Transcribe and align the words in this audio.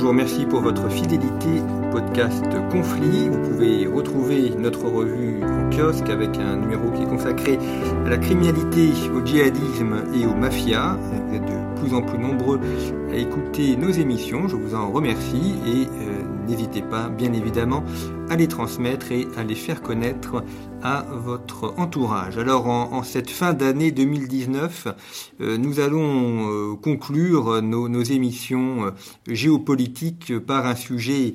Bonjour, 0.00 0.14
merci 0.14 0.46
pour 0.46 0.62
votre 0.62 0.88
fidélité 0.88 1.60
au 1.60 1.92
podcast 1.92 2.42
Conflit. 2.70 3.28
Vous 3.28 3.50
pouvez 3.50 3.86
retrouver 3.86 4.48
notre 4.56 4.86
revue 4.86 5.44
en 5.44 5.68
kiosque 5.68 6.08
avec 6.08 6.38
un 6.38 6.56
numéro 6.56 6.90
qui 6.92 7.02
est 7.02 7.06
consacré 7.06 7.58
à 8.06 8.08
la 8.08 8.16
criminalité, 8.16 8.92
au 9.14 9.22
djihadisme 9.22 10.04
et 10.14 10.24
aux 10.24 10.34
mafias. 10.34 10.96
Vous 10.96 11.34
êtes 11.34 11.44
de 11.44 11.80
plus 11.82 11.92
en 11.92 12.00
plus 12.00 12.18
nombreux 12.18 12.58
à 13.12 13.16
écouter 13.16 13.76
nos 13.76 13.90
émissions, 13.90 14.48
je 14.48 14.56
vous 14.56 14.74
en 14.74 14.90
remercie 14.90 15.56
et 15.66 15.84
euh, 15.84 16.19
n'hésitez 16.46 16.82
pas 16.82 17.08
bien 17.08 17.32
évidemment 17.32 17.84
à 18.28 18.36
les 18.36 18.48
transmettre 18.48 19.12
et 19.12 19.26
à 19.36 19.44
les 19.44 19.54
faire 19.54 19.82
connaître 19.82 20.44
à 20.82 21.04
votre 21.10 21.74
entourage. 21.78 22.38
Alors 22.38 22.68
en, 22.68 23.02
cette 23.02 23.30
fin 23.30 23.52
d'année 23.52 23.90
2019, 23.90 24.88
euh, 25.40 25.56
nous 25.56 25.80
allons 25.80 26.48
euh, 26.48 26.76
conclure 26.76 27.60
nos, 27.62 28.02
émissions 28.02 28.86
euh, 28.86 28.90
géopolitiques 29.28 30.38
par 30.38 30.66
un 30.66 30.76
sujet 30.76 31.34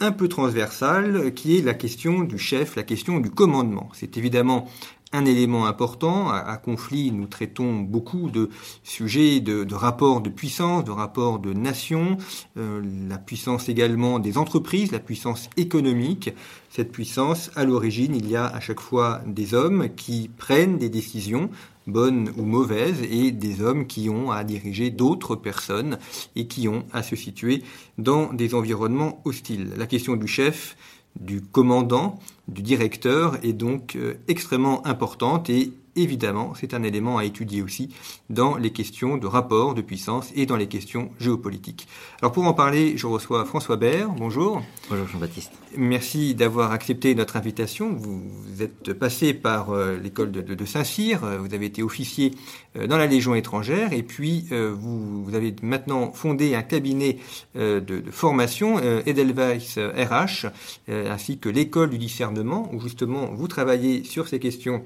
un 0.00 0.12
peu 0.12 0.28
transversal 0.28 1.32
qui 1.34 1.58
est 1.58 1.62
la 1.62 1.74
question 1.74 2.24
du 2.24 2.38
chef, 2.38 2.76
la 2.76 2.82
question 2.82 3.20
du 3.20 3.30
commandement. 3.30 3.88
C'est 3.92 4.16
évidemment 4.16 4.68
un 5.12 5.24
élément 5.24 5.66
important. 5.66 6.30
À, 6.30 6.56
conflit, 6.56 7.12
nous 7.12 7.26
traitons 7.26 7.80
beaucoup 7.80 8.30
de 8.30 8.50
sujets 8.82 9.40
de, 9.40 9.74
rapports 9.74 10.20
de 10.20 10.30
puissance, 10.30 10.84
de 10.84 10.90
rapports 10.90 11.38
de 11.38 11.52
nation, 11.52 12.16
euh, 12.56 12.82
la 13.08 13.18
puissance 13.18 13.68
également 13.68 14.18
des 14.18 14.38
entreprises, 14.38 14.92
la 14.92 14.98
puissance 14.98 15.48
économique. 15.56 16.30
Cette 16.70 16.90
puissance, 16.90 17.50
à 17.54 17.64
l'origine, 17.64 18.14
il 18.14 18.28
y 18.30 18.36
a 18.36 18.46
à 18.46 18.60
chaque 18.60 18.80
fois 18.80 19.20
des 19.26 19.54
hommes 19.54 19.88
qui 19.94 20.30
prennent 20.36 20.78
des 20.78 20.88
décisions, 20.88 21.50
bonnes 21.86 22.32
ou 22.36 22.44
mauvaises, 22.44 23.02
et 23.02 23.30
des 23.30 23.60
hommes 23.62 23.86
qui 23.86 24.08
ont 24.08 24.30
à 24.30 24.44
diriger 24.44 24.90
d'autres 24.90 25.36
personnes 25.36 25.98
et 26.36 26.46
qui 26.46 26.68
ont 26.68 26.84
à 26.92 27.02
se 27.02 27.16
situer 27.16 27.62
dans 27.98 28.32
des 28.32 28.54
environnements 28.54 29.20
hostiles. 29.24 29.70
La 29.76 29.86
question 29.86 30.16
du 30.16 30.26
chef, 30.26 30.76
du 31.18 31.40
commandant, 31.40 32.18
du 32.48 32.62
directeur 32.62 33.38
est 33.44 33.52
donc 33.52 33.96
euh, 33.96 34.14
extrêmement 34.28 34.86
importante 34.86 35.50
et 35.50 35.72
évidemment, 35.96 36.52
c'est 36.58 36.74
un 36.74 36.82
élément 36.82 37.18
à 37.18 37.24
étudier 37.24 37.62
aussi 37.62 37.90
dans 38.30 38.56
les 38.56 38.70
questions 38.70 39.16
de 39.16 39.26
rapport 39.26 39.74
de 39.74 39.82
puissance 39.82 40.30
et 40.34 40.46
dans 40.46 40.56
les 40.56 40.66
questions 40.66 41.10
géopolitiques. 41.18 41.86
Alors 42.20 42.32
pour 42.32 42.44
en 42.44 42.54
parler, 42.54 42.96
je 42.96 43.06
reçois 43.06 43.44
François 43.44 43.76
Baird. 43.76 44.14
Bonjour. 44.16 44.62
Bonjour 44.88 45.06
Jean-Baptiste. 45.08 45.52
Merci 45.76 46.34
d'avoir 46.34 46.72
accepté 46.72 47.14
notre 47.14 47.36
invitation. 47.36 47.92
Vous, 47.94 48.22
êtes 48.60 48.92
passé 48.92 49.32
par 49.32 49.70
euh, 49.70 49.96
l'école 49.96 50.30
de, 50.30 50.64
Saint-Cyr, 50.64 51.24
euh, 51.24 51.38
vous 51.38 51.54
avez 51.54 51.66
été 51.66 51.82
officier 51.82 52.32
euh, 52.76 52.86
dans 52.86 52.98
la 52.98 53.06
Légion 53.06 53.34
étrangère 53.34 53.92
et 53.92 54.02
puis 54.02 54.46
vous, 54.50 55.34
avez 55.34 55.54
maintenant 55.62 56.12
fondé 56.12 56.54
un 56.54 56.62
cabinet 56.62 57.18
de, 57.54 58.02
formation, 58.10 58.78
Edelweiss 59.06 59.78
RH, 59.78 60.46
ainsi 60.88 61.38
que 61.38 61.48
l'école 61.48 61.90
du 61.90 61.98
discernement, 61.98 62.68
où 62.72 62.80
justement 62.80 63.30
vous 63.32 63.48
travaillez 63.48 64.04
sur 64.04 64.28
ces 64.28 64.38
questions 64.38 64.82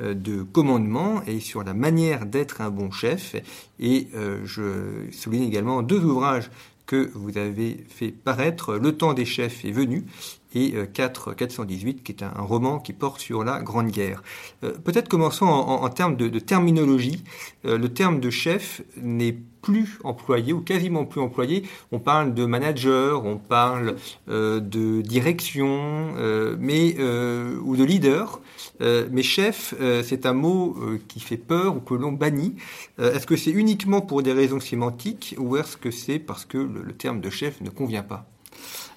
de 0.00 0.42
commandement 0.42 1.22
et 1.26 1.40
sur 1.40 1.62
la 1.62 1.74
manière 1.74 2.26
d'être 2.26 2.60
un 2.60 2.70
bon 2.70 2.90
chef. 2.90 3.36
Et 3.78 4.08
je 4.44 5.08
souligne 5.12 5.44
également 5.44 5.82
deux 5.82 6.02
ouvrages 6.02 6.50
que 6.86 7.10
vous 7.14 7.38
avez 7.38 7.84
fait 7.88 8.10
paraître, 8.10 8.74
Le 8.74 8.96
temps 8.96 9.14
des 9.14 9.24
chefs 9.24 9.64
est 9.64 9.70
venu, 9.70 10.06
et 10.54 10.74
4 10.92 11.30
euh, 11.30 11.34
418 11.34 12.02
qui 12.02 12.12
est 12.12 12.22
un, 12.22 12.30
roman 12.42 12.78
qui 12.78 12.92
porte 12.92 13.20
sur 13.20 13.44
la 13.44 13.60
Grande 13.60 13.90
Guerre. 13.90 14.22
Euh, 14.64 14.72
peut-être 14.72 15.08
commençons 15.08 15.46
en, 15.46 15.88
termes 15.88 16.16
de, 16.16 16.38
terminologie. 16.38 17.22
Euh, 17.64 17.78
le 17.78 17.88
terme 17.88 18.20
de 18.20 18.30
chef 18.30 18.82
n'est 19.00 19.36
plus 19.62 19.98
employé 20.04 20.52
ou 20.52 20.60
quasiment 20.60 21.04
plus 21.04 21.20
employé. 21.20 21.64
On 21.92 21.98
parle 21.98 22.32
de 22.32 22.46
manager, 22.46 23.26
on 23.26 23.36
parle 23.36 23.96
de 24.26 25.02
direction, 25.02 26.14
mais 26.58 26.96
ou 26.98 27.76
de 27.76 27.84
leader. 27.84 28.40
mais 28.80 29.22
chef, 29.22 29.74
c'est 30.02 30.24
un 30.24 30.32
mot 30.32 30.78
qui 31.08 31.20
fait 31.20 31.36
peur 31.36 31.76
ou 31.76 31.80
que 31.80 31.92
l'on 31.92 32.12
bannit. 32.12 32.56
est-ce 32.98 33.26
que 33.26 33.36
c'est 33.36 33.50
uniquement 33.50 34.00
pour 34.00 34.22
des 34.22 34.32
raisons 34.32 34.60
sémantiques 34.60 35.34
ou 35.36 35.58
est-ce 35.58 35.76
que 35.76 35.90
c'est 35.90 36.18
parce 36.18 36.46
que 36.46 36.56
le 36.56 36.92
terme 36.94 37.20
de 37.20 37.28
chef 37.28 37.60
ne 37.60 37.68
convient 37.68 38.02
pas? 38.02 38.26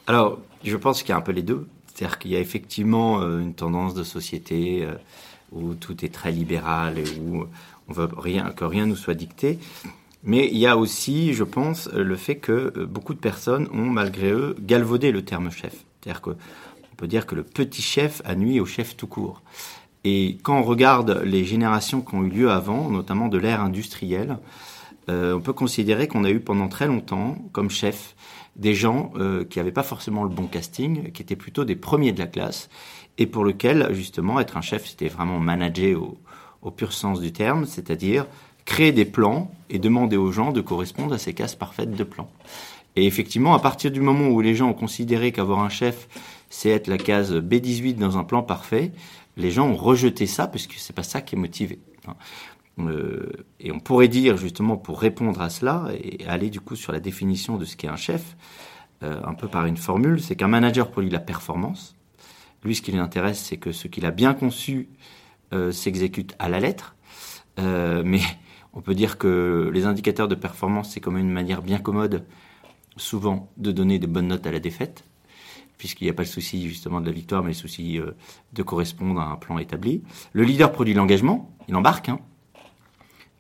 Alors, 0.08 0.40
je 0.64 0.76
pense 0.76 1.02
qu'il 1.02 1.10
y 1.10 1.14
a 1.14 1.18
un 1.18 1.22
peu 1.22 1.32
les 1.32 1.44
deux. 1.44 1.68
C'est-à-dire 1.94 2.20
qu'il 2.20 2.32
y 2.32 2.36
a 2.36 2.40
effectivement 2.40 3.22
euh, 3.22 3.40
une 3.40 3.54
tendance 3.54 3.94
de 3.94 4.04
société 4.04 4.84
euh, 4.84 4.96
où 5.52 5.76
tout 5.76 6.04
est 6.04 6.14
très 6.14 6.32
libéral 6.32 6.98
et 6.98 7.06
où 7.20 7.46
on 7.88 7.94
veut 7.94 8.10
rien, 8.18 8.52
que 8.52 8.66
rien 8.66 8.86
nous 8.86 8.96
soit 8.96 9.14
dicté. 9.14 9.60
Mais 10.24 10.50
il 10.52 10.58
y 10.58 10.68
a 10.68 10.78
aussi, 10.78 11.34
je 11.34 11.44
pense, 11.44 11.90
le 11.94 12.16
fait 12.16 12.38
que 12.38 12.74
euh, 12.76 12.86
beaucoup 12.86 13.14
de 13.14 13.20
personnes 13.20 13.68
ont, 13.74 13.86
malgré 13.86 14.32
eux, 14.32 14.56
galvaudé 14.60 15.12
le 15.12 15.24
terme 15.24 15.52
chef. 15.52 15.76
C'est-à-dire 16.02 16.22
qu'on 16.22 16.36
peut 16.98 17.08
dire 17.08 17.28
que 17.28 17.36
le 17.36 17.44
petit 17.44 17.82
chef 17.82 18.22
a 18.26 18.36
nuit 18.36 18.60
au 18.60 18.66
chef 18.66 18.98
tout 18.98 19.08
court. 19.08 19.42
Et 20.04 20.38
quand 20.44 20.58
on 20.58 20.64
regarde 20.64 21.22
les 21.24 21.46
générations 21.46 22.02
qui 22.02 22.16
ont 22.16 22.24
eu 22.24 22.30
lieu 22.30 22.52
avant, 22.52 22.90
notamment 22.90 23.30
de 23.30 23.38
l'ère 23.38 23.62
industrielle, 23.62 24.38
on 25.08 25.40
peut 25.40 25.54
considérer 25.54 26.10
qu'on 26.10 26.26
a 26.26 26.30
eu 26.30 26.42
pendant 26.42 26.68
très 26.68 26.88
longtemps 26.88 27.38
comme 27.54 27.70
chef 27.70 28.16
des 28.56 28.76
gens 28.76 29.12
euh, 29.16 29.44
qui 29.46 29.60
n'avaient 29.60 29.72
pas 29.72 29.84
forcément 29.84 30.24
le 30.24 30.30
bon 30.30 30.48
casting, 30.48 31.12
qui 31.12 31.22
étaient 31.22 31.36
plutôt 31.36 31.66
des 31.66 31.76
premiers 31.76 32.12
de 32.12 32.20
la 32.20 32.28
classe, 32.28 32.70
et 33.18 33.26
pour 33.26 33.44
lequel, 33.44 33.90
justement, 33.94 34.40
être 34.40 34.58
un 34.58 34.62
chef, 34.62 34.88
c'était 34.88 35.08
vraiment 35.08 35.40
manager 35.40 36.02
au, 36.02 36.18
au 36.62 36.72
pur 36.72 36.94
sens 36.94 37.20
du 37.20 37.32
terme, 37.32 37.66
c'est-à-dire 37.66 38.26
créer 38.66 38.92
des 38.92 39.06
plans 39.06 39.52
et 39.70 39.80
demander 39.80 40.18
aux 40.18 40.32
gens 40.32 40.52
de 40.52 40.62
correspondre 40.62 41.14
à 41.14 41.18
ces 41.18 41.34
cases 41.34 41.56
parfaites 41.56 41.92
de 41.92 42.04
plans. 42.04 42.30
Et 42.96 43.06
effectivement, 43.06 43.54
à 43.54 43.60
partir 43.60 43.92
du 43.92 44.02
moment 44.02 44.30
où 44.30 44.42
les 44.42 44.56
gens 44.56 44.70
ont 44.70 44.74
considéré 44.74 45.32
qu'avoir 45.32 45.60
un 45.60 45.70
chef, 45.70 46.08
c'est 46.50 46.70
être 46.70 46.88
la 46.88 46.98
case 46.98 47.34
B18 47.34 47.96
dans 47.96 48.18
un 48.18 48.24
plan 48.24 48.44
parfait, 48.44 48.92
les 49.36 49.50
gens 49.50 49.68
ont 49.68 49.76
rejeté 49.76 50.28
ça 50.28 50.48
parce 50.48 50.68
que 50.68 50.76
c'est 50.78 50.96
pas 50.96 51.04
ça 51.04 51.22
qui 51.22 51.36
est 51.36 51.40
motivé. 51.40 51.80
Euh, 52.80 53.30
et 53.60 53.72
on 53.72 53.80
pourrait 53.80 54.08
dire 54.08 54.38
justement 54.38 54.78
pour 54.78 55.00
répondre 55.00 55.42
à 55.42 55.50
cela 55.50 55.90
et 55.94 56.26
aller 56.28 56.50
du 56.50 56.60
coup 56.60 56.76
sur 56.76 56.92
la 56.92 57.00
définition 57.00 57.58
de 57.58 57.66
ce 57.66 57.76
qu'est 57.76 57.88
un 57.88 57.96
chef, 57.96 58.36
euh, 59.04 59.22
un 59.24 59.34
peu 59.34 59.48
par 59.48 59.66
une 59.66 59.78
formule, 59.78 60.22
c'est 60.22 60.36
qu'un 60.36 60.48
manager 60.48 60.90
produit 60.90 61.12
la 61.12 61.20
performance. 61.20 61.96
Lui, 62.64 62.76
ce 62.76 62.82
qui 62.82 62.92
l'intéresse, 62.92 63.40
c'est 63.40 63.58
que 63.58 63.72
ce 63.72 63.88
qu'il 63.88 64.06
a 64.06 64.12
bien 64.12 64.34
conçu 64.34 64.90
euh, 65.54 65.72
s'exécute 65.72 66.36
à 66.40 66.50
la 66.50 66.60
lettre. 66.60 66.96
mais 67.58 68.22
on 68.76 68.82
peut 68.82 68.96
dire 68.96 69.18
que 69.20 69.70
les 69.72 69.86
indicateurs 69.86 70.28
de 70.28 70.36
performance, 70.36 70.92
c'est 70.92 71.00
comme 71.00 71.18
une 71.18 71.30
manière 71.30 71.62
bien 71.62 71.78
commode, 71.78 72.26
souvent, 72.98 73.52
de 73.58 73.72
donner 73.72 74.00
des 74.00 74.08
bonnes 74.08 74.28
notes 74.28 74.48
à 74.48 74.52
la 74.52 74.60
défaite 74.60 75.06
puisqu'il 75.78 76.06
n'y 76.06 76.10
a 76.12 76.14
pas 76.14 76.24
le 76.24 76.30
souci 76.30 76.66
justement 76.70 77.02
de 77.02 77.06
la 77.06 77.12
victoire, 77.12 77.44
mais 77.44 77.50
le 77.50 77.56
souci 77.56 78.00
de 78.54 78.64
correspondre 78.64 79.20
à 79.20 79.26
un 79.26 79.36
plan 79.36 79.58
établi. 79.58 80.02
Le 80.32 80.44
leader 80.44 80.72
produit 80.72 80.94
l'engagement, 80.94 81.54
il 81.68 81.76
embarque, 81.76 82.08
hein, 82.08 82.20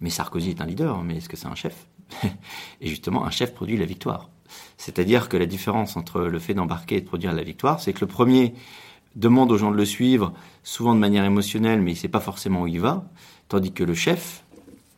mais 0.03 0.09
Sarkozy 0.09 0.49
est 0.49 0.61
un 0.61 0.65
leader, 0.65 1.01
mais 1.01 1.15
est-ce 1.15 1.29
que 1.29 1.37
c'est 1.37 1.47
un 1.47 1.55
chef 1.55 1.87
Et 2.81 2.87
justement, 2.89 3.25
un 3.25 3.31
chef 3.31 3.53
produit 3.53 3.77
la 3.77 3.85
victoire. 3.85 4.29
C'est-à-dire 4.77 5.29
que 5.29 5.37
la 5.37 5.45
différence 5.45 5.95
entre 5.95 6.23
le 6.23 6.39
fait 6.39 6.53
d'embarquer 6.53 6.97
et 6.97 7.01
de 7.01 7.07
produire 7.07 7.31
la 7.31 7.41
victoire, 7.41 7.79
c'est 7.79 7.93
que 7.93 8.01
le 8.01 8.07
premier 8.07 8.53
demande 9.15 9.49
aux 9.49 9.57
gens 9.57 9.71
de 9.71 9.77
le 9.77 9.85
suivre, 9.85 10.33
souvent 10.61 10.93
de 10.93 10.99
manière 10.99 11.23
émotionnelle, 11.23 11.81
mais 11.81 11.91
il 11.91 11.95
ne 11.95 11.99
sait 11.99 12.09
pas 12.09 12.19
forcément 12.19 12.63
où 12.63 12.67
il 12.67 12.81
va, 12.81 13.05
tandis 13.47 13.71
que 13.71 13.85
le 13.85 13.93
chef, 13.93 14.43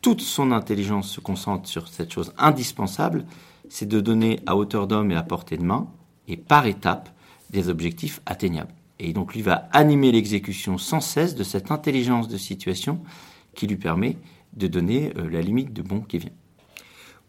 toute 0.02 0.20
son 0.20 0.50
intelligence 0.50 1.08
se 1.08 1.20
concentre 1.20 1.68
sur 1.68 1.86
cette 1.86 2.12
chose 2.12 2.32
indispensable, 2.36 3.26
c'est 3.68 3.88
de 3.88 4.00
donner 4.00 4.40
à 4.44 4.56
hauteur 4.56 4.88
d'homme 4.88 5.12
et 5.12 5.16
à 5.16 5.22
portée 5.22 5.56
de 5.56 5.62
main, 5.62 5.86
et 6.26 6.36
par 6.36 6.66
étapes, 6.66 7.10
des 7.50 7.68
objectifs 7.68 8.20
atteignables. 8.26 8.74
Et 8.98 9.12
donc 9.12 9.34
lui 9.34 9.42
va 9.42 9.68
animer 9.70 10.10
l'exécution 10.10 10.78
sans 10.78 11.00
cesse 11.00 11.36
de 11.36 11.44
cette 11.44 11.70
intelligence 11.70 12.26
de 12.26 12.36
situation 12.36 13.00
qui 13.54 13.68
lui 13.68 13.76
permet 13.76 14.16
de 14.56 14.66
donner 14.66 15.12
euh, 15.16 15.28
la 15.30 15.40
limite 15.40 15.72
de 15.72 15.82
bon 15.82 16.00
qui 16.00 16.18
vient. 16.18 16.30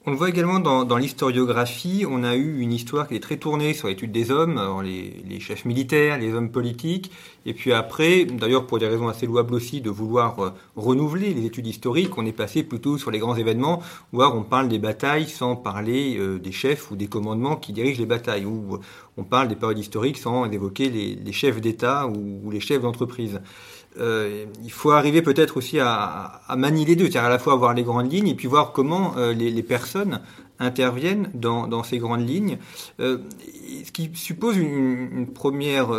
On 0.10 0.12
le 0.12 0.16
voit 0.16 0.30
également 0.30 0.62
dans, 0.62 0.98
l'historiographie, 0.98 2.06
on 2.10 2.24
a 2.24 2.38
eu 2.38 2.62
une 2.62 2.72
histoire 2.72 3.10
qui 3.10 3.16
est 3.16 3.20
très 3.20 3.36
tournée 3.36 3.74
sur 3.74 3.90
l'étude 3.90 4.14
des 4.14 4.32
hommes, 4.32 4.58
les, 4.82 5.40
chefs 5.42 5.66
militaires, 5.66 6.18
les 6.18 6.34
hommes 6.34 6.50
politiques, 6.50 7.12
et 7.46 7.54
puis 7.54 7.74
après, 7.74 8.24
d'ailleurs 8.24 8.68
pour 8.68 8.80
des 8.80 8.88
raisons 8.88 9.10
assez 9.10 9.26
louables 9.26 9.54
aussi, 9.54 9.82
de 9.82 9.90
vouloir 9.90 10.40
euh, 10.40 10.52
renouveler 10.78 11.34
les 11.34 11.46
études 11.46 11.68
historiques, 11.68 12.18
on 12.18 12.26
est 12.26 12.32
passé 12.32 12.64
plutôt 12.64 12.98
sur 12.98 13.12
les 13.12 13.20
grands 13.20 13.36
événements, 13.36 13.82
voire 14.14 14.34
on 14.34 14.44
parle 14.44 14.70
des 14.70 14.80
batailles 14.80 15.28
sans 15.28 15.58
parler 15.58 16.16
euh, 16.18 16.40
des 16.40 16.54
chefs 16.54 16.90
ou 16.90 16.96
des 16.96 17.08
commandements 17.08 17.58
qui 17.58 17.74
dirigent 17.74 18.00
les 18.00 18.06
batailles, 18.06 18.46
ou 18.46 18.80
on 19.18 19.26
parle 19.26 19.50
des 19.50 19.58
périodes 19.58 19.80
historiques 19.80 20.20
sans 20.20 20.50
évoquer 20.50 20.90
les, 20.90 21.32
chefs 21.34 21.60
d'État 21.60 22.08
ou 22.08 22.50
les 22.50 22.62
chefs 22.62 22.82
d'entreprise. 22.82 23.42
Euh, 24.00 24.46
il 24.64 24.72
faut 24.72 24.92
arriver 24.92 25.22
peut-être 25.22 25.58
aussi 25.58 25.80
à, 25.80 26.42
manier 26.56 26.86
les 26.86 26.96
deux, 26.96 27.06
c'est-à-dire 27.06 27.26
à 27.26 27.30
la 27.30 27.40
fois 27.40 27.54
avoir 27.54 27.74
les 27.74 27.84
grandes 27.84 28.12
lignes 28.12 28.28
et 28.28 28.36
puis 28.36 28.48
voir 28.48 28.72
comment 28.72 29.18
euh, 29.18 29.34
les, 29.34 29.64
personnes 29.64 30.22
interviennent 30.60 31.30
dans, 31.34 31.84
ces 31.84 31.98
grandes 31.98 32.28
lignes. 32.28 32.58
Euh, 33.00 33.20
ce 33.84 33.92
qui 33.92 34.12
suppose 34.14 34.58
une, 34.58 35.28
première, 35.34 35.90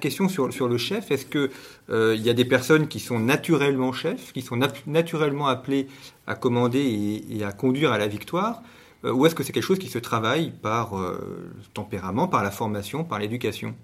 question 0.00 0.28
sur, 0.28 0.68
le 0.68 0.78
chef. 0.78 1.10
Est-ce 1.10 1.26
que 1.26 1.50
il 1.90 2.20
y 2.22 2.30
a 2.30 2.34
des 2.34 2.44
personnes 2.44 2.88
qui 2.88 3.00
sont 3.00 3.18
naturellement 3.18 3.92
chefs, 3.92 4.32
qui 4.32 4.42
sont 4.42 4.58
naturellement 4.86 5.48
appelées 5.48 5.88
à 6.26 6.34
commander 6.34 6.80
et, 6.80 7.38
et, 7.38 7.44
à 7.44 7.52
conduire 7.52 7.92
à 7.92 7.98
la 7.98 8.08
victoire 8.08 8.62
ou 9.04 9.26
est-ce 9.26 9.36
que 9.36 9.44
c'est 9.44 9.52
quelque 9.52 9.62
chose 9.62 9.78
qui 9.78 9.86
se 9.86 9.98
travaille 9.98 10.50
par 10.50 10.96
le 10.96 11.62
tempérament, 11.72 12.26
par 12.26 12.42
la 12.42 12.50
formation, 12.50 13.04
par 13.04 13.20
l'éducation? 13.20 13.76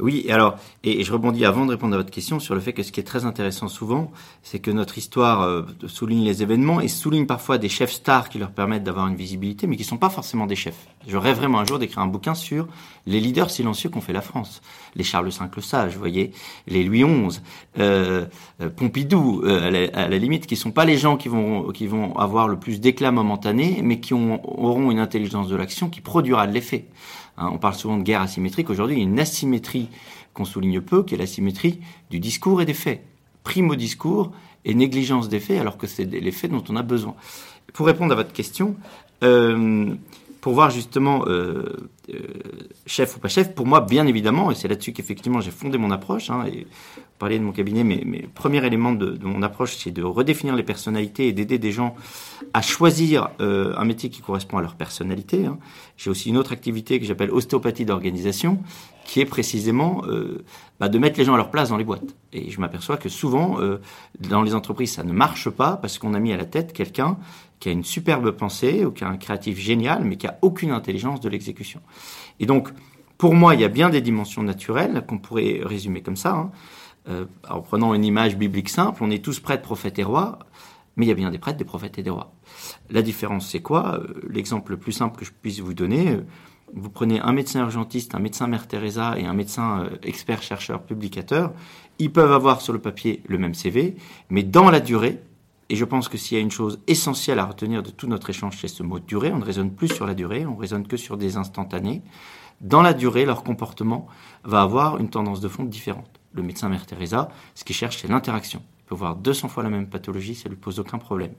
Oui, 0.00 0.26
alors, 0.28 0.56
et, 0.82 1.04
je 1.04 1.12
rebondis 1.12 1.44
avant 1.44 1.66
de 1.66 1.70
répondre 1.70 1.94
à 1.94 1.98
votre 1.98 2.10
question 2.10 2.40
sur 2.40 2.54
le 2.54 2.60
fait 2.60 2.72
que 2.72 2.82
ce 2.82 2.90
qui 2.90 3.00
est 3.00 3.04
très 3.04 3.24
intéressant 3.24 3.68
souvent, 3.68 4.10
c'est 4.42 4.58
que 4.58 4.70
notre 4.70 4.98
histoire 4.98 5.42
euh, 5.42 5.62
souligne 5.86 6.24
les 6.24 6.42
événements 6.42 6.80
et 6.80 6.88
souligne 6.88 7.26
parfois 7.26 7.58
des 7.58 7.68
chefs 7.68 7.92
stars 7.92 8.28
qui 8.28 8.38
leur 8.38 8.50
permettent 8.50 8.82
d'avoir 8.82 9.06
une 9.06 9.14
visibilité, 9.14 9.66
mais 9.66 9.76
qui 9.76 9.82
ne 9.82 9.88
sont 9.88 9.98
pas 9.98 10.10
forcément 10.10 10.46
des 10.46 10.56
chefs. 10.56 10.88
Je 11.06 11.16
rêve 11.16 11.36
vraiment 11.36 11.60
un 11.60 11.64
jour 11.64 11.78
d'écrire 11.78 12.00
un 12.00 12.08
bouquin 12.08 12.34
sur 12.34 12.66
les 13.06 13.20
leaders 13.20 13.50
silencieux 13.50 13.88
qu'ont 13.88 14.00
fait 14.00 14.12
la 14.12 14.22
France. 14.22 14.62
Les 14.96 15.04
Charles 15.04 15.28
V 15.28 15.36
le 15.54 15.62
Sage, 15.62 15.92
vous 15.92 15.98
voyez, 16.00 16.32
les 16.66 16.82
Louis 16.82 17.04
XI, 17.04 17.40
euh, 17.78 18.26
euh, 18.60 18.70
Pompidou, 18.70 19.42
à 19.44 19.70
la, 19.70 20.18
limite, 20.18 20.46
qui 20.46 20.56
sont 20.56 20.70
pas 20.72 20.84
les 20.84 20.96
gens 20.96 21.16
qui 21.16 21.28
vont, 21.28 21.70
qui 21.70 21.86
vont 21.86 22.16
avoir 22.16 22.48
le 22.48 22.56
plus 22.56 22.80
d'éclat 22.80 23.12
momentané, 23.12 23.80
mais 23.82 24.00
qui 24.00 24.14
ont, 24.14 24.40
auront 24.64 24.90
une 24.90 24.98
intelligence 24.98 25.48
de 25.48 25.56
l'action 25.56 25.88
qui 25.88 26.00
produira 26.00 26.46
de 26.46 26.52
l'effet. 26.52 26.86
Hein, 27.36 27.50
on 27.52 27.58
parle 27.58 27.74
souvent 27.74 27.96
de 27.96 28.02
guerre 28.02 28.22
asymétrique. 28.22 28.70
Aujourd'hui, 28.70 28.96
il 28.96 28.98
y 29.00 29.02
a 29.02 29.08
une 29.08 29.20
asymétrie 29.20 29.88
qu'on 30.32 30.44
souligne 30.44 30.80
peu, 30.80 31.02
qui 31.02 31.14
est 31.14 31.18
l'asymétrie 31.18 31.80
du 32.10 32.20
discours 32.20 32.62
et 32.62 32.64
des 32.64 32.74
faits. 32.74 33.04
Primo 33.42 33.74
discours 33.74 34.32
et 34.64 34.74
négligence 34.74 35.28
des 35.28 35.40
faits, 35.40 35.60
alors 35.60 35.76
que 35.76 35.86
c'est 35.86 36.04
les 36.04 36.32
faits 36.32 36.50
dont 36.50 36.64
on 36.68 36.76
a 36.76 36.82
besoin. 36.82 37.14
Pour 37.72 37.86
répondre 37.86 38.12
à 38.12 38.16
votre 38.16 38.32
question, 38.32 38.76
euh, 39.22 39.94
pour 40.40 40.54
voir 40.54 40.70
justement 40.70 41.24
euh, 41.26 41.88
euh, 42.12 42.18
chef 42.86 43.16
ou 43.16 43.18
pas 43.18 43.28
chef, 43.28 43.54
pour 43.54 43.66
moi, 43.66 43.80
bien 43.80 44.06
évidemment, 44.06 44.50
et 44.50 44.54
c'est 44.54 44.68
là-dessus 44.68 44.92
qu'effectivement 44.92 45.40
j'ai 45.40 45.50
fondé 45.50 45.78
mon 45.78 45.90
approche, 45.90 46.30
hein, 46.30 46.44
parler 47.18 47.38
de 47.38 47.44
mon 47.44 47.52
cabinet, 47.52 47.84
mais, 47.84 48.02
mais 48.04 48.28
premier 48.34 48.64
élément 48.64 48.92
de, 48.92 49.10
de 49.10 49.26
mon 49.26 49.42
approche, 49.42 49.76
c'est 49.76 49.90
de 49.90 50.02
redéfinir 50.02 50.56
les 50.56 50.62
personnalités 50.62 51.28
et 51.28 51.32
d'aider 51.32 51.58
des 51.58 51.72
gens 51.72 51.94
à 52.52 52.62
choisir 52.62 53.30
euh, 53.40 53.74
un 53.76 53.84
métier 53.84 54.10
qui 54.10 54.20
correspond 54.20 54.58
à 54.58 54.62
leur 54.62 54.74
personnalité. 54.74 55.46
Hein. 55.46 55.58
J'ai 55.96 56.10
aussi 56.10 56.28
une 56.28 56.36
autre 56.36 56.52
activité 56.52 56.98
que 56.98 57.06
j'appelle 57.06 57.30
ostéopathie 57.30 57.84
d'organisation, 57.84 58.58
qui 59.04 59.20
est 59.20 59.26
précisément 59.26 60.02
euh, 60.06 60.44
bah, 60.80 60.88
de 60.88 60.98
mettre 60.98 61.18
les 61.18 61.24
gens 61.24 61.34
à 61.34 61.36
leur 61.36 61.50
place 61.50 61.68
dans 61.68 61.76
les 61.76 61.84
boîtes. 61.84 62.16
Et 62.32 62.50
je 62.50 62.60
m'aperçois 62.60 62.96
que 62.96 63.08
souvent, 63.08 63.60
euh, 63.60 63.80
dans 64.20 64.42
les 64.42 64.54
entreprises, 64.54 64.92
ça 64.92 65.04
ne 65.04 65.12
marche 65.12 65.50
pas 65.50 65.76
parce 65.76 65.98
qu'on 65.98 66.14
a 66.14 66.18
mis 66.18 66.32
à 66.32 66.36
la 66.36 66.46
tête 66.46 66.72
quelqu'un 66.72 67.16
qui 67.60 67.68
a 67.68 67.72
une 67.72 67.84
superbe 67.84 68.30
pensée 68.32 68.84
ou 68.84 68.90
qui 68.90 69.04
a 69.04 69.08
un 69.08 69.16
créatif 69.16 69.58
génial, 69.58 70.04
mais 70.04 70.16
qui 70.16 70.26
a 70.26 70.38
aucune 70.42 70.70
intelligence 70.70 71.20
de 71.20 71.28
l'exécution. 71.28 71.80
Et 72.40 72.46
donc, 72.46 72.70
pour 73.18 73.34
moi, 73.34 73.54
il 73.54 73.60
y 73.60 73.64
a 73.64 73.68
bien 73.68 73.90
des 73.90 74.00
dimensions 74.00 74.42
naturelles 74.42 75.04
qu'on 75.06 75.18
pourrait 75.18 75.60
résumer 75.62 76.02
comme 76.02 76.16
ça. 76.16 76.34
Hein. 76.34 76.50
Euh, 77.08 77.26
en 77.48 77.60
prenant 77.60 77.94
une 77.94 78.04
image 78.04 78.36
biblique 78.36 78.68
simple, 78.68 79.02
on 79.02 79.10
est 79.10 79.22
tous 79.22 79.40
prêtres, 79.40 79.62
prophètes 79.62 79.98
et 79.98 80.04
rois, 80.04 80.38
mais 80.96 81.06
il 81.06 81.08
y 81.08 81.12
a 81.12 81.14
bien 81.14 81.30
des 81.30 81.38
prêtres, 81.38 81.58
des 81.58 81.64
prophètes 81.64 81.98
et 81.98 82.02
des 82.02 82.10
rois. 82.10 82.32
La 82.90 83.02
différence, 83.02 83.50
c'est 83.50 83.60
quoi? 83.60 84.00
Euh, 84.00 84.14
L'exemple 84.28 84.72
le 84.72 84.78
plus 84.78 84.92
simple 84.92 85.18
que 85.18 85.24
je 85.24 85.32
puisse 85.32 85.60
vous 85.60 85.74
donner, 85.74 86.08
euh, 86.08 86.24
vous 86.72 86.90
prenez 86.90 87.20
un 87.20 87.32
médecin 87.32 87.60
urgentiste, 87.60 88.14
un 88.14 88.20
médecin 88.20 88.46
Mère 88.46 88.66
Teresa 88.66 89.18
et 89.18 89.26
un 89.26 89.34
médecin 89.34 89.88
expert, 90.02 90.42
chercheur, 90.42 90.82
publicateur, 90.82 91.52
ils 91.98 92.10
peuvent 92.10 92.32
avoir 92.32 92.60
sur 92.60 92.72
le 92.72 92.80
papier 92.80 93.22
le 93.28 93.38
même 93.38 93.54
CV, 93.54 93.96
mais 94.30 94.42
dans 94.42 94.70
la 94.70 94.80
durée, 94.80 95.20
et 95.68 95.76
je 95.76 95.84
pense 95.84 96.08
que 96.08 96.18
s'il 96.18 96.36
y 96.36 96.40
a 96.40 96.42
une 96.42 96.50
chose 96.50 96.80
essentielle 96.86 97.38
à 97.38 97.46
retenir 97.46 97.82
de 97.82 97.90
tout 97.90 98.06
notre 98.06 98.30
échange, 98.30 98.58
c'est 98.60 98.68
ce 98.68 98.82
mot 98.82 98.98
durée. 98.98 99.32
On 99.32 99.38
ne 99.38 99.44
raisonne 99.44 99.70
plus 99.70 99.88
sur 99.88 100.06
la 100.06 100.14
durée, 100.14 100.44
on 100.46 100.56
raisonne 100.56 100.86
que 100.86 100.96
sur 100.96 101.16
des 101.16 101.36
instantanés. 101.36 102.02
Dans 102.60 102.82
la 102.82 102.92
durée, 102.92 103.24
leur 103.24 103.44
comportement 103.44 104.06
va 104.44 104.62
avoir 104.62 104.98
une 104.98 105.08
tendance 105.08 105.40
de 105.40 105.48
fond 105.48 105.64
différente. 105.64 106.20
Le 106.34 106.42
médecin 106.42 106.68
Mère 106.68 106.84
Teresa, 106.84 107.30
ce 107.54 107.64
qu'il 107.64 107.74
cherche, 107.74 107.98
c'est 107.98 108.08
l'interaction. 108.08 108.62
Il 108.80 108.84
peut 108.84 108.94
voir 108.94 109.16
200 109.16 109.48
fois 109.48 109.62
la 109.62 109.70
même 109.70 109.88
pathologie, 109.88 110.34
ça 110.34 110.48
lui 110.48 110.56
pose 110.56 110.78
aucun 110.78 110.98
problème. 110.98 111.32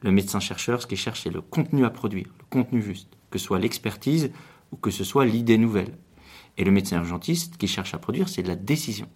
Le 0.00 0.10
médecin 0.10 0.40
chercheur, 0.40 0.80
ce 0.80 0.86
qu'il 0.86 0.96
cherche, 0.96 1.22
c'est 1.22 1.30
le 1.30 1.40
contenu 1.40 1.84
à 1.84 1.90
produire, 1.90 2.28
le 2.38 2.44
contenu 2.48 2.80
juste, 2.80 3.08
que 3.30 3.38
ce 3.38 3.44
soit 3.44 3.58
l'expertise 3.58 4.30
ou 4.72 4.76
que 4.76 4.90
ce 4.90 5.04
soit 5.04 5.26
l'idée 5.26 5.58
nouvelle. 5.58 5.98
Et 6.56 6.64
le 6.64 6.70
médecin 6.70 6.98
urgentiste, 6.98 7.54
ce 7.54 7.58
qu'il 7.58 7.68
cherche 7.68 7.94
à 7.94 7.98
produire, 7.98 8.28
c'est 8.28 8.42
de 8.42 8.48
la 8.48 8.56
décision. 8.56 9.08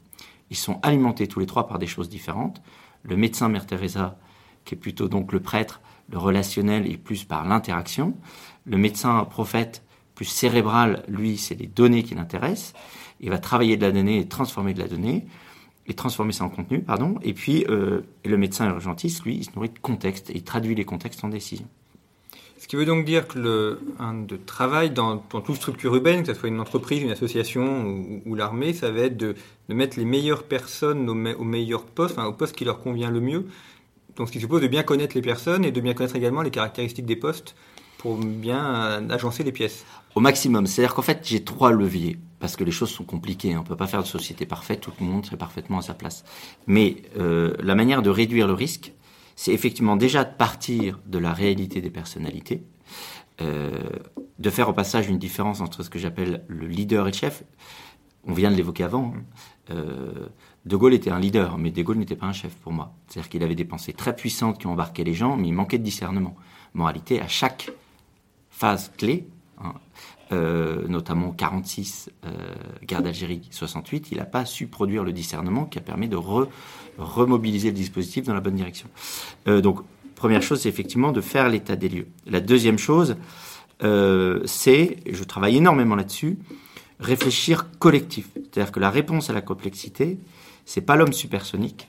Ils 0.51 0.57
sont 0.57 0.81
alimentés 0.83 1.29
tous 1.29 1.41
les 1.41 1.47
trois 1.47 1.67
par 1.67 1.79
des 1.79 1.87
choses 1.87 2.09
différentes 2.09 2.61
le 3.03 3.17
médecin 3.17 3.49
Mère 3.49 3.67
Teresa, 3.67 4.19
qui 4.65 4.75
est 4.75 4.79
plutôt 4.79 5.09
donc 5.09 5.33
le 5.33 5.41
prêtre, 5.41 5.81
le 6.11 6.19
relationnel 6.19 6.91
et 6.91 6.97
plus 6.97 7.25
par 7.25 7.47
l'interaction. 7.47 8.15
Le 8.65 8.77
médecin 8.77 9.25
prophète, 9.25 9.83
plus 10.21 10.27
cérébral, 10.27 11.03
lui, 11.09 11.39
c'est 11.39 11.55
les 11.55 11.67
données 11.67 12.03
qui 12.03 12.15
l'intéressent. 12.15 12.75
Il 13.21 13.31
va 13.31 13.39
travailler 13.39 13.79
de 13.79 13.87
la 13.87 13.91
donnée 13.91 14.19
et 14.19 14.29
transformer 14.29 14.75
de 14.75 14.79
la 14.79 14.87
donnée 14.87 15.25
et 15.87 15.95
transformer 15.95 16.35
ça 16.35 16.45
en 16.45 16.51
contenu, 16.51 16.83
pardon. 16.83 17.15
Et 17.23 17.33
puis 17.33 17.65
euh, 17.71 18.03
le 18.27 18.37
médecin 18.37 18.69
urgentiste, 18.69 19.25
lui, 19.25 19.37
il 19.37 19.45
se 19.45 19.53
nourrit 19.57 19.71
de 19.71 19.79
contexte 19.79 20.29
et 20.29 20.35
il 20.35 20.45
traduit 20.45 20.75
les 20.75 20.85
contextes 20.85 21.25
en 21.25 21.31
décision. 21.31 21.65
Ce 22.59 22.69
qui 22.69 22.77
veut 22.77 22.85
donc 22.85 23.07
dire 23.07 23.29
que 23.29 23.39
le 23.39 23.81
travail 24.45 24.91
dans, 24.91 25.17
toute 25.17 25.57
structure 25.57 25.95
urbaine, 25.95 26.21
que 26.21 26.35
ce 26.35 26.39
soit 26.39 26.51
une 26.51 26.61
entreprise, 26.61 27.01
une 27.01 27.13
association 27.13 28.21
ou, 28.27 28.35
l'armée, 28.35 28.75
ça 28.75 28.91
va 28.91 29.01
être 29.01 29.17
de, 29.17 29.35
mettre 29.71 29.99
les 29.99 30.05
meilleures 30.05 30.43
personnes 30.43 31.09
au, 31.09 31.15
au 31.15 31.45
meilleur 31.45 31.87
poste, 31.87 32.19
au 32.19 32.35
poste 32.35 32.55
qui 32.55 32.67
leur 32.67 32.81
convient 32.83 33.11
le 33.11 33.23
mieux. 33.23 33.47
Donc 34.17 34.29
ce 34.29 34.33
qui 34.33 34.41
suppose 34.41 34.61
de 34.61 34.67
bien 34.67 34.83
connaître 34.83 35.17
les 35.17 35.23
personnes 35.23 35.65
et 35.65 35.73
de 35.73 35.81
bien 35.81 35.95
connaître 35.95 36.17
également 36.17 36.43
les 36.43 36.51
caractéristiques 36.51 37.07
des 37.07 37.17
postes 37.17 37.55
pour 37.97 38.17
bien 38.17 39.09
agencer 39.11 39.45
les 39.45 39.53
pièces. 39.53 39.85
Au 40.15 40.21
maximum. 40.21 40.67
C'est-à-dire 40.67 40.95
qu'en 40.95 41.03
fait, 41.03 41.21
j'ai 41.25 41.45
trois 41.45 41.73
leviers. 41.73 42.19
Parce 42.41 42.57
que 42.57 42.65
les 42.65 42.71
choses 42.73 42.91
sont 42.91 43.05
compliquées. 43.05 43.57
On 43.57 43.61
ne 43.61 43.67
peut 43.67 43.77
pas 43.77 43.87
faire 43.87 44.03
de 44.03 44.09
société 44.09 44.47
parfaite. 44.47 44.81
Tout 44.81 44.93
le 44.99 45.07
monde 45.07 45.27
serait 45.27 45.37
parfaitement 45.37 45.79
à 45.79 45.83
sa 45.83 45.95
place. 45.95 46.25
Mais 46.67 46.97
euh, 47.19 47.55
la 47.61 47.75
manière 47.75 48.01
de 48.03 48.09
réduire 48.09 48.47
le 48.47 48.55
risque, 48.55 48.95
c'est 49.37 49.53
effectivement 49.53 49.97
déjà 49.97 50.25
de 50.25 50.35
partir 50.35 50.99
de 51.07 51.19
la 51.19 51.35
réalité 51.35 51.83
des 51.83 51.91
personnalités, 51.91 52.63
euh, 53.43 53.71
de 54.39 54.51
faire 54.51 54.71
au 54.71 54.73
passage 54.73 55.09
une 55.09 55.19
différence 55.19 55.61
entre 55.61 55.83
ce 55.83 55.91
que 55.91 55.99
j'appelle 55.99 56.45
le 56.49 56.67
leader 56.67 57.07
et 57.07 57.11
le 57.11 57.17
chef. 57.17 57.45
On 58.27 58.33
vient 58.33 58.51
de 58.51 58.57
l'évoquer 58.57 58.85
avant. 58.85 59.15
Hein. 59.15 59.23
Euh, 59.71 60.29
de 60.67 60.77
Gaulle 60.77 60.95
était 60.95 61.11
un 61.11 61.21
leader, 61.21 61.59
mais 61.59 61.71
De 61.71 61.83
Gaulle 61.83 61.99
n'était 61.99 62.17
pas 62.17 62.27
un 62.27 62.33
chef 62.33 62.55
pour 62.57 62.73
moi. 62.73 62.93
C'est-à-dire 63.07 63.29
qu'il 63.31 63.43
avait 63.43 63.55
des 63.55 63.65
pensées 63.65 63.93
très 63.93 64.15
puissantes 64.17 64.59
qui 64.59 64.67
ont 64.67 64.73
embarqué 64.73 65.05
les 65.05 65.15
gens, 65.15 65.37
mais 65.37 65.49
il 65.49 65.55
manquait 65.55 65.79
de 65.79 65.85
discernement. 65.85 66.37
Moralité, 66.75 67.21
à 67.21 67.29
chaque 67.29 67.71
phase 68.51 68.93
clé, 68.97 69.27
hein, 69.63 69.75
euh, 70.33 70.87
notamment 70.89 71.33
46, 71.33 72.11
euh, 72.25 72.29
guerre 72.85 73.03
d'Algérie 73.03 73.43
68, 73.51 74.09
il 74.13 74.19
n'a 74.19 74.25
pas 74.25 74.45
su 74.45 74.67
produire 74.67 75.03
le 75.03 75.13
discernement 75.13 75.65
qui 75.65 75.79
a 75.79 75.81
permis 75.81 76.09
de 76.09 76.17
remobiliser 76.99 77.71
le 77.71 77.75
dispositif 77.75 78.25
dans 78.25 78.35
la 78.35 78.41
bonne 78.41 78.55
direction. 78.55 78.89
Euh, 79.49 79.61
donc, 79.61 79.81
première 80.15 80.43
chose, 80.43 80.61
c'est 80.61 80.69
effectivement 80.69 81.13
de 81.13 81.21
faire 81.21 81.49
l'état 81.49 81.77
des 81.77 81.89
lieux. 81.89 82.07
La 82.27 82.41
deuxième 82.41 82.79
chose, 82.79 83.17
euh, 83.83 84.41
c'est, 84.45 84.99
je 85.11 85.25
travaille 85.25 85.57
énormément 85.57 85.97
là-dessus, 85.97 86.39
réfléchir 86.99 87.71
collectif. 87.79 88.29
C'est-à-dire 88.35 88.73
que 88.73 88.81
la 88.81 88.91
réponse 88.91 89.31
à 89.31 89.33
la 89.33 89.41
complexité, 89.41 90.19
c'est 90.65 90.83
pas 90.83 90.97
l'homme 90.97 91.13
supersonique, 91.13 91.89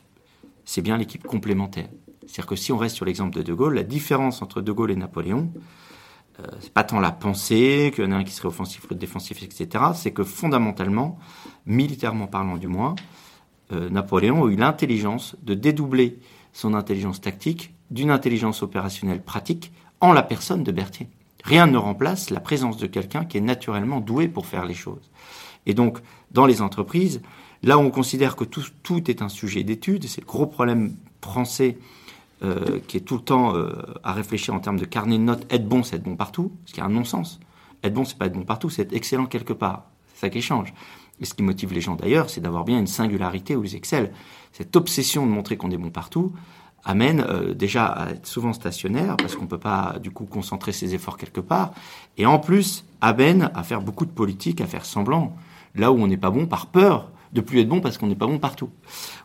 c'est 0.66 0.82
bien 0.82 0.98
l'équipe 0.98 1.24
complémentaire. 1.24 1.90
C'est-à-dire 2.22 2.48
que 2.48 2.56
si 2.56 2.72
on 2.72 2.78
reste 2.78 2.96
sur 2.96 3.06
l'exemple 3.06 3.36
de 3.36 3.44
De 3.44 3.54
Gaulle, 3.54 3.76
la 3.76 3.84
différence 3.84 4.42
entre 4.42 4.62
De 4.62 4.72
Gaulle 4.72 4.92
et 4.92 4.96
Napoléon, 4.96 5.52
euh, 6.40 6.48
c'est 6.60 6.74
pas 6.74 6.84
tant 6.84 7.00
la 7.00 7.12
pensée, 7.12 7.92
qu'il 7.94 8.04
y 8.04 8.08
en 8.08 8.12
a 8.12 8.16
un 8.16 8.24
qui 8.24 8.32
serait 8.32 8.48
offensif, 8.48 8.84
l'autre 8.84 9.00
défensif, 9.00 9.44
etc. 9.44 9.86
C'est 9.96 10.12
que 10.12 10.24
fondamentalement, 10.24 11.20
militairement 11.66 12.28
parlant 12.28 12.58
du 12.58 12.68
moins, 12.68 12.96
euh, 13.72 13.90
Napoléon 13.90 14.46
a 14.46 14.50
eu 14.50 14.56
l'intelligence 14.56 15.36
de 15.44 15.54
dédoubler 15.54 16.20
son 16.54 16.74
intelligence 16.74 17.22
tactique 17.22 17.74
d'une 17.90 18.12
intelligence 18.12 18.64
opérationnelle 18.64 19.22
pratique 19.22 19.72
en 20.00 20.14
la 20.14 20.24
personne 20.24 20.64
de 20.64 20.72
Berthier. 20.72 21.08
Rien 21.44 21.68
ne 21.68 21.78
remplace 21.78 22.30
la 22.30 22.40
présence 22.40 22.78
de 22.78 22.88
quelqu'un 22.88 23.26
qui 23.26 23.38
est 23.38 23.42
naturellement 23.42 24.00
doué 24.00 24.28
pour 24.28 24.46
faire 24.46 24.66
les 24.66 24.74
choses. 24.74 25.10
Et 25.66 25.74
donc, 25.74 26.00
dans 26.32 26.46
les 26.46 26.62
entreprises, 26.62 27.22
là 27.64 27.78
où 27.78 27.82
on 27.82 27.92
considère 27.92 28.36
que 28.36 28.44
tout, 28.44 28.64
tout 28.84 29.10
est 29.10 29.22
un 29.22 29.30
sujet 29.30 29.64
d'étude, 29.64 30.08
c'est 30.08 30.22
le 30.22 30.28
gros 30.28 30.48
problème 30.48 30.96
français 31.22 31.78
euh, 32.44 32.80
qui 32.88 32.98
est 32.98 33.02
tout 33.02 33.16
le 33.16 33.22
temps 33.22 33.56
euh, 33.56 33.72
à 34.04 34.14
réfléchir 34.14 34.54
en 34.54 34.60
termes 34.60 34.80
de 34.80 34.86
carnet 34.86 35.18
de 35.18 35.24
notes, 35.24 35.46
être 35.52 35.68
bon, 35.68 35.84
c'est 35.84 35.98
être 35.98 36.04
bon 36.04 36.16
partout, 36.16 36.52
ce 36.66 36.74
qui 36.74 36.80
est 36.80 36.84
un 36.84 36.90
non-sens. 36.90 37.40
Être 37.84 37.94
bon, 37.94 38.04
c'est 38.04 38.18
pas 38.18 38.26
être 38.26 38.34
bon 38.34 38.46
partout, 38.46 38.70
c'est 38.70 38.82
être 38.82 38.94
excellent 38.94 39.26
quelque 39.26 39.54
part. 39.54 39.86
C'est 40.14 40.22
ça 40.22 40.30
qui 40.30 40.42
change. 40.42 40.74
Et 41.20 41.26
ce 41.26 41.34
qui 41.34 41.44
motive 41.44 41.72
les 41.74 41.82
gens 41.82 41.96
d'ailleurs, 41.96 42.30
c'est 42.30 42.42
d'avoir 42.42 42.64
bien 42.64 42.80
une 42.80 42.88
singularité 42.88 43.56
où 43.56 43.64
ils 43.64 43.76
excellent. 43.76 44.10
Cette 44.54 44.76
obsession 44.76 45.26
de 45.26 45.32
montrer 45.32 45.56
qu'on 45.56 45.70
est 45.70 45.78
bon 45.78 45.92
partout 45.92 46.34
amène 46.84 47.22
euh, 47.22 47.54
déjà 47.54 47.86
à 47.86 48.10
être 48.10 48.26
souvent 48.26 48.54
stationnaire 48.54 49.18
parce 49.18 49.36
qu'on 49.36 49.46
peut 49.46 49.60
pas 49.60 49.98
du 50.02 50.10
coup 50.10 50.26
concentrer 50.26 50.72
ses 50.72 50.96
efforts 50.96 51.18
quelque 51.18 51.42
part, 51.42 51.74
et 52.18 52.26
en 52.26 52.40
plus 52.40 52.86
amène 53.02 53.52
à 53.54 53.64
faire 53.64 53.82
beaucoup 53.82 54.06
de 54.06 54.12
politique, 54.12 54.62
à 54.62 54.66
faire 54.66 54.86
semblant, 54.86 55.36
là 55.76 55.92
où 55.92 56.00
on 56.00 56.08
n'est 56.08 56.18
pas 56.18 56.32
bon 56.32 56.48
par 56.48 56.68
peur 56.68 57.12
de 57.34 57.42
plus 57.42 57.60
être 57.60 57.70
bon 57.70 57.82
parce 57.82 57.98
qu'on 57.98 58.08
n'est 58.08 58.16
pas 58.16 58.28
bon 58.28 58.40
partout. 58.40 58.70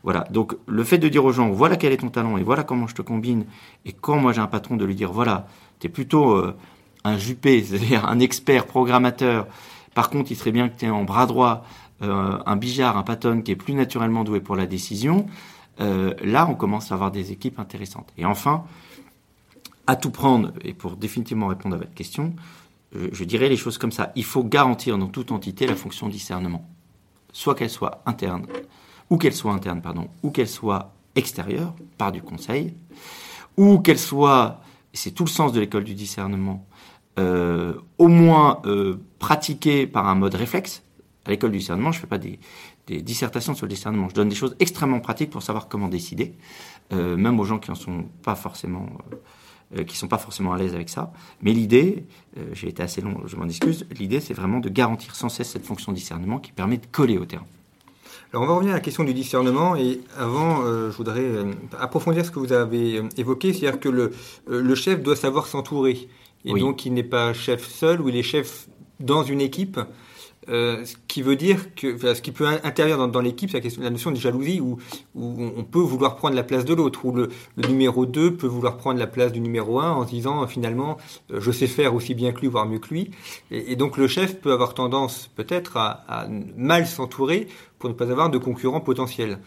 Voilà. 0.03 0.25
Donc, 0.31 0.57
le 0.67 0.85
fait 0.85 0.99
de 0.99 1.09
dire 1.09 1.25
aux 1.25 1.33
gens, 1.33 1.51
voilà 1.51 1.77
quel 1.77 1.93
est 1.93 1.99
ton 1.99 2.09
talent 2.09 2.37
et 2.37 2.43
voilà 2.43 2.63
comment 2.63 2.87
je 2.87 2.95
te 2.95 3.03
combine, 3.03 3.47
et 3.85 3.93
quand 3.93 4.19
moi 4.19 4.33
j'ai 4.33 4.41
un 4.41 4.47
patron 4.47 4.77
de 4.77 4.85
lui 4.85 4.95
dire, 4.95 5.13
voilà, 5.13 5.47
tu 5.81 5.87
es 5.87 5.91
plutôt 5.91 6.33
euh, 6.33 6.57
un 7.05 7.19
jupé, 7.19 7.63
c'est-à-dire 7.69 8.07
un 8.07 8.19
expert 8.21 8.67
programmateur, 8.67 9.47
par 9.95 10.11
contre, 10.11 10.31
il 10.31 10.37
serait 10.37 10.53
bien 10.53 10.69
que 10.69 10.79
tu 10.79 10.85
aies 10.87 10.91
en 10.91 11.05
bras 11.05 11.27
droit 11.27 11.65
euh, 12.03 12.39
un 12.45 12.57
bijard, 12.57 12.97
un 12.97 13.03
patron 13.03 13.41
qui 13.41 13.53
est 13.53 13.57
plus 13.57 13.75
naturellement 13.75 14.25
doué 14.25 14.41
pour 14.41 14.57
la 14.57 14.67
décision, 14.67 15.27
euh, 15.81 16.15
là, 16.23 16.47
on 16.49 16.55
commence 16.55 16.93
à 16.93 16.95
avoir 16.95 17.11
des 17.11 17.33
équipes 17.33 17.59
intéressantes. 17.59 18.13
Et 18.19 18.25
enfin, 18.25 18.65
à 19.87 19.97
tout 19.97 20.11
prendre, 20.11 20.53
et 20.63 20.75
pour 20.75 20.97
définitivement 20.97 21.47
répondre 21.49 21.77
à 21.77 21.79
votre 21.79 21.95
question, 21.95 22.35
je, 23.13 23.25
dirais 23.25 23.51
les 23.51 23.59
choses 23.59 23.77
comme 23.77 23.93
ça. 23.93 24.11
Il 24.17 24.25
faut 24.25 24.43
garantir 24.43 24.97
dans 24.97 25.09
toute 25.09 25.31
entité 25.31 25.67
la 25.67 25.77
fonction 25.77 26.09
discernement. 26.09 26.67
Soit 27.37 27.55
qu'elle 27.55 27.69
soit 27.69 28.01
interne, 28.07 28.47
ou 29.11 29.19
qu'elle 29.19 29.35
soit 29.35 29.53
interne, 29.53 29.83
pardon, 29.83 30.09
ou 30.23 30.31
qu'elle 30.31 30.49
soit 30.49 30.95
extérieure, 31.17 31.75
par 31.99 32.11
du 32.11 32.23
conseil, 32.23 32.73
ou 33.59 33.79
qu'elle 33.79 33.99
soit, 33.99 34.63
c'est 34.95 35.11
tout 35.11 35.25
le 35.25 35.29
sens 35.29 35.53
de 35.53 35.61
l'école 35.61 35.85
du 35.85 35.93
discernement, 35.93 36.67
euh, 37.19 37.75
au 37.99 38.09
moins 38.09 38.63
euh, 38.65 39.03
pratiquée 39.19 39.87
par 39.87 40.09
un 40.09 40.15
mode 40.15 40.35
réflexe. 40.35 40.83
À 41.27 41.31
l'école 41.31 41.51
du 41.51 41.59
discernement, 41.59 41.93
je 41.93 41.99
ne 41.99 42.01
fais 42.01 42.07
pas 42.07 42.17
des, 42.17 42.39
dissertations 43.03 43.55
sur 43.55 43.67
le 43.67 43.71
discernement, 43.71 44.09
je 44.09 44.15
donne 44.15 44.31
des 44.31 44.35
choses 44.35 44.57
extrêmement 44.59 45.01
pratiques 45.01 45.29
pour 45.29 45.43
savoir 45.43 45.69
comment 45.69 45.89
décider, 45.89 46.33
euh, 46.95 47.19
même 47.19 47.39
aux 47.39 47.45
gens 47.45 47.59
qui 47.59 47.71
en 47.71 47.75
sont 47.75 48.07
pas 48.23 48.35
forcément 48.35 48.87
euh, 49.77 49.85
qui 49.85 49.97
sont 49.97 50.09
pas 50.09 50.19
forcément 50.19 50.53
à 50.53 50.59
l'aise 50.59 50.75
avec 50.75 50.89
ça. 50.89 51.13
Mais 51.43 51.53
l'idée, 51.53 52.05
euh, 52.39 52.45
j'ai 52.53 52.69
été 52.69 52.83
assez 52.83 53.01
long, 53.01 53.23
je 53.27 53.37
m'en 53.37 53.47
excuse, 53.47 53.87
l'idée 53.99 54.21
c'est 54.21 54.35
vraiment 54.35 54.61
de 54.61 54.69
garantir 54.69 55.17
sans 55.17 55.29
cesse 55.29 55.51
cette 55.51 55.65
fonction 55.65 55.93
de 55.93 55.97
discernement 55.97 56.39
qui 56.39 56.53
permet 56.53 56.77
de 56.77 56.87
coller 56.87 57.19
au 57.19 57.25
terrain. 57.25 57.47
Alors 58.33 58.45
on 58.45 58.47
va 58.47 58.55
revenir 58.55 58.75
à 58.75 58.77
la 58.77 58.81
question 58.81 59.05
du 59.05 59.15
discernement 59.15 59.77
et 59.77 60.01
avant 60.17 60.63
euh, 60.63 60.91
je 60.91 60.97
voudrais 60.97 61.27
approfondir 61.79 62.25
ce 62.25 62.31
que 62.31 62.39
vous 62.39 62.53
avez 62.53 63.03
évoqué, 63.17 63.53
c'est-à-dire 63.53 63.81
que 63.81 63.89
le, 63.89 64.13
le 64.47 64.75
chef 64.75 65.03
doit 65.03 65.17
savoir 65.17 65.47
s'entourer 65.47 66.09
et 66.45 66.55
donc 66.55 66.87
il 66.87 66.95
n'est 66.95 67.03
pas 67.03 67.33
chef 67.33 67.67
seul 67.67 68.01
ou 68.01 68.09
il 68.09 68.17
est 68.17 68.23
chef 68.23 68.69
dans 69.01 69.25
une 69.25 69.41
équipe. 69.41 69.81
Euh, 70.49 70.85
ce 70.85 70.95
qui 71.09 71.23
veut 71.23 71.35
dire 71.35 71.75
que 71.75 71.99
ce 71.99 72.21
qui 72.23 72.31
peut 72.31 72.47
intervenir 72.47 73.09
dans, 73.09 73.21
l'équipe, 73.21 73.51
c'est 73.51 73.79
la, 73.79 73.91
notion 73.91 74.13
de 74.13 74.17
jalousie 74.17 74.61
où, 74.61 74.79
on 75.17 75.65
peut 75.65 75.81
vouloir 75.81 76.17
prendre 76.17 76.37
la 76.37 76.45
place 76.45 76.65
de 76.65 76.75
l'autre, 76.75 77.05
où 77.05 77.13
le, 77.13 77.31
numéro 77.57 78.07
2 78.07 78.37
peut 78.37 78.47
vouloir 78.47 78.77
prendre 78.77 78.99
la 78.99 79.09
place 79.09 79.33
du 79.33 79.41
numéro 79.41 79.81
1 79.81 79.93
en 79.93 80.07
se 80.07 80.11
disant 80.11 80.47
finalement 80.47 80.99
euh, 81.33 81.41
je 81.41 81.51
sais 81.51 81.67
faire 81.67 81.95
aussi 81.95 82.15
bien 82.15 82.33
que 82.33 82.41
lui, 82.41 82.49
voire 82.49 82.67
mieux 82.67 82.79
que 82.79 82.89
lui. 82.89 83.11
Et, 83.51 83.75
donc 83.75 83.97
le 83.97 84.07
chef 84.07 84.41
peut 84.41 84.53
avoir 84.53 84.75
tendance 84.75 85.29
peut-être 85.35 85.77
à, 85.77 86.29
mal 86.57 86.87
s'entourer 86.87 87.49
pour 87.79 87.91
ne 87.91 87.95
pas 87.95 88.11
avoir 88.11 88.31
de 88.31 88.39
concurrents 88.39 88.81
potentiels. 88.81 89.39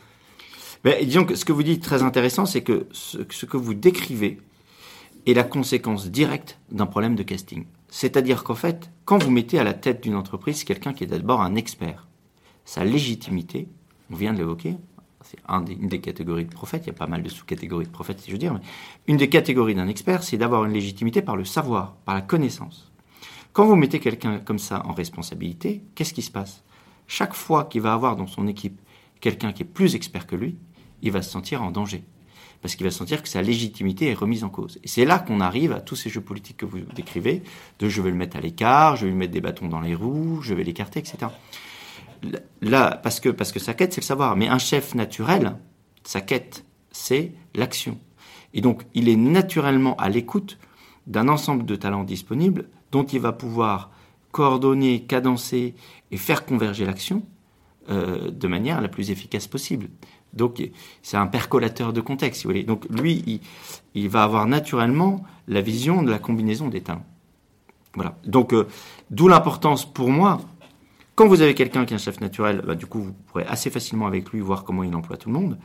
Mais 0.84 1.04
disons 1.06 1.26
que 1.26 1.36
ce 1.36 1.46
que 1.46 1.54
vous 1.54 1.64
dites 1.64 1.84
très 1.84 2.04
intéressant, 2.04 2.46
c'est 2.46 2.62
que 2.62 2.88
ce 2.92 3.46
que 3.46 3.58
vous 3.58 3.74
décrivez 3.74 4.40
est 5.26 5.34
la 5.34 5.44
conséquence 5.44 6.08
directe 6.08 6.58
d'un 6.72 6.86
problème 6.86 7.16
de 7.16 7.24
casting. 7.24 7.66
C'est-à-dire 7.90 8.44
qu'en 8.44 8.56
fait, 8.56 8.92
quand 9.06 9.22
vous 9.22 9.32
mettez 9.32 9.60
à 9.60 9.64
la 9.64 9.74
tête 9.74 10.02
d'une 10.04 10.16
entreprise 10.16 10.64
quelqu'un 10.64 10.94
qui 10.94 11.04
est 11.04 11.08
d'abord 11.08 11.42
un 11.42 11.56
expert, 11.56 12.08
sa 12.66 12.84
légitimité, 12.84 13.68
on 14.12 14.16
vient 14.16 14.34
de 14.34 14.38
l'évoquer, 14.38 14.78
c'est 15.22 15.40
une 15.48 15.88
des 15.88 16.00
catégories 16.00 16.46
de 16.46 16.54
prophètes, 16.54 16.84
il 16.86 16.88
y 16.88 16.92
a 16.92 16.94
pas 16.94 17.08
mal 17.08 17.24
de 17.24 17.30
sous-catégories 17.30 17.86
de 17.86 17.92
prophètes, 17.92 18.20
si 18.22 18.28
je 18.28 18.34
veux 18.34 18.40
dire, 18.40 18.54
mais 18.54 18.62
une 19.08 19.18
des 19.18 19.30
catégories 19.30 19.76
d'un 19.76 19.88
expert, 19.88 20.24
c'est 20.24 20.38
d'avoir 20.38 20.66
une 20.66 20.74
légitimité 20.74 21.22
par 21.22 21.36
le 21.36 21.46
savoir, 21.46 21.96
par 22.06 22.16
la 22.16 22.22
connaissance. 22.22 22.92
Quand 23.52 23.66
vous 23.66 23.76
mettez 23.76 24.00
quelqu'un 24.00 24.40
comme 24.40 24.60
ça 24.60 24.86
en 24.86 24.94
responsabilité, 24.94 25.84
qu'est-ce 25.96 26.14
qui 26.14 26.22
se 26.22 26.32
passe? 26.32 26.64
Chaque 27.08 27.34
fois 27.34 27.66
qu'il 27.66 27.82
va 27.82 27.94
avoir 27.94 28.16
dans 28.16 28.28
son 28.28 28.48
équipe 28.48 28.80
quelqu'un 29.20 29.52
qui 29.52 29.64
est 29.64 29.66
plus 29.66 29.96
expert 29.96 30.28
que 30.28 30.36
lui, 30.36 30.58
il 31.02 31.12
va 31.12 31.22
se 31.22 31.32
sentir 31.32 31.64
en 31.64 31.72
danger 31.72 32.04
parce 32.62 32.76
qu'il 32.76 32.86
va 32.86 32.92
sentir 32.92 33.24
que 33.24 33.30
sa 33.30 33.42
légitimité 33.42 34.10
est 34.10 34.14
remise 34.14 34.44
en 34.44 34.50
cause. 34.50 34.80
Et 34.84 34.88
c'est 34.88 35.06
là 35.06 35.20
qu'on 35.20 35.40
arrive 35.40 35.72
à 35.72 35.80
tous 35.80 35.96
ces 35.96 36.10
jeux 36.10 36.22
politiques 36.22 36.58
que 36.58 36.66
vous 36.66 36.80
décrivez, 36.96 37.44
de 37.80 37.90
je 37.90 38.02
vais 38.02 38.10
le 38.10 38.18
mettre 38.18 38.38
à 38.38 38.42
l'écart, 38.42 38.96
je 38.96 39.06
vais 39.06 39.12
lui 39.12 39.18
mettre 39.18 39.32
des 39.32 39.42
bâtons 39.42 39.68
dans 39.68 39.82
les 39.82 39.96
roues, 39.96 40.42
je 40.42 40.54
vais 40.54 40.64
l'écarter, 40.64 41.00
etc. 41.00 41.28
Là, 42.62 43.00
parce 43.02 43.20
que, 43.20 43.30
parce 43.30 43.58
sa 43.58 43.74
quête, 43.74 43.94
c'est 43.94 44.02
le 44.02 44.06
savoir. 44.06 44.36
Mais 44.36 44.48
un 44.50 44.58
chef 44.58 44.94
naturel, 44.94 45.56
sa 46.04 46.22
quête, 46.22 46.66
c'est 46.92 47.32
l'action. 47.56 47.98
Et 48.54 48.62
donc, 48.62 48.84
il 48.94 49.08
est 49.08 49.16
naturellement 49.16 49.96
à 49.98 50.10
l'écoute 50.10 50.58
d'un 51.08 51.28
ensemble 51.28 51.66
de 51.66 51.76
talents 51.76 52.04
disponibles 52.04 52.68
dont 52.92 53.04
il 53.04 53.20
va 53.20 53.32
pouvoir 53.32 53.92
coordonner, 54.32 55.04
cadencer 55.04 55.76
et 56.12 56.18
faire 56.18 56.46
converger 56.46 56.86
l'action 56.86 57.24
euh, 57.90 58.30
de 58.32 58.48
manière 58.48 58.82
la 58.82 58.88
plus 58.88 59.12
efficace 59.12 59.48
possible. 59.48 59.88
Donc 60.34 60.62
c'est 61.02 61.18
un 61.18 61.28
percolateur 61.28 61.94
de 61.94 62.02
contexte, 62.02 62.42
si 62.42 62.48
vous 62.48 62.52
voulez. 62.52 62.64
Donc 62.64 62.86
lui, 62.90 63.42
il, 63.96 64.10
va 64.10 64.24
avoir 64.24 64.46
naturellement 64.46 65.24
la 65.48 65.62
vision 65.62 66.04
de 66.04 66.12
la 66.12 66.20
combinaison 66.20 66.68
des 66.68 66.82
talents. 66.82 67.06
Voilà. 67.96 68.16
Donc 68.26 68.54
euh, 68.54 68.68
d'où 69.10 69.28
l'importance 69.28 69.92
pour 69.92 70.10
moi. 70.10 70.40
Quand 71.16 71.28
vous 71.28 71.42
avez 71.42 71.54
quelqu'un 71.54 71.86
qui 71.86 71.94
est 71.94 71.96
un 71.96 72.00
chef 72.00 72.22
naturel, 72.22 72.64
bah, 72.66 72.76
du 72.76 72.86
coup 72.86 73.02
vous 73.02 73.14
pourrez 73.28 73.44
assez 73.46 73.70
facilement 73.70 74.08
avec 74.08 74.30
lui 74.30 74.40
voir 74.40 74.64
comment 74.64 74.84
il 74.84 74.96
emploie 74.96 75.18
tout 75.18 75.28
le 75.28 75.38
monde 75.38 75.58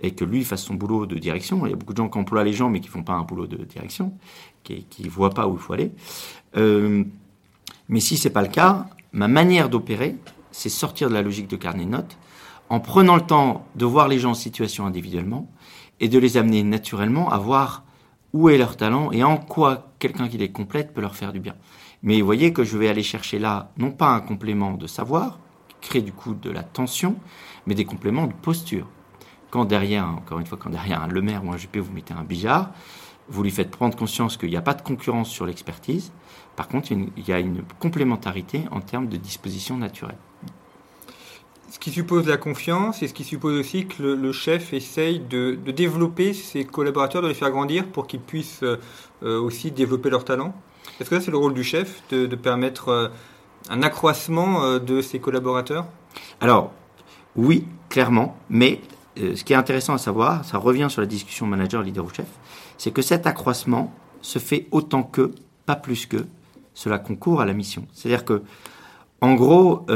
et 0.00 0.10
que 0.10 0.24
lui 0.24 0.44
fasse 0.44 0.64
son 0.64 0.74
boulot 0.74 1.06
de 1.06 1.16
direction. 1.16 1.64
Il 1.64 1.70
y 1.70 1.72
a 1.72 1.76
beaucoup 1.76 1.92
de 1.92 1.98
gens 1.98 2.08
qui 2.08 2.18
emploient 2.18 2.42
les 2.42 2.52
gens 2.52 2.70
mais 2.70 2.80
qui 2.80 2.88
font 2.88 3.04
pas 3.04 3.12
un 3.12 3.22
boulot 3.22 3.46
de 3.46 3.64
direction, 3.64 4.12
qui 4.64 4.84
ne 4.98 5.08
voient 5.08 5.30
pas 5.30 5.46
où 5.46 5.54
il 5.54 5.60
faut 5.60 5.74
aller. 5.74 5.92
Euh, 6.56 7.04
mais 7.88 8.00
si 8.00 8.16
c'est 8.16 8.30
pas 8.30 8.42
le 8.42 8.48
cas, 8.48 8.88
ma 9.12 9.28
manière 9.28 9.68
d'opérer, 9.68 10.16
c'est 10.50 10.68
sortir 10.68 11.08
de 11.08 11.14
la 11.14 11.22
logique 11.22 11.48
de 11.48 11.56
carnet 11.56 11.84
de 11.84 11.90
notes 11.90 12.16
en 12.68 12.80
prenant 12.80 13.16
le 13.16 13.22
temps 13.22 13.66
de 13.74 13.84
voir 13.84 14.08
les 14.08 14.18
gens 14.18 14.30
en 14.30 14.34
situation 14.34 14.86
individuellement 14.86 15.50
et 16.00 16.08
de 16.08 16.18
les 16.18 16.36
amener 16.36 16.62
naturellement 16.62 17.30
à 17.30 17.38
voir 17.38 17.84
où 18.32 18.48
est 18.48 18.58
leur 18.58 18.76
talent 18.76 19.12
et 19.12 19.24
en 19.24 19.36
quoi 19.36 19.92
quelqu'un 19.98 20.28
qui 20.28 20.38
les 20.38 20.50
complète 20.50 20.92
peut 20.92 21.00
leur 21.00 21.16
faire 21.16 21.32
du 21.32 21.40
bien. 21.40 21.54
Mais 22.02 22.20
vous 22.20 22.26
voyez 22.26 22.52
que 22.52 22.64
je 22.64 22.76
vais 22.76 22.88
aller 22.88 23.02
chercher 23.02 23.38
là, 23.38 23.70
non 23.78 23.90
pas 23.90 24.10
un 24.10 24.20
complément 24.20 24.72
de 24.72 24.86
savoir, 24.86 25.38
qui 25.68 25.88
crée 25.88 26.02
du 26.02 26.12
coup 26.12 26.34
de 26.34 26.50
la 26.50 26.62
tension, 26.62 27.16
mais 27.66 27.74
des 27.74 27.84
compléments 27.84 28.26
de 28.26 28.34
posture. 28.34 28.88
Quand 29.50 29.64
derrière, 29.64 30.06
encore 30.08 30.38
une 30.38 30.46
fois, 30.46 30.58
quand 30.60 30.70
derrière 30.70 31.02
un 31.02 31.08
Le 31.08 31.22
Maire 31.22 31.44
ou 31.44 31.52
un 31.52 31.56
Juppé, 31.56 31.80
vous 31.80 31.92
mettez 31.92 32.12
un 32.12 32.24
billard, 32.24 32.70
vous 33.28 33.42
lui 33.42 33.50
faites 33.50 33.70
prendre 33.70 33.96
conscience 33.96 34.36
qu'il 34.36 34.50
n'y 34.50 34.56
a 34.56 34.62
pas 34.62 34.74
de 34.74 34.82
concurrence 34.82 35.30
sur 35.30 35.46
l'expertise. 35.46 36.12
Par 36.56 36.68
contre, 36.68 36.92
il 36.92 37.10
y 37.26 37.32
a 37.32 37.40
une 37.40 37.62
complémentarité 37.80 38.64
en 38.70 38.80
termes 38.80 39.08
de 39.08 39.16
disposition 39.16 39.76
naturelle 39.76 40.18
ce 41.70 41.78
qui 41.78 41.90
suppose 41.90 42.26
la 42.26 42.36
confiance 42.36 43.02
et 43.02 43.08
ce 43.08 43.14
qui 43.14 43.24
suppose 43.24 43.58
aussi 43.58 43.86
que 43.86 44.02
le, 44.02 44.32
chef 44.32 44.72
essaye 44.72 45.20
de, 45.20 45.58
développer 45.72 46.32
ses 46.32 46.64
collaborateurs, 46.64 47.22
de 47.22 47.28
les 47.28 47.34
faire 47.34 47.50
grandir 47.50 47.86
pour 47.86 48.06
qu'ils 48.06 48.20
puissent 48.20 48.62
euh, 48.62 48.78
aussi 49.40 49.70
développer 49.70 50.10
leur 50.10 50.24
talent. 50.24 50.54
Est-ce 51.00 51.10
que 51.10 51.18
ça 51.18 51.24
c'est 51.24 51.30
le 51.30 51.36
rôle 51.36 51.54
du 51.54 51.64
chef 51.64 52.02
de, 52.10 52.34
permettre 52.36 52.88
euh, 52.88 53.08
un 53.68 53.82
accroissement 53.82 54.62
euh, 54.62 54.78
de 54.78 55.00
ses 55.00 55.18
collaborateurs? 55.18 55.86
Alors 56.40 56.72
oui, 57.34 57.66
clairement, 57.88 58.36
mais 58.48 58.80
ce 59.16 59.42
qui 59.44 59.52
est 59.52 59.56
intéressant 59.56 59.94
à 59.94 59.98
savoir, 59.98 60.44
ça 60.44 60.58
revient 60.58 60.88
sur 60.88 61.00
la 61.00 61.06
discussion 61.06 61.46
manager, 61.46 61.82
leader 61.82 62.04
ou 62.04 62.10
chef, 62.10 62.26
c'est 62.78 62.90
que 62.90 63.02
cet 63.02 63.26
accroissement 63.26 63.92
se 64.22 64.38
fait 64.38 64.68
autant 64.70 65.02
que, 65.02 65.32
pas 65.66 65.76
plus 65.76 66.06
que, 66.06 66.26
cela 66.74 66.98
concourt 66.98 67.40
à 67.40 67.46
la 67.46 67.54
mission. 67.54 67.86
C'est-à-dire 67.92 68.24
que, 68.24 68.42
en 69.20 69.34
gros, 69.34 69.86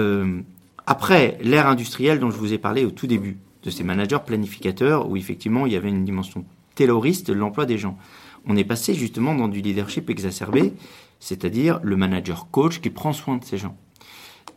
après 0.91 1.39
l'ère 1.41 1.69
industrielle 1.69 2.19
dont 2.19 2.33
je 2.33 2.37
vous 2.37 2.53
ai 2.53 2.59
parlé 2.59 2.85
au 2.85 2.91
tout 2.91 3.07
début, 3.07 3.39
de 3.63 3.71
ces 3.71 3.85
managers 3.85 4.19
planificateurs, 4.27 5.09
où 5.09 5.17
effectivement 5.17 5.65
il 5.65 5.73
y 5.73 5.77
avait 5.77 5.89
une 5.89 6.05
dimension 6.05 6.45
tayloriste 6.75 7.29
de 7.29 7.33
l'emploi 7.33 7.65
des 7.65 7.79
gens, 7.79 7.97
on 8.45 8.57
est 8.57 8.65
passé 8.65 8.95
justement 8.95 9.37
dans 9.37 9.47
du 9.47 9.61
leadership 9.61 10.11
exacerbé, 10.11 10.73
c'est-à-dire 11.21 11.79
le 11.85 11.97
manager 11.97 12.49
coach 12.51 12.81
qui 12.81 12.91
prend 12.91 13.13
soin 13.13 13.37
de 13.37 13.45
ces 13.45 13.57
gens. 13.57 13.77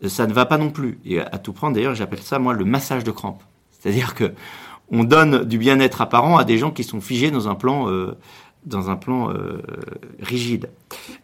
Euh, 0.03 0.09
ça 0.09 0.25
ne 0.25 0.33
va 0.33 0.47
pas 0.47 0.57
non 0.57 0.71
plus. 0.71 0.97
Et 1.05 1.19
à 1.19 1.37
tout 1.37 1.53
prendre, 1.53 1.75
d'ailleurs, 1.75 1.93
j'appelle 1.93 2.23
ça 2.23 2.39
moi 2.39 2.53
le 2.53 2.65
massage 2.65 3.03
de 3.03 3.11
crampes. 3.11 3.43
C'est-à-dire 3.69 4.15
que 4.15 4.33
on 4.89 5.03
donne 5.03 5.43
du 5.43 5.59
bien-être 5.59 6.01
apparent 6.01 6.37
à 6.37 6.45
des 6.45 6.57
gens 6.57 6.71
qui 6.71 6.83
sont 6.83 6.99
figés 6.99 7.29
dans 7.29 7.47
un 7.47 7.55
plan, 7.55 7.89
euh, 7.89 8.17
dans 8.65 8.89
un 8.89 8.95
plan 8.95 9.29
euh, 9.29 9.61
rigide. 10.19 10.71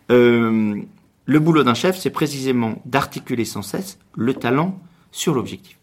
le 0.10 1.40
boulot 1.40 1.64
d'un 1.64 1.74
chef, 1.74 1.98
c'est 1.98 2.12
précisément 2.12 2.80
d'articuler 2.86 3.46
sans 3.46 3.64
cesse 3.64 3.98
le 4.16 4.36
talent 4.36 4.80
sur 5.12 5.34
l'objectif. 5.34 5.80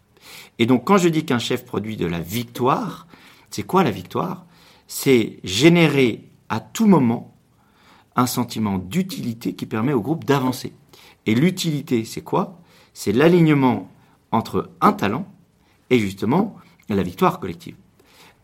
Et 0.59 0.65
donc 0.65 0.85
quand 0.85 0.97
je 0.97 1.09
dis 1.09 1.25
qu'un 1.25 1.39
chef 1.39 1.65
produit 1.65 1.97
de 1.97 2.05
la 2.05 2.19
victoire, 2.19 3.07
c'est 3.49 3.63
quoi 3.63 3.83
la 3.83 3.91
victoire? 3.91 4.45
C'est 4.87 5.39
générer 5.43 6.29
à 6.49 6.59
tout 6.59 6.87
moment 6.87 7.35
un 8.15 8.25
sentiment 8.25 8.77
d'utilité 8.77 9.53
qui 9.53 9.65
permet 9.65 9.93
au 9.93 10.01
groupe 10.01 10.25
d'avancer. 10.25 10.73
Et 11.25 11.35
l'utilité, 11.35 12.05
c'est 12.05 12.21
quoi? 12.21 12.59
C'est 12.93 13.11
l'alignement 13.11 13.91
entre 14.31 14.71
un 14.81 14.93
talent 14.93 15.27
et 15.89 15.99
justement 15.99 16.55
la 16.89 17.03
victoire 17.03 17.39
collective. 17.39 17.75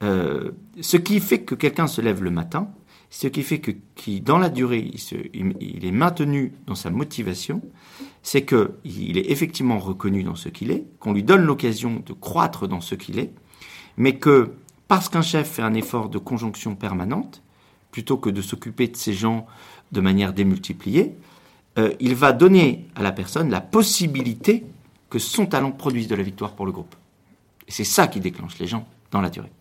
Euh, 0.03 0.51
ce 0.81 0.97
qui 0.97 1.19
fait 1.19 1.41
que 1.41 1.55
quelqu'un 1.55 1.87
se 1.87 2.01
lève 2.01 2.23
le 2.23 2.29
matin, 2.29 2.67
ce 3.13 3.27
qui 3.27 3.43
fait 3.43 3.59
que 3.59 3.69
qui, 3.93 4.21
dans 4.21 4.39
la 4.39 4.49
durée, 4.49 4.91
il, 5.35 5.85
est 5.85 5.91
maintenu 5.91 6.51
dans 6.65 6.73
sa 6.73 6.89
motivation, 6.89 7.61
c'est 8.23 8.43
qu'il 8.43 9.19
est 9.19 9.29
effectivement 9.29 9.77
reconnu 9.77 10.23
dans 10.23 10.33
ce 10.33 10.49
qu'il 10.49 10.71
est, 10.71 10.83
qu'on 10.99 11.13
lui 11.13 11.21
donne 11.21 11.43
l'occasion 11.43 12.01
de 12.03 12.11
croître 12.13 12.67
dans 12.67 12.81
ce 12.81 12.95
qu'il 12.95 13.19
est, 13.19 13.31
mais 13.97 14.17
que 14.17 14.53
parce 14.87 15.09
qu'un 15.09 15.21
chef 15.21 15.47
fait 15.47 15.61
un 15.61 15.75
effort 15.75 16.09
de 16.09 16.17
conjonction 16.17 16.73
permanente, 16.75 17.43
plutôt 17.91 18.17
que 18.17 18.31
de 18.31 18.41
s'occuper 18.41 18.87
de 18.87 18.97
ces 18.97 19.13
gens 19.13 19.45
de 19.91 20.01
manière 20.01 20.33
démultipliée, 20.33 21.15
euh, 21.77 21.93
il 21.99 22.15
va 22.15 22.33
donner 22.33 22.87
à 22.95 23.03
la 23.03 23.11
personne 23.11 23.51
la 23.51 23.61
possibilité 23.61 24.65
que 25.11 25.19
son 25.19 25.45
talent 25.45 25.71
produise 25.71 26.07
de 26.07 26.15
la 26.15 26.23
victoire 26.23 26.53
pour 26.53 26.65
le 26.65 26.71
groupe. 26.71 26.95
Et 27.67 27.71
c'est 27.71 27.83
ça 27.83 28.07
qui 28.07 28.19
déclenche 28.19 28.57
les 28.57 28.65
gens 28.65 28.87
dans 29.11 29.21
la 29.21 29.29
durée. 29.29 29.51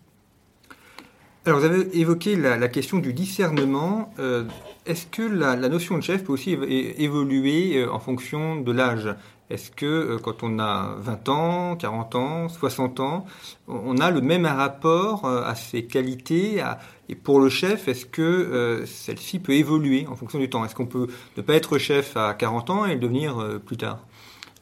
Alors, 1.44 1.58
vous 1.58 1.64
avez 1.64 1.98
évoqué 1.98 2.36
la, 2.36 2.68
question 2.68 2.98
du 2.98 3.12
discernement. 3.12 4.14
Euh, 4.20 4.44
est-ce 4.86 5.06
que 5.06 5.22
la, 5.22 5.56
notion 5.56 5.98
de 5.98 6.02
chef 6.02 6.22
peut 6.22 6.32
aussi 6.32 6.52
évoluer 6.52 7.78
euh, 7.78 7.92
en 7.92 7.98
fonction 7.98 8.60
de 8.60 8.70
l'âge? 8.70 9.12
Est-ce 9.50 9.72
que 9.72 9.84
euh, 9.84 10.18
quand 10.22 10.44
on 10.44 10.60
a 10.60 10.94
20 11.00 11.28
ans, 11.30 11.76
40 11.76 12.14
ans, 12.14 12.48
60 12.48 13.00
ans, 13.00 13.26
on 13.66 13.98
a 13.98 14.12
le 14.12 14.20
même 14.20 14.46
rapport 14.46 15.26
à 15.26 15.56
ses 15.56 15.84
qualités 15.84 16.62
Et 17.08 17.16
pour 17.16 17.40
le 17.40 17.48
chef, 17.48 17.88
est-ce 17.88 18.06
que 18.06 18.84
celle-ci 18.86 19.40
peut 19.40 19.54
évoluer 19.54 20.06
en 20.06 20.14
fonction 20.14 20.38
du 20.38 20.48
temps? 20.48 20.64
Est-ce 20.64 20.76
qu'on 20.76 20.86
peut 20.86 21.08
ne 21.36 21.42
pas 21.42 21.54
être 21.54 21.76
chef 21.76 22.16
à 22.16 22.34
40 22.34 22.70
ans 22.70 22.86
et 22.86 22.94
le 22.94 23.00
devenir 23.00 23.58
plus 23.66 23.76
tard? 23.76 23.98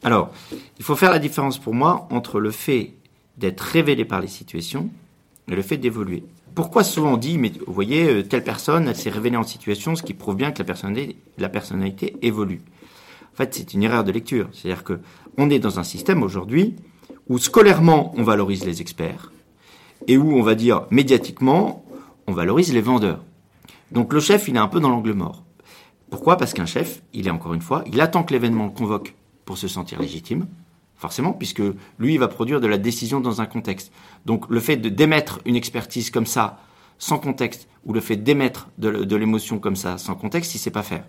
Alors, 0.01 0.31
il 0.79 0.83
faut 0.83 0.95
faire 0.95 1.11
la 1.11 1.19
différence 1.19 1.59
pour 1.59 1.75
moi 1.75 2.07
entre 2.09 2.39
le 2.39 2.49
fait 2.49 2.95
d'être 3.37 3.61
révélé 3.61 4.03
par 4.03 4.19
les 4.19 4.27
situations 4.27 4.89
et 5.47 5.55
le 5.55 5.61
fait 5.61 5.77
d'évoluer 5.77 6.23
pourquoi 6.55 6.83
souvent 6.83 7.13
on 7.13 7.17
dit, 7.17 7.37
mais 7.37 7.51
vous 7.65 7.73
voyez, 7.73 8.07
euh, 8.07 8.23
telle 8.23 8.43
personne, 8.43 8.87
elle 8.87 8.95
s'est 8.95 9.09
révélée 9.09 9.37
en 9.37 9.43
situation, 9.43 9.95
ce 9.95 10.03
qui 10.03 10.13
prouve 10.13 10.35
bien 10.35 10.51
que 10.51 10.63
la 11.37 11.49
personnalité, 11.49 12.15
évolue. 12.21 12.61
En 13.33 13.37
fait, 13.37 13.53
c'est 13.53 13.73
une 13.73 13.83
erreur 13.83 14.03
de 14.03 14.11
lecture. 14.11 14.49
C'est-à-dire 14.51 14.83
que 14.83 14.99
on 15.37 15.49
est 15.49 15.59
dans 15.59 15.79
un 15.79 15.83
système 15.83 16.23
aujourd'hui 16.23 16.75
où 17.29 17.37
scolairement 17.37 18.13
on 18.17 18.23
valorise 18.23 18.65
les 18.65 18.81
experts 18.81 19.31
et 20.07 20.17
où 20.17 20.33
on 20.33 20.41
va 20.41 20.55
dire 20.55 20.85
médiatiquement 20.91 21.85
on 22.27 22.33
valorise 22.33 22.73
les 22.73 22.81
vendeurs. 22.81 23.23
Donc 23.91 24.13
le 24.13 24.19
chef, 24.19 24.47
il 24.47 24.55
est 24.55 24.59
un 24.59 24.67
peu 24.67 24.79
dans 24.79 24.89
l'angle 24.89 25.13
mort. 25.13 25.43
Pourquoi? 26.09 26.37
Parce 26.37 26.53
qu'un 26.53 26.65
chef, 26.65 27.01
il 27.13 27.27
est 27.27 27.31
encore 27.31 27.53
une 27.53 27.61
fois, 27.61 27.83
il 27.87 28.01
attend 28.01 28.23
que 28.23 28.33
l'événement 28.33 28.65
le 28.65 28.71
convoque 28.71 29.15
pour 29.45 29.57
se 29.57 29.67
sentir 29.67 30.01
légitime 30.01 30.47
forcément, 31.01 31.33
puisque 31.33 31.63
lui, 31.97 32.13
il 32.13 32.19
va 32.19 32.27
produire 32.27 32.61
de 32.61 32.67
la 32.67 32.77
décision 32.77 33.19
dans 33.19 33.41
un 33.41 33.47
contexte. 33.47 33.91
Donc 34.27 34.47
le 34.49 34.59
fait 34.59 34.77
de 34.77 34.87
d'émettre 34.87 35.39
une 35.45 35.55
expertise 35.55 36.11
comme 36.11 36.27
ça, 36.27 36.59
sans 36.99 37.17
contexte, 37.17 37.67
ou 37.85 37.93
le 37.93 37.99
fait 37.99 38.17
d'émettre 38.17 38.69
de, 38.77 39.15
l'émotion 39.15 39.57
comme 39.57 39.75
ça, 39.75 39.97
sans 39.97 40.13
contexte, 40.13 40.53
il 40.53 40.59
sait 40.59 40.69
pas 40.69 40.83
faire. 40.83 41.03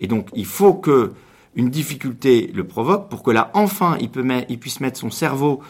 Et 0.00 0.08
donc 0.08 0.28
il 0.34 0.44
faut 0.44 0.74
que 0.74 1.12
une 1.54 1.70
difficulté 1.70 2.50
le 2.52 2.64
provoque 2.64 3.08
pour 3.08 3.22
que 3.22 3.30
là, 3.30 3.50
enfin, 3.54 3.96
il, 4.00 4.58
puisse 4.58 4.80
mettre 4.80 4.98
son 4.98 5.10
cerveau 5.10 5.60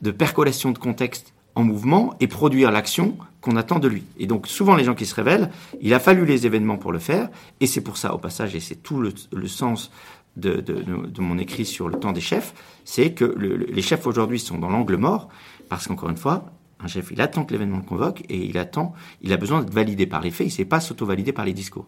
de 0.00 0.10
percolation 0.10 0.70
de 0.70 0.78
contexte 0.78 1.34
en 1.54 1.64
mouvement 1.64 2.14
et 2.20 2.28
produire 2.28 2.70
l'action 2.70 3.18
qu'on 3.42 3.56
attend 3.56 3.78
de 3.78 3.88
lui. 3.88 4.04
Et 4.18 4.26
donc 4.26 4.46
souvent 4.46 4.74
les 4.74 4.84
gens 4.84 4.94
qui 4.94 5.04
se 5.04 5.14
révèlent, 5.14 5.50
il 5.82 5.92
a 5.92 6.00
fallu 6.00 6.24
les 6.24 6.46
événements 6.46 6.78
pour 6.78 6.92
le 6.92 6.98
faire, 6.98 7.28
et 7.60 7.66
c'est 7.66 7.82
pour 7.82 7.98
ça 7.98 8.14
au 8.14 8.18
passage, 8.18 8.54
et 8.54 8.60
c'est 8.60 8.76
tout 8.76 9.02
le 9.02 9.48
sens 9.48 9.90
de, 10.36 10.60
de, 10.60 10.82
de, 10.82 11.20
mon 11.20 11.38
écrit 11.38 11.64
sur 11.64 11.88
le 11.88 11.98
temps 11.98 12.12
des 12.12 12.20
chefs, 12.20 12.54
c'est 12.84 13.12
que 13.12 13.24
les 13.24 13.82
chefs 13.82 14.06
aujourd'hui 14.06 14.38
sont 14.38 14.58
dans 14.58 14.70
l'angle 14.70 14.96
mort, 14.96 15.28
parce 15.68 15.86
qu'encore 15.86 16.10
une 16.10 16.16
fois, 16.16 16.52
un 16.80 16.86
chef, 16.86 17.10
il 17.10 17.20
attend 17.20 17.44
que 17.44 17.52
l'événement 17.52 17.78
le 17.78 17.82
convoque, 17.82 18.22
et 18.28 18.44
il 18.44 18.58
attend, 18.58 18.94
il 19.20 19.32
a 19.32 19.36
besoin 19.36 19.60
d'être 19.60 19.74
validé 19.74 20.06
par 20.06 20.20
les 20.20 20.30
faits, 20.30 20.46
il 20.46 20.50
ne 20.50 20.54
sait 20.54 20.64
pas 20.64 20.80
s'auto-valider 20.80 21.32
par 21.32 21.44
les 21.44 21.52
discours. 21.52 21.86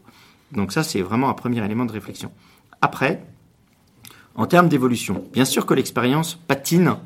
Donc 0.53 0.73
ça, 0.73 0.83
c'est 0.83 1.01
vraiment 1.01 1.29
un 1.29 1.35
premier 1.35 1.65
élément 1.65 1.85
de 1.85 1.93
réflexion. 1.93 2.31
Après, 2.81 3.25
en 4.35 4.47
termes 4.47 4.69
d'évolution, 4.69 5.25
bien 5.33 5.45
sûr 5.45 5.67
que 5.67 5.75
l'expérience 5.75 6.35
patine 6.35 6.97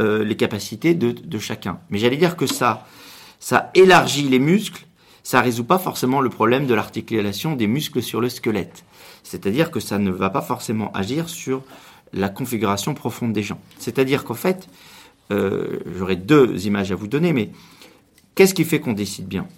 euh, 0.00 0.24
les 0.24 0.36
capacités 0.36 0.94
de, 0.94 1.12
de 1.12 1.38
chacun, 1.38 1.78
mais 1.88 1.98
j'allais 1.98 2.16
dire 2.16 2.36
que 2.36 2.46
ça, 2.46 2.86
ça 3.38 3.70
élargit 3.74 4.28
les 4.28 4.38
muscles, 4.38 4.84
ça 5.24 5.40
résout 5.40 5.64
pas 5.64 5.78
forcément 5.78 6.20
le 6.20 6.28
problème 6.28 6.66
de 6.66 6.74
l'articulation 6.74 7.56
des 7.56 7.66
muscles 7.66 8.02
sur 8.02 8.20
le 8.20 8.28
squelette. 8.28 8.84
C'est-à-dire 9.22 9.70
que 9.70 9.80
ça 9.80 9.98
ne 9.98 10.10
va 10.10 10.28
pas 10.28 10.42
forcément 10.42 10.92
agir 10.92 11.30
sur 11.30 11.62
la 12.12 12.28
configuration 12.28 12.94
profonde 12.94 13.32
des 13.32 13.42
gens. 13.42 13.58
C'est-à-dire 13.78 14.22
qu'en 14.24 14.34
fait, 14.34 14.68
euh, 15.32 15.80
j'aurais 15.96 16.16
deux 16.16 16.66
images 16.66 16.92
à 16.92 16.94
vous 16.94 17.08
donner, 17.08 17.32
mais 17.32 17.50
qu'est-ce 18.34 18.54
qui 18.54 18.64
fait 18.64 18.80
qu'on 18.80 18.92
décide 18.92 19.26
bien? 19.26 19.48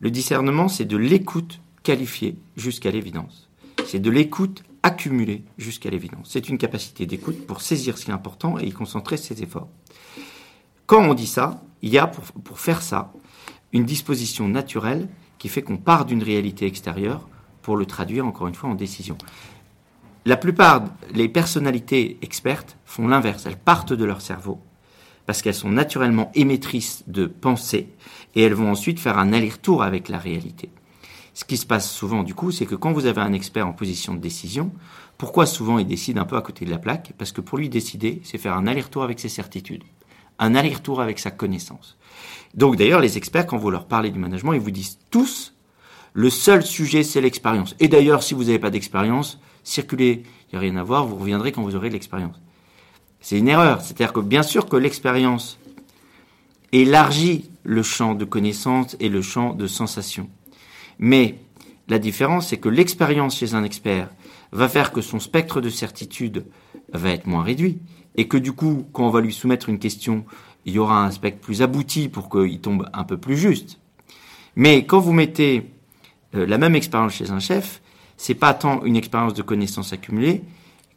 Le 0.00 0.10
discernement, 0.10 0.68
c'est 0.68 0.84
de 0.84 0.96
l'écoute 0.96 1.60
qualifiée 1.84 2.36
jusqu'à 2.56 2.90
l'évidence. 2.90 3.48
C'est 3.86 4.00
de 4.00 4.10
l'écoute 4.10 4.64
accumulée 4.82 5.44
jusqu'à 5.56 5.88
l'évidence. 5.88 6.28
C'est 6.30 6.48
une 6.48 6.58
capacité 6.58 7.06
d'écoute 7.06 7.46
pour 7.46 7.62
saisir 7.62 7.96
ce 7.96 8.04
qui 8.04 8.10
est 8.10 8.14
important 8.14 8.58
et 8.58 8.66
y 8.66 8.72
concentrer 8.72 9.18
ses 9.18 9.40
efforts. 9.40 9.68
Quand 10.86 11.02
on 11.08 11.14
dit 11.14 11.28
ça, 11.28 11.62
il 11.80 11.90
y 11.90 11.98
a 11.98 12.08
pour, 12.08 12.24
pour 12.42 12.58
faire 12.58 12.82
ça 12.82 13.12
une 13.74 13.84
disposition 13.84 14.48
naturelle 14.48 15.08
qui 15.38 15.48
fait 15.48 15.62
qu'on 15.62 15.76
part 15.76 16.06
d'une 16.06 16.22
réalité 16.22 16.64
extérieure 16.64 17.28
pour 17.60 17.76
le 17.76 17.84
traduire 17.84 18.24
encore 18.24 18.46
une 18.46 18.54
fois 18.54 18.70
en 18.70 18.74
décision. 18.74 19.18
La 20.24 20.38
plupart, 20.38 20.84
les 21.12 21.28
personnalités 21.28 22.16
expertes 22.22 22.78
font 22.86 23.08
l'inverse. 23.08 23.44
Elles 23.44 23.58
partent 23.58 23.92
de 23.92 24.04
leur 24.04 24.22
cerveau 24.22 24.58
parce 25.26 25.42
qu'elles 25.42 25.54
sont 25.54 25.70
naturellement 25.70 26.30
émettrices 26.34 27.04
de 27.08 27.26
pensée 27.26 27.88
et 28.34 28.42
elles 28.42 28.54
vont 28.54 28.70
ensuite 28.70 29.00
faire 29.00 29.18
un 29.18 29.32
aller-retour 29.32 29.82
avec 29.82 30.08
la 30.08 30.18
réalité. 30.18 30.70
Ce 31.34 31.44
qui 31.44 31.56
se 31.56 31.66
passe 31.66 31.90
souvent 31.90 32.22
du 32.22 32.34
coup, 32.34 32.52
c'est 32.52 32.66
que 32.66 32.74
quand 32.74 32.92
vous 32.92 33.06
avez 33.06 33.20
un 33.20 33.32
expert 33.32 33.66
en 33.66 33.72
position 33.72 34.14
de 34.14 34.20
décision, 34.20 34.70
pourquoi 35.18 35.46
souvent 35.46 35.78
il 35.78 35.86
décide 35.86 36.18
un 36.18 36.24
peu 36.24 36.36
à 36.36 36.42
côté 36.42 36.64
de 36.64 36.70
la 36.70 36.78
plaque? 36.78 37.12
Parce 37.18 37.32
que 37.32 37.40
pour 37.40 37.58
lui 37.58 37.68
décider, 37.68 38.20
c'est 38.24 38.38
faire 38.38 38.56
un 38.56 38.66
aller-retour 38.66 39.02
avec 39.02 39.18
ses 39.18 39.28
certitudes, 39.28 39.84
un 40.38 40.54
aller-retour 40.54 41.00
avec 41.00 41.18
sa 41.18 41.30
connaissance. 41.30 41.96
Donc 42.54 42.76
d'ailleurs, 42.76 43.00
les 43.00 43.16
experts, 43.16 43.46
quand 43.46 43.56
vous 43.56 43.70
leur 43.70 43.86
parlez 43.86 44.10
du 44.10 44.18
management, 44.18 44.52
ils 44.52 44.60
vous 44.60 44.70
disent 44.70 44.98
tous 45.10 45.54
le 46.16 46.30
seul 46.30 46.64
sujet, 46.64 47.02
c'est 47.02 47.20
l'expérience. 47.20 47.74
Et 47.80 47.88
d'ailleurs, 47.88 48.22
si 48.22 48.34
vous 48.34 48.44
n'avez 48.44 48.60
pas 48.60 48.70
d'expérience, 48.70 49.40
circulez, 49.64 50.22
il 50.22 50.54
n'y 50.54 50.56
a 50.56 50.60
rien 50.60 50.76
à 50.76 50.84
voir, 50.84 51.06
vous 51.06 51.16
reviendrez 51.16 51.50
quand 51.50 51.62
vous 51.62 51.74
aurez 51.74 51.90
l'expérience. 51.90 52.40
C'est 53.20 53.36
une 53.36 53.48
erreur. 53.48 53.80
C'est-à-dire 53.80 54.12
que 54.12 54.20
bien 54.20 54.44
sûr 54.44 54.68
que 54.68 54.76
l'expérience 54.76 55.58
élargit 56.70 57.50
le 57.64 57.82
champ 57.82 58.14
de 58.14 58.24
connaissances 58.24 58.96
et 59.00 59.08
le 59.08 59.22
champ 59.22 59.54
de 59.54 59.66
sensations. 59.66 60.30
Mais 61.00 61.38
la 61.88 61.98
différence, 61.98 62.48
c'est 62.48 62.58
que 62.58 62.68
l'expérience 62.68 63.36
chez 63.36 63.54
un 63.54 63.64
expert 63.64 64.08
va 64.52 64.68
faire 64.68 64.92
que 64.92 65.00
son 65.00 65.18
spectre 65.18 65.60
de 65.60 65.68
certitude 65.68 66.46
va 66.92 67.10
être 67.10 67.26
moins 67.26 67.42
réduit. 67.42 67.78
Et 68.16 68.28
que 68.28 68.36
du 68.36 68.52
coup, 68.52 68.86
quand 68.92 69.06
on 69.06 69.10
va 69.10 69.20
lui 69.20 69.32
soumettre 69.32 69.68
une 69.68 69.78
question, 69.78 70.24
il 70.64 70.74
y 70.74 70.78
aura 70.78 71.04
un 71.04 71.10
spectre 71.10 71.40
plus 71.40 71.62
abouti 71.62 72.08
pour 72.08 72.30
qu'il 72.30 72.60
tombe 72.60 72.88
un 72.92 73.04
peu 73.04 73.16
plus 73.16 73.36
juste. 73.36 73.78
Mais 74.56 74.84
quand 74.86 75.00
vous 75.00 75.12
mettez 75.12 75.70
euh, 76.34 76.46
la 76.46 76.58
même 76.58 76.74
expérience 76.74 77.14
chez 77.14 77.30
un 77.30 77.40
chef, 77.40 77.82
c'est 78.16 78.34
pas 78.34 78.54
tant 78.54 78.84
une 78.84 78.96
expérience 78.96 79.34
de 79.34 79.42
connaissances 79.42 79.92
accumulées 79.92 80.42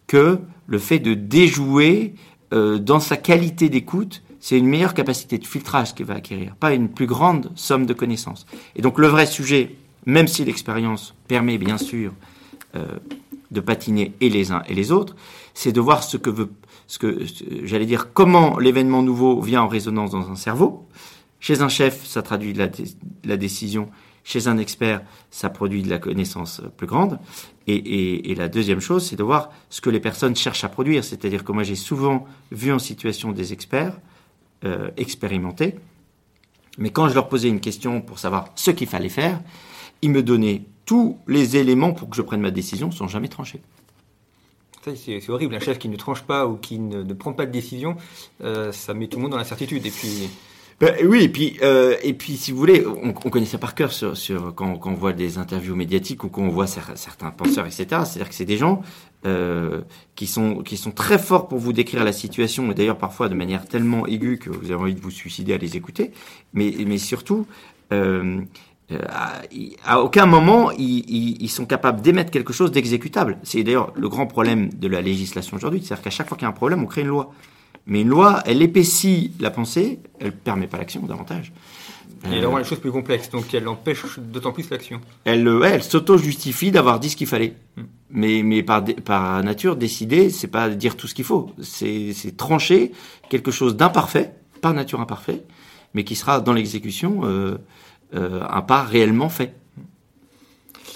que 0.06 0.40
le 0.68 0.80
fait 0.80 1.00
de 1.00 1.14
déjouer 1.14 2.14
euh, 2.54 2.78
dans 2.78 3.00
sa 3.00 3.18
qualité 3.18 3.70
d'écoute, 3.70 4.22
c'est 4.40 4.58
une 4.58 4.68
meilleure 4.68 4.94
capacité 4.94 5.38
de 5.38 5.46
filtrage 5.46 5.94
qu'il 5.96 6.06
va 6.06 6.16
acquérir, 6.16 6.56
pas 6.56 6.74
une 6.74 6.90
plus 6.90 7.08
grande 7.08 7.52
somme 7.56 7.86
de 7.86 7.94
connaissances. 7.94 8.46
Et 8.76 8.82
donc 8.82 9.00
le 9.00 9.08
vrai 9.08 9.26
sujet, 9.26 9.76
même 10.06 10.28
si 10.28 10.46
l'expérience 10.46 11.16
permet 11.28 11.58
bien 11.58 11.78
sûr 11.78 12.14
euh, 12.76 12.86
de 13.52 13.60
patiner 13.62 14.14
et 14.22 14.30
les 14.30 14.52
uns 14.52 14.64
et 14.68 14.74
les 14.74 14.92
autres, 14.92 15.16
c'est 15.54 15.72
de 15.72 15.80
voir 15.80 16.04
ce 16.04 16.18
que 16.18 16.30
veut, 16.30 16.50
ce 16.88 17.00
que 17.00 17.26
j'allais 17.64 17.86
dire, 17.86 18.14
comment 18.14 18.60
l'événement 18.60 19.02
nouveau 19.02 19.42
vient 19.42 19.64
en 19.64 19.68
résonance 19.68 20.12
dans 20.12 20.30
un 20.30 20.36
cerveau. 20.36 20.88
Chez 21.40 21.62
un 21.62 21.70
chef, 21.70 22.06
ça 22.06 22.22
traduit 22.22 22.54
la, 22.54 22.68
la 23.24 23.38
décision 23.38 23.90
chez 24.28 24.50
un 24.50 24.58
expert, 24.58 25.04
ça 25.32 25.50
produit 25.50 25.84
de 25.84 25.90
la 25.90 26.00
connaissance 26.00 26.62
plus 26.76 26.86
grande. 26.86 27.18
Et, 27.66 28.36
la 28.36 28.50
deuxième 28.50 28.82
chose, 28.82 29.08
c'est 29.08 29.16
de 29.16 29.24
voir 29.24 29.52
ce 29.70 29.80
que 29.80 29.90
les 29.90 30.02
personnes 30.02 30.36
cherchent 30.36 30.66
à 30.66 30.70
produire. 30.70 31.06
C'est-à-dire 31.06 31.46
que 31.46 31.54
moi, 31.54 31.64
j'ai 31.64 31.76
souvent 31.76 32.26
vu 32.52 32.74
en 32.74 32.80
situation 32.80 33.32
des 33.32 33.54
experts 33.54 33.98
euh, 34.66 34.92
expérimentés, 34.98 35.76
mais 36.78 36.90
quand 36.90 37.08
je 37.08 37.14
leur 37.14 37.30
posais 37.30 37.48
une 37.48 37.62
question 37.62 38.02
pour 38.02 38.20
savoir 38.20 38.50
ce 38.56 38.72
qu'il 38.72 38.88
fallait 38.88 39.08
faire, 39.08 39.40
ils 40.02 40.12
me 40.12 40.22
donnaient 40.22 40.64
tous 40.88 41.20
les 41.28 41.58
éléments 41.58 41.94
pour 41.94 42.10
que 42.10 42.16
je 42.16 42.24
prenne 42.24 42.42
ma 42.42 42.50
décision 42.50 42.90
sans 42.90 43.08
jamais 43.08 43.28
trancher. 43.28 43.62
C'est 44.96 45.30
horrible, 45.30 45.54
un 45.54 45.60
chef 45.60 45.80
qui 45.80 45.90
ne 45.90 45.98
tranche 45.98 46.24
pas 46.24 46.48
ou 46.48 46.56
qui 46.56 46.80
ne, 46.80 47.04
prend 47.14 47.34
pas 47.34 47.46
de 47.46 47.52
décision, 47.52 47.98
euh, 48.42 48.72
ça 48.72 48.94
met 48.94 49.08
tout 49.08 49.18
le 49.18 49.24
monde 49.24 49.32
dans 49.32 49.38
l'incertitude. 49.38 49.86
Et 49.86 49.92
puis, 49.92 50.30
ben, 50.80 50.96
oui, 51.06 51.24
et 51.24 51.30
puis, 51.30 51.58
euh, 51.64 51.96
et 52.04 52.14
puis, 52.14 52.38
si 52.38 52.52
vous 52.52 52.58
voulez, 52.58 52.86
on, 52.86 53.10
on 53.10 53.30
connaît 53.30 53.46
ça 53.46 53.58
par 53.58 53.74
cœur 53.74 53.92
sur, 53.92 54.16
sur 54.16 54.56
quand, 54.56 54.78
quand, 54.78 54.92
on 54.92 54.94
voit 54.94 55.12
des 55.12 55.40
interviews 55.40 55.76
médiatiques 55.76 56.24
ou 56.24 56.30
quand 56.30 56.44
on 56.44 56.50
voit 56.50 56.68
certains 56.68 57.32
penseurs, 57.32 57.66
etc. 57.66 57.86
C'est-à-dire 58.06 58.30
que 58.30 58.36
c'est 58.36 58.46
des 58.46 58.58
gens 58.58 58.82
euh, 59.26 59.82
qui 60.16 60.28
sont 60.28 60.62
qui 60.62 60.78
sont 60.78 60.92
très 60.92 61.18
forts 61.18 61.48
pour 61.48 61.58
vous 61.58 61.74
décrire 61.74 62.04
la 62.04 62.14
situation, 62.14 62.72
et 62.72 62.76
d'ailleurs 62.76 63.00
parfois 63.00 63.28
de 63.28 63.34
manière 63.34 63.66
tellement 63.66 64.06
aiguë 64.06 64.38
que 64.38 64.52
vous 64.52 64.72
avez 64.72 64.82
envie 64.82 64.96
de 64.96 65.02
vous 65.02 65.12
suicider 65.12 65.54
à 65.54 65.58
les 65.58 65.76
écouter. 65.76 66.12
Mais, 66.54 66.72
mais 66.86 67.00
surtout, 67.00 67.48
euh, 67.92 68.42
euh 68.92 69.00
à, 69.86 70.02
aucun 70.02 70.26
moment 70.26 70.72
ils, 70.72 71.42
ils, 71.42 71.50
sont 71.50 71.66
capables 71.66 72.02
d'émettre 72.02 72.32
quelque 72.32 72.54
chose 72.54 72.72
d'exécutable. 72.72 73.38
C'est 73.44 73.64
d'ailleurs 73.64 73.92
le 73.96 74.08
grand 74.08 74.28
problème 74.28 74.70
de 74.70 74.88
la 74.88 75.02
législation 75.02 75.58
aujourd'hui, 75.58 75.82
c'est-à-dire 75.84 76.04
qu'à 76.04 76.10
chaque 76.10 76.28
fois 76.28 76.38
qu'il 76.38 76.46
y 76.46 76.48
a 76.48 76.50
un 76.50 76.54
problème, 76.54 76.84
on 76.84 76.86
crée 76.86 77.02
une 77.02 77.08
loi. 77.08 77.34
Mais 77.86 78.02
une 78.02 78.10
loi, 78.10 78.44
elle 78.46 78.62
épaissit 78.62 79.32
la 79.40 79.50
pensée, 79.50 80.00
elle 80.20 80.34
permet 80.34 80.68
pas 80.68 80.78
l'action 80.78 81.02
davantage. 81.02 81.54
Et 82.26 82.36
elle 82.36 82.46
rend 82.46 82.58
les 82.58 82.64
choses 82.64 82.80
plus 82.80 82.92
complexes, 82.92 83.30
donc 83.30 83.54
elle 83.54 83.68
empêche 83.68 84.04
d'autant 84.20 84.52
plus 84.52 84.70
l'action. 84.70 85.00
Elle, 85.24 85.48
ouais, 85.48 85.72
elle 85.72 85.84
s'auto-justifie 85.84 86.72
d'avoir 86.72 87.00
dit 87.00 87.10
ce 87.10 87.16
qu'il 87.16 87.28
fallait. 87.28 87.56
Hmm. 87.78 87.84
Mais, 88.10 88.42
mais 88.44 88.64
par, 88.64 88.84
par 89.06 89.44
nature, 89.44 89.76
décider, 89.76 90.30
c'est 90.30 90.48
pas 90.48 90.70
dire 90.70 90.98
tout 90.98 91.08
ce 91.08 91.16
qu'il 91.16 91.26
faut. 91.26 91.52
C'est 91.62 92.36
trancher 92.36 92.92
quelque 93.30 93.52
chose 93.52 93.76
d'imparfait, 93.76 94.34
par 94.62 94.74
nature 94.74 95.00
imparfait, 95.00 95.44
mais 95.94 96.04
qui 96.04 96.16
sera 96.16 96.42
dans 96.42 96.54
l'exécution 96.54 97.22
euh, 97.24 97.58
un 98.14 98.62
pas 98.62 98.84
réellement 98.84 99.30
fait. 99.30 99.54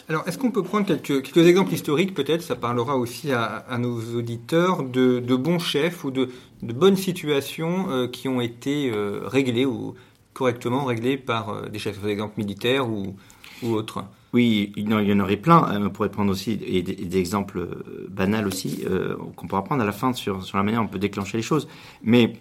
Alors, 0.10 0.28
est-ce 0.28 0.38
qu'on 0.38 0.52
peut 0.52 0.63
prendre 0.63 0.86
quelques, 0.86 1.21
quelques 1.24 1.47
exemples 1.47 1.74
historiques, 1.74 2.13
peut-être, 2.13 2.41
ça 2.41 2.56
parlera 2.56 2.97
aussi 2.97 3.32
à, 3.32 3.65
nos 3.78 4.00
auditeurs, 4.15 4.84
de, 4.84 5.36
bons 5.36 5.60
chefs 5.60 6.04
ou 6.04 6.12
de, 6.12 6.30
bonnes 6.62 6.97
situations 6.97 8.08
qui 8.08 8.28
ont 8.28 8.41
été 8.41 8.91
réglées 9.26 9.65
ou 9.65 9.95
correctement 10.34 10.86
réglées 10.86 11.17
par 11.17 11.69
des 11.69 11.80
chefs, 11.80 12.00
par 12.00 12.10
exemple 12.10 12.34
militaires 12.38 12.89
ou, 12.89 13.15
ou 13.63 13.74
autres 13.74 14.04
oui, 14.34 14.71
il 14.78 14.89
y 14.89 15.13
en 15.13 15.19
aurait 15.19 15.38
plein. 15.38 15.69
Euh, 15.71 15.88
on 15.88 15.89
pourrait 15.89 16.10
prendre 16.10 16.32
aussi 16.32 16.56
des, 16.58 17.17
exemples 17.17 17.60
euh, 17.60 18.08
banals 18.10 18.47
aussi 18.47 18.84
euh, 18.89 19.15
qu'on 19.36 19.47
pourra 19.47 19.63
prendre 19.63 19.82
à 19.82 19.86
la 19.86 19.91
fin 19.91 20.13
sur, 20.13 20.43
sur 20.43 20.58
la 20.58 20.63
manière 20.63 20.82
dont 20.82 20.88
on 20.88 20.91
peut 20.91 21.00
déclencher 21.00 21.38
les 21.38 21.43
choses. 21.43 21.67
Mais 22.02 22.34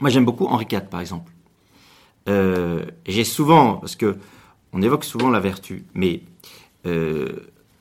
moi, 0.00 0.10
j'aime 0.10 0.24
beaucoup 0.24 0.46
Henri 0.46 0.66
IV, 0.70 0.86
par 0.90 1.00
exemple. 1.00 1.30
J'ai 3.06 3.24
souvent, 3.24 3.74
parce 3.74 3.96
que 3.96 4.16
on 4.72 4.82
évoque 4.82 5.04
souvent 5.04 5.30
la 5.30 5.40
vertu, 5.40 5.84
mais 5.94 6.22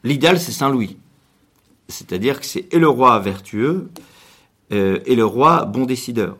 l'idéal, 0.04 0.40
c'est 0.40 0.52
Saint 0.52 0.70
Louis. 0.70 0.98
C'est-à-dire 1.90 2.40
que 2.40 2.46
c'est 2.46 2.74
et 2.74 2.80
le 2.80 2.88
roi 2.88 3.20
vertueux 3.20 3.90
et 4.72 5.16
le 5.16 5.26
roi 5.26 5.66
bon 5.66 5.86
décideur. 5.86 6.38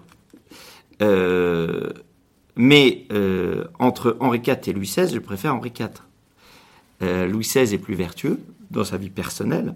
mais 2.56 3.08
entre 3.80 4.16
Henri 4.20 4.42
IV 4.46 4.58
et 4.68 4.74
Louis 4.74 4.88
XVI, 4.88 5.14
je 5.14 5.20
préfère 5.20 5.54
Henri 5.54 5.74
IV. 5.78 5.90
Euh, 7.02 7.28
Louis 7.28 7.44
XVI 7.44 7.74
est 7.74 7.78
plus 7.78 7.96
vertueux 7.96 8.40
dans 8.72 8.84
sa 8.84 8.98
vie 8.98 9.10
personnelle, 9.10 9.76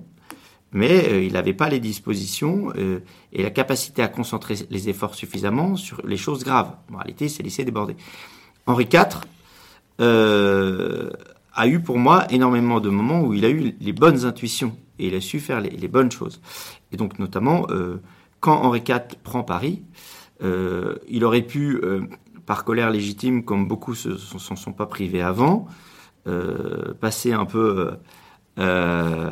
mais 0.71 1.09
euh, 1.09 1.23
il 1.23 1.33
n'avait 1.33 1.53
pas 1.53 1.69
les 1.69 1.79
dispositions 1.79 2.71
euh, 2.77 2.99
et 3.33 3.43
la 3.43 3.49
capacité 3.49 4.01
à 4.01 4.07
concentrer 4.07 4.55
les 4.69 4.89
efforts 4.89 5.15
suffisamment 5.15 5.75
sur 5.75 6.05
les 6.05 6.17
choses 6.17 6.43
graves. 6.43 6.73
En 6.93 6.97
réalité, 6.97 7.25
il 7.25 7.29
s'est 7.29 7.43
laissé 7.43 7.63
déborder. 7.63 7.95
Henri 8.65 8.87
IV 8.91 9.21
a 11.53 11.67
eu 11.67 11.79
pour 11.79 11.99
moi 11.99 12.25
énormément 12.31 12.79
de 12.79 12.89
moments 12.89 13.21
où 13.21 13.33
il 13.33 13.45
a 13.45 13.49
eu 13.49 13.75
les 13.79 13.93
bonnes 13.93 14.25
intuitions 14.25 14.75
et 14.97 15.07
il 15.07 15.15
a 15.15 15.21
su 15.21 15.39
faire 15.39 15.61
les, 15.61 15.87
bonnes 15.87 16.11
choses. 16.11 16.41
Et 16.91 16.97
donc 16.97 17.19
notamment, 17.19 17.67
quand 18.39 18.55
Henri 18.63 18.81
IV 18.87 19.17
prend 19.23 19.43
Paris, 19.43 19.83
il 20.41 21.23
aurait 21.23 21.43
pu, 21.43 21.79
par 22.45 22.63
colère 22.63 22.89
légitime, 22.89 23.43
comme 23.43 23.67
beaucoup 23.67 23.91
ne 23.91 24.17
s'en 24.17 24.55
sont 24.55 24.73
pas 24.73 24.87
privés 24.87 25.21
avant, 25.21 25.67
euh, 26.27 26.93
passer 26.99 27.33
un 27.33 27.45
peu 27.45 27.93
euh, 28.59 29.29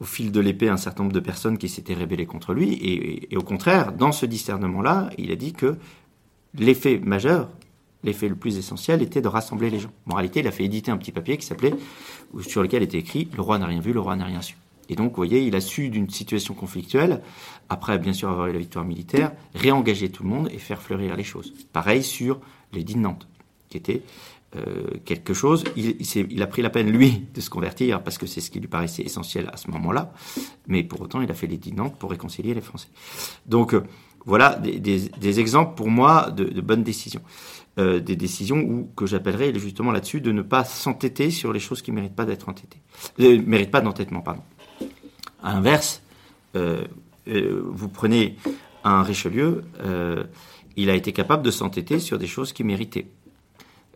au 0.00 0.04
fil 0.04 0.30
de 0.30 0.40
l'épée 0.40 0.68
un 0.68 0.76
certain 0.76 1.02
nombre 1.02 1.14
de 1.14 1.20
personnes 1.20 1.58
qui 1.58 1.68
s'étaient 1.68 1.94
rébellées 1.94 2.26
contre 2.26 2.54
lui. 2.54 2.74
Et, 3.30 3.36
au 3.36 3.42
contraire, 3.42 3.92
dans 3.92 4.12
ce 4.12 4.26
discernement-là, 4.26 5.10
il 5.18 5.32
a 5.32 5.36
dit 5.36 5.52
que 5.52 5.76
l'effet 6.54 6.98
majeur, 6.98 7.48
l'effet 8.04 8.28
le 8.28 8.36
plus 8.36 8.58
essentiel 8.58 9.02
était 9.02 9.20
de 9.20 9.28
rassembler 9.28 9.70
les 9.70 9.80
gens. 9.80 9.90
En 10.08 10.20
il 10.20 10.46
a 10.46 10.50
fait 10.52 10.64
éditer 10.64 10.90
un 10.90 10.96
petit 10.96 11.12
papier 11.12 11.36
qui 11.36 11.46
s'appelait, 11.46 11.74
sur 12.42 12.62
lequel 12.62 12.82
était 12.82 12.98
écrit 12.98 13.28
Le 13.34 13.42
roi 13.42 13.58
n'a 13.58 13.66
rien 13.66 13.80
vu, 13.80 13.92
le 13.92 14.00
roi 14.00 14.14
n'a 14.16 14.24
rien 14.24 14.42
su. 14.42 14.56
Et 14.88 14.94
donc, 14.94 15.10
vous 15.10 15.16
voyez, 15.16 15.42
il 15.42 15.54
a 15.54 15.60
su 15.60 15.90
d'une 15.90 16.08
situation 16.08 16.54
conflictuelle, 16.54 17.20
après 17.68 17.98
bien 17.98 18.14
sûr 18.14 18.30
avoir 18.30 18.46
eu 18.46 18.52
la 18.52 18.58
victoire 18.58 18.84
militaire, 18.84 19.32
réengager 19.54 20.08
tout 20.08 20.22
le 20.22 20.30
monde 20.30 20.48
et 20.52 20.58
faire 20.58 20.80
fleurir 20.80 21.14
les 21.16 21.24
choses. 21.24 21.52
Pareil 21.72 22.02
sur 22.02 22.40
les 22.72 22.84
de 22.84 22.96
Nantes, 22.96 23.28
qui 23.68 23.76
était 23.76 24.02
euh, 24.56 24.86
quelque 25.04 25.34
chose. 25.34 25.62
Il, 25.76 26.42
a 26.42 26.46
pris 26.46 26.62
la 26.62 26.70
peine, 26.70 26.90
lui, 26.90 27.26
de 27.34 27.40
se 27.42 27.50
convertir 27.50 28.02
parce 28.02 28.16
que 28.16 28.26
c'est 28.26 28.40
ce 28.40 28.50
qui 28.50 28.58
lui 28.60 28.66
paraissait 28.66 29.02
essentiel 29.02 29.50
à 29.52 29.58
ce 29.58 29.70
moment-là. 29.70 30.10
Mais 30.66 30.82
pour 30.82 31.02
autant, 31.02 31.20
il 31.20 31.30
a 31.30 31.34
fait 31.34 31.46
les 31.46 31.58
dînantes 31.58 31.98
pour 31.98 32.10
réconcilier 32.10 32.54
les 32.54 32.62
Français. 32.62 32.88
Donc, 33.44 33.74
euh, 33.74 33.84
voilà 34.24 34.54
des, 34.56 35.40
exemples 35.40 35.74
pour 35.74 35.90
moi 35.90 36.30
de, 36.30 36.60
bonnes 36.62 36.82
décisions. 36.82 37.20
Euh, 37.78 38.00
des 38.00 38.16
décisions 38.16 38.56
où, 38.56 38.90
que 38.96 39.04
j'appellerais 39.04 39.52
justement 39.58 39.92
là-dessus 39.92 40.22
de 40.22 40.32
ne 40.32 40.40
pas 40.40 40.64
s'entêter 40.64 41.30
sur 41.30 41.52
les 41.52 41.60
choses 41.60 41.82
qui 41.82 41.90
ne 41.90 41.96
méritent 41.96 42.16
pas 42.16 42.24
d'être 42.24 42.48
entêtées. 42.48 42.80
Méritent 43.18 43.70
pas 43.70 43.82
d'entêtement, 43.82 44.22
pardon. 44.22 44.42
À 45.42 45.52
l'inverse, 45.52 46.02
vous 46.54 47.88
prenez 47.88 48.36
un 48.82 49.02
Richelieu, 49.02 49.64
il 50.76 50.90
a 50.90 50.94
été 50.94 51.12
capable 51.12 51.42
de 51.42 51.50
s'entêter 51.50 51.98
sur 51.98 52.18
des 52.18 52.26
choses 52.26 52.52
qui 52.52 52.64
méritaient 52.64 53.08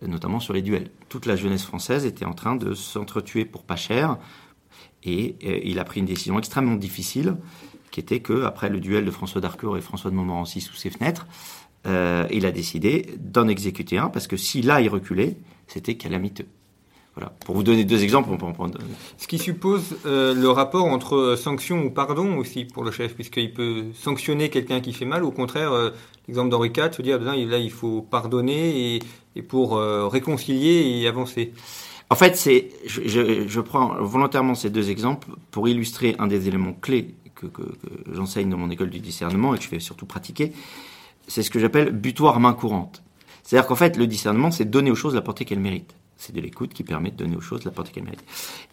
notamment 0.07 0.41
sur 0.41 0.53
les 0.53 0.63
duels. 0.63 0.91
Toute 1.09 1.27
la 1.27 1.37
jeunesse 1.37 1.65
française 1.65 2.05
était 2.05 2.25
en 2.25 2.35
train 2.35 2.57
de 2.57 2.75
s'entretuer 2.75 3.45
pour 3.45 3.63
pas 3.63 3.77
cher, 3.77 4.19
et 5.05 5.37
euh, 5.45 5.61
il 5.65 5.79
a 5.79 5.85
pris 5.85 6.01
une 6.01 6.07
décision 6.07 6.39
extrêmement 6.39 6.77
difficile, 6.77 7.37
qui 7.91 8.01
était 8.01 8.21
que 8.21 8.45
après 8.45 8.69
le 8.69 8.81
duel 8.81 9.05
de 9.05 9.11
François 9.11 9.41
d'Harcourt 9.41 9.77
et 9.77 9.81
François 9.81 10.11
de 10.11 10.17
Montmorency 10.17 10.61
sous 10.61 10.75
ses 10.75 10.91
fenêtres, 10.91 11.27
euh, 11.87 12.27
il 12.31 12.47
a 12.47 12.53
décidé 12.53 13.15
d'en 13.19 13.49
exécuter 13.49 13.99
un, 13.99 14.09
parce 14.09 14.27
que 14.27 14.37
si 14.37 14.63
là 14.63 14.81
il 14.81 14.89
reculait, 14.89 15.37
c'était 15.67 15.97
calamiteux. 15.97 16.47
Voilà. 17.15 17.31
Pour 17.45 17.55
vous 17.55 17.63
donner 17.63 17.85
deux 17.85 18.03
exemples, 18.03 18.31
on 18.33 18.39
peut 18.39 18.47
en 18.47 18.53
prendre. 18.53 18.79
Ce 19.19 19.27
qui 19.27 19.39
suppose 19.39 19.97
euh, 20.07 20.33
le 20.35 20.49
rapport 20.49 20.87
entre 20.87 21.37
sanction 21.37 21.85
ou 21.85 21.91
pardon 21.91 22.39
aussi 22.39 22.65
pour 22.65 22.85
le 22.85 22.91
chef, 22.91 23.15
puisqu'il 23.15 23.53
peut 23.53 23.85
sanctionner 23.93 24.49
quelqu'un 24.49 24.81
qui 24.81 24.95
fait 24.95 25.05
mal. 25.05 25.23
Au 25.23 25.31
contraire, 25.31 25.73
euh, 25.73 25.91
l'exemple 26.27 26.49
d'Henri 26.49 26.73
IV, 26.75 26.93
se 26.95 27.03
dire 27.03 27.21
là, 27.21 27.37
il 27.37 27.71
faut 27.71 28.01
pardonner 28.01 28.95
et, 28.95 29.03
et 29.37 29.43
pour 29.43 29.77
euh, 29.77 30.09
réconcilier 30.09 31.01
et 31.01 31.07
avancer. 31.07 31.53
En 32.09 32.15
fait, 32.15 32.37
c'est, 32.37 32.71
je, 32.87 33.03
je, 33.07 33.47
je, 33.47 33.61
prends 33.61 33.95
volontairement 34.03 34.55
ces 34.55 34.71
deux 34.71 34.91
exemples 34.91 35.29
pour 35.51 35.69
illustrer 35.69 36.17
un 36.19 36.27
des 36.27 36.49
éléments 36.49 36.73
clés 36.75 37.15
que, 37.35 37.47
que, 37.47 37.63
que 37.63 38.15
j'enseigne 38.15 38.49
dans 38.49 38.59
mon 38.59 38.71
école 38.71 38.91
du 38.91 39.01
discernement 39.01 39.55
et 39.55 39.59
que 39.59 39.65
je 39.65 39.69
fais 39.69 39.81
surtout 39.81 40.07
pratiquer. 40.07 40.53
C'est 41.29 41.43
ce 41.43 41.51
que 41.51 41.59
j'appelle 41.59 41.91
butoir 41.91 42.41
main 42.41 42.55
courante. 42.55 43.03
C'est-à-dire 43.43 43.67
qu'en 43.67 43.77
fait, 43.77 43.99
le 43.99 44.07
discernement, 44.07 44.51
c'est 44.51 44.65
donner 44.65 44.91
aux 44.91 44.95
choses 44.95 45.15
la 45.15 45.21
portée 45.21 45.45
qu'elles 45.45 45.61
méritent. 45.61 45.95
C'est 46.25 46.33
de 46.33 46.41
l'écoute 46.41 46.73
qui 46.73 46.85
permet 46.85 47.11
de 47.11 47.17
donner 47.17 47.35
aux 47.35 47.41
choses 47.41 47.65
la 47.65 47.73
portée 47.73 47.91
qu'elles 47.91 48.05
méritent. 48.05 48.25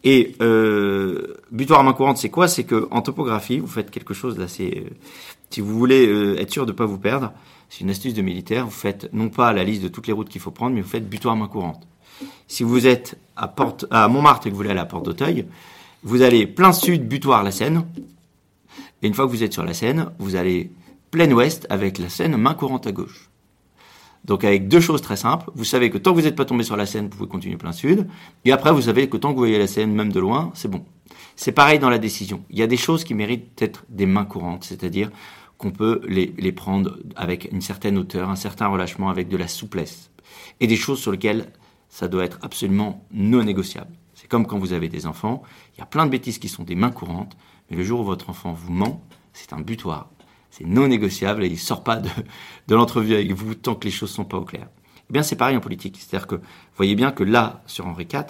Et 0.03 0.35
euh, 0.39 1.33
butoir 1.49 1.83
main 1.83 1.93
courante, 1.93 2.19
c'est 2.19 2.29
quoi? 2.29 2.47
C'est 2.47 2.63
que 2.63 2.88
en 2.91 3.01
topographie, 3.01 3.57
vous 3.57 3.65
faites 3.65 3.89
quelque 3.89 4.13
chose 4.13 4.35
d'assez. 4.38 4.85
Euh, 4.85 4.93
si 5.49 5.59
vous 5.59 5.75
voulez 5.75 6.05
euh, 6.05 6.39
être 6.39 6.51
sûr 6.51 6.67
de 6.67 6.71
ne 6.71 6.77
pas 6.77 6.85
vous 6.85 6.99
perdre, 6.99 7.33
c'est 7.67 7.79
une 7.79 7.89
astuce 7.89 8.13
de 8.13 8.21
militaire. 8.21 8.65
Vous 8.65 8.71
faites 8.71 9.12
non 9.13 9.29
pas 9.29 9.51
la 9.51 9.63
liste 9.63 9.81
de 9.81 9.88
toutes 9.88 10.05
les 10.05 10.13
routes 10.13 10.29
qu'il 10.29 10.41
faut 10.41 10.51
prendre, 10.51 10.75
mais 10.75 10.81
vous 10.81 10.89
faites 10.89 11.09
butoir 11.09 11.35
main 11.35 11.47
courante. 11.47 11.88
Si 12.47 12.62
vous 12.62 12.85
êtes 12.85 13.17
à, 13.35 13.47
Porte, 13.47 13.88
à 13.89 14.07
Montmartre 14.07 14.45
et 14.45 14.51
que 14.51 14.53
vous 14.53 14.57
voulez 14.57 14.69
aller 14.69 14.79
à 14.79 14.85
Porte 14.85 15.05
d'Auteuil, 15.05 15.47
vous 16.03 16.21
allez 16.21 16.45
plein 16.45 16.71
sud, 16.71 17.07
butoir 17.07 17.41
la 17.41 17.51
Seine. 17.51 17.83
Et 19.01 19.07
une 19.07 19.15
fois 19.15 19.25
que 19.25 19.31
vous 19.31 19.41
êtes 19.41 19.53
sur 19.53 19.65
la 19.65 19.73
Seine, 19.73 20.12
vous 20.19 20.35
allez 20.35 20.69
plein 21.09 21.31
ouest 21.31 21.65
avec 21.71 21.97
la 21.97 22.09
Seine 22.09 22.38
main 22.38 22.53
courante 22.53 22.85
à 22.85 22.91
gauche. 22.91 23.29
Donc 24.25 24.43
avec 24.43 24.67
deux 24.67 24.79
choses 24.79 25.01
très 25.01 25.15
simples, 25.15 25.49
vous 25.55 25.63
savez 25.63 25.89
que 25.89 25.97
tant 25.97 26.12
que 26.12 26.19
vous 26.19 26.25
n'êtes 26.25 26.36
pas 26.36 26.45
tombé 26.45 26.63
sur 26.63 26.75
la 26.75 26.86
Seine, 26.86 27.05
vous 27.05 27.17
pouvez 27.17 27.29
continuer 27.29 27.58
plein 27.58 27.71
sud, 27.71 28.08
et 28.45 28.51
après 28.51 28.71
vous 28.71 28.84
savez 28.84 29.10
que 29.10 29.17
tant 29.17 29.29
que 29.29 29.34
vous 29.34 29.39
voyez 29.39 29.58
la 29.58 29.67
Seine, 29.67 29.93
même 29.93 30.12
de 30.12 30.19
loin, 30.19 30.51
c'est 30.53 30.69
bon. 30.69 30.86
C'est 31.36 31.53
pareil 31.53 31.79
dans 31.79 31.89
la 31.89 31.99
décision. 31.99 32.43
Il 32.49 32.60
y 32.60 32.62
a 32.62 32.67
des 32.67 32.77
choses 32.77 33.03
qui 33.03 33.13
méritent 33.13 33.58
d'être 33.58 33.86
des 33.89 34.05
mains 34.05 34.25
courantes, 34.25 34.65
c'est-à-dire 34.65 35.10
qu'on 35.58 35.71
peut 35.71 36.01
les, 36.08 36.34
les 36.38 36.51
prendre 36.51 36.97
avec 37.15 37.49
une 37.51 37.62
certaine 37.62 37.97
hauteur, 37.97 38.29
un 38.29 38.36
certain 38.36 38.67
relâchement, 38.67 39.10
avec 39.10 39.29
de 39.29 39.38
la 39.38 39.47
souplesse. 39.47 40.12
Et 40.60 40.67
des 40.67 40.75
choses 40.75 40.99
sur 40.99 41.12
lesquelles 41.12 41.47
ça 41.89 42.08
doit 42.08 42.23
être 42.23 42.39
absolument 42.41 43.05
non 43.12 43.43
négociable. 43.43 43.91
C'est 44.13 44.27
comme 44.27 44.45
quand 44.45 44.60
vous 44.60 44.73
avez 44.73 44.89
des 44.89 45.05
enfants, 45.08 45.41
il 45.75 45.79
y 45.79 45.82
a 45.82 45.86
plein 45.86 46.05
de 46.05 46.12
bêtises 46.12 46.39
qui 46.39 46.49
sont 46.49 46.63
des 46.63 46.75
mains 46.75 46.91
courantes, 46.91 47.38
mais 47.69 47.77
le 47.77 47.84
jour 47.84 48.01
où 48.01 48.03
votre 48.03 48.29
enfant 48.29 48.53
vous 48.53 48.71
ment, 48.71 49.01
c'est 49.34 49.53
un 49.53 49.62
butoir 49.62 50.10
c'est 50.51 50.65
non 50.65 50.88
négociable 50.88 51.43
et 51.43 51.47
il 51.47 51.59
sort 51.59 51.83
pas 51.83 51.97
de, 51.97 52.75
l'entrevue 52.75 53.13
avec 53.13 53.31
vous 53.31 53.55
tant 53.55 53.75
que 53.75 53.85
les 53.85 53.91
choses 53.91 54.12
sont 54.12 54.25
pas 54.25 54.38
au 54.38 54.45
clair. 54.45 54.67
Eh 55.09 55.13
bien, 55.13 55.23
c'est 55.23 55.35
pareil 55.35 55.57
en 55.57 55.62
politique. 55.62 55.97
C'est-à-dire 55.99 56.27
que 56.27 56.35
vous 56.35 56.41
voyez 56.77 56.95
bien 56.95 57.12
que 57.12 57.23
là, 57.23 57.62
sur 57.65 57.88
Henri 57.88 58.07
IV, 58.12 58.25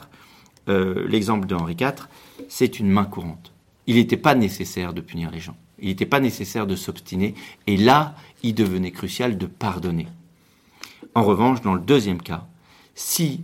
euh, 0.70 1.06
l'exemple 1.08 1.48
de 1.48 1.56
Henri 1.56 1.76
IV, 1.80 2.08
c'est 2.48 2.80
une 2.80 2.90
main 2.90 3.06
courante. 3.06 3.54
Il 3.88 3.96
n'était 3.96 4.18
pas 4.18 4.36
nécessaire 4.36 4.94
de 4.94 5.02
punir 5.02 5.32
les 5.32 5.40
gens. 5.40 5.58
Il 5.80 5.88
n'était 5.88 6.06
pas 6.06 6.20
nécessaire 6.20 6.68
de 6.68 6.76
s'obstiner. 6.76 7.36
Et 7.68 7.78
là, 7.78 8.16
il 8.44 8.54
devenait 8.54 8.92
crucial 8.92 9.38
de 9.38 9.46
pardonner. 9.46 10.08
En 11.16 11.24
revanche, 11.24 11.62
dans 11.62 11.74
le 11.74 11.82
deuxième 11.82 12.22
cas, 12.22 12.46
si 12.96 13.42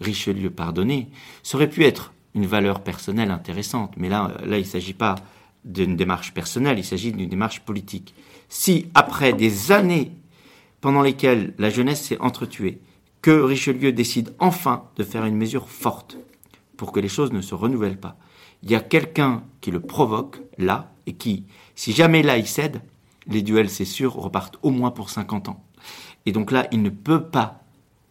Richelieu 0.00 0.50
pardonnait, 0.50 1.08
ça 1.42 1.56
aurait 1.56 1.70
pu 1.70 1.84
être 1.84 2.12
une 2.34 2.46
valeur 2.46 2.80
personnelle 2.80 3.30
intéressante. 3.30 3.94
Mais 3.96 4.08
là 4.08 4.32
il 4.44 4.50
ne 4.50 4.62
s'agit 4.62 4.94
pas 4.94 5.14
d'une 5.64 5.96
démarche 5.96 6.34
personnelle, 6.34 6.78
il 6.78 6.84
s'agit 6.84 7.12
d'une 7.12 7.28
démarche 7.28 7.60
politique. 7.60 8.14
Si, 8.48 8.86
après 8.94 9.32
des 9.32 9.72
années 9.72 10.12
pendant 10.80 11.02
lesquelles 11.02 11.54
la 11.58 11.70
jeunesse 11.70 12.02
s'est 12.02 12.20
entretuée, 12.20 12.80
que 13.22 13.30
Richelieu 13.30 13.92
décide 13.92 14.34
enfin 14.38 14.84
de 14.96 15.04
faire 15.04 15.24
une 15.24 15.36
mesure 15.36 15.68
forte 15.68 16.18
pour 16.76 16.92
que 16.92 17.00
les 17.00 17.08
choses 17.08 17.32
ne 17.32 17.40
se 17.40 17.54
renouvellent 17.54 17.98
pas, 17.98 18.18
il 18.62 18.70
y 18.70 18.74
a 18.74 18.80
quelqu'un 18.80 19.44
qui 19.60 19.70
le 19.70 19.80
provoque 19.80 20.40
là 20.58 20.92
et 21.06 21.14
qui, 21.14 21.44
si 21.74 21.92
jamais 21.92 22.22
là 22.22 22.36
il 22.36 22.46
cède, 22.46 22.82
les 23.26 23.42
duels, 23.42 23.70
c'est 23.70 23.84
sûr, 23.84 24.14
repartent 24.14 24.58
au 24.62 24.70
moins 24.70 24.90
pour 24.90 25.10
50 25.10 25.48
ans. 25.48 25.64
Et 26.26 26.32
donc 26.32 26.50
là, 26.50 26.66
il 26.72 26.82
ne 26.82 26.90
peut 26.90 27.24
pas 27.24 27.62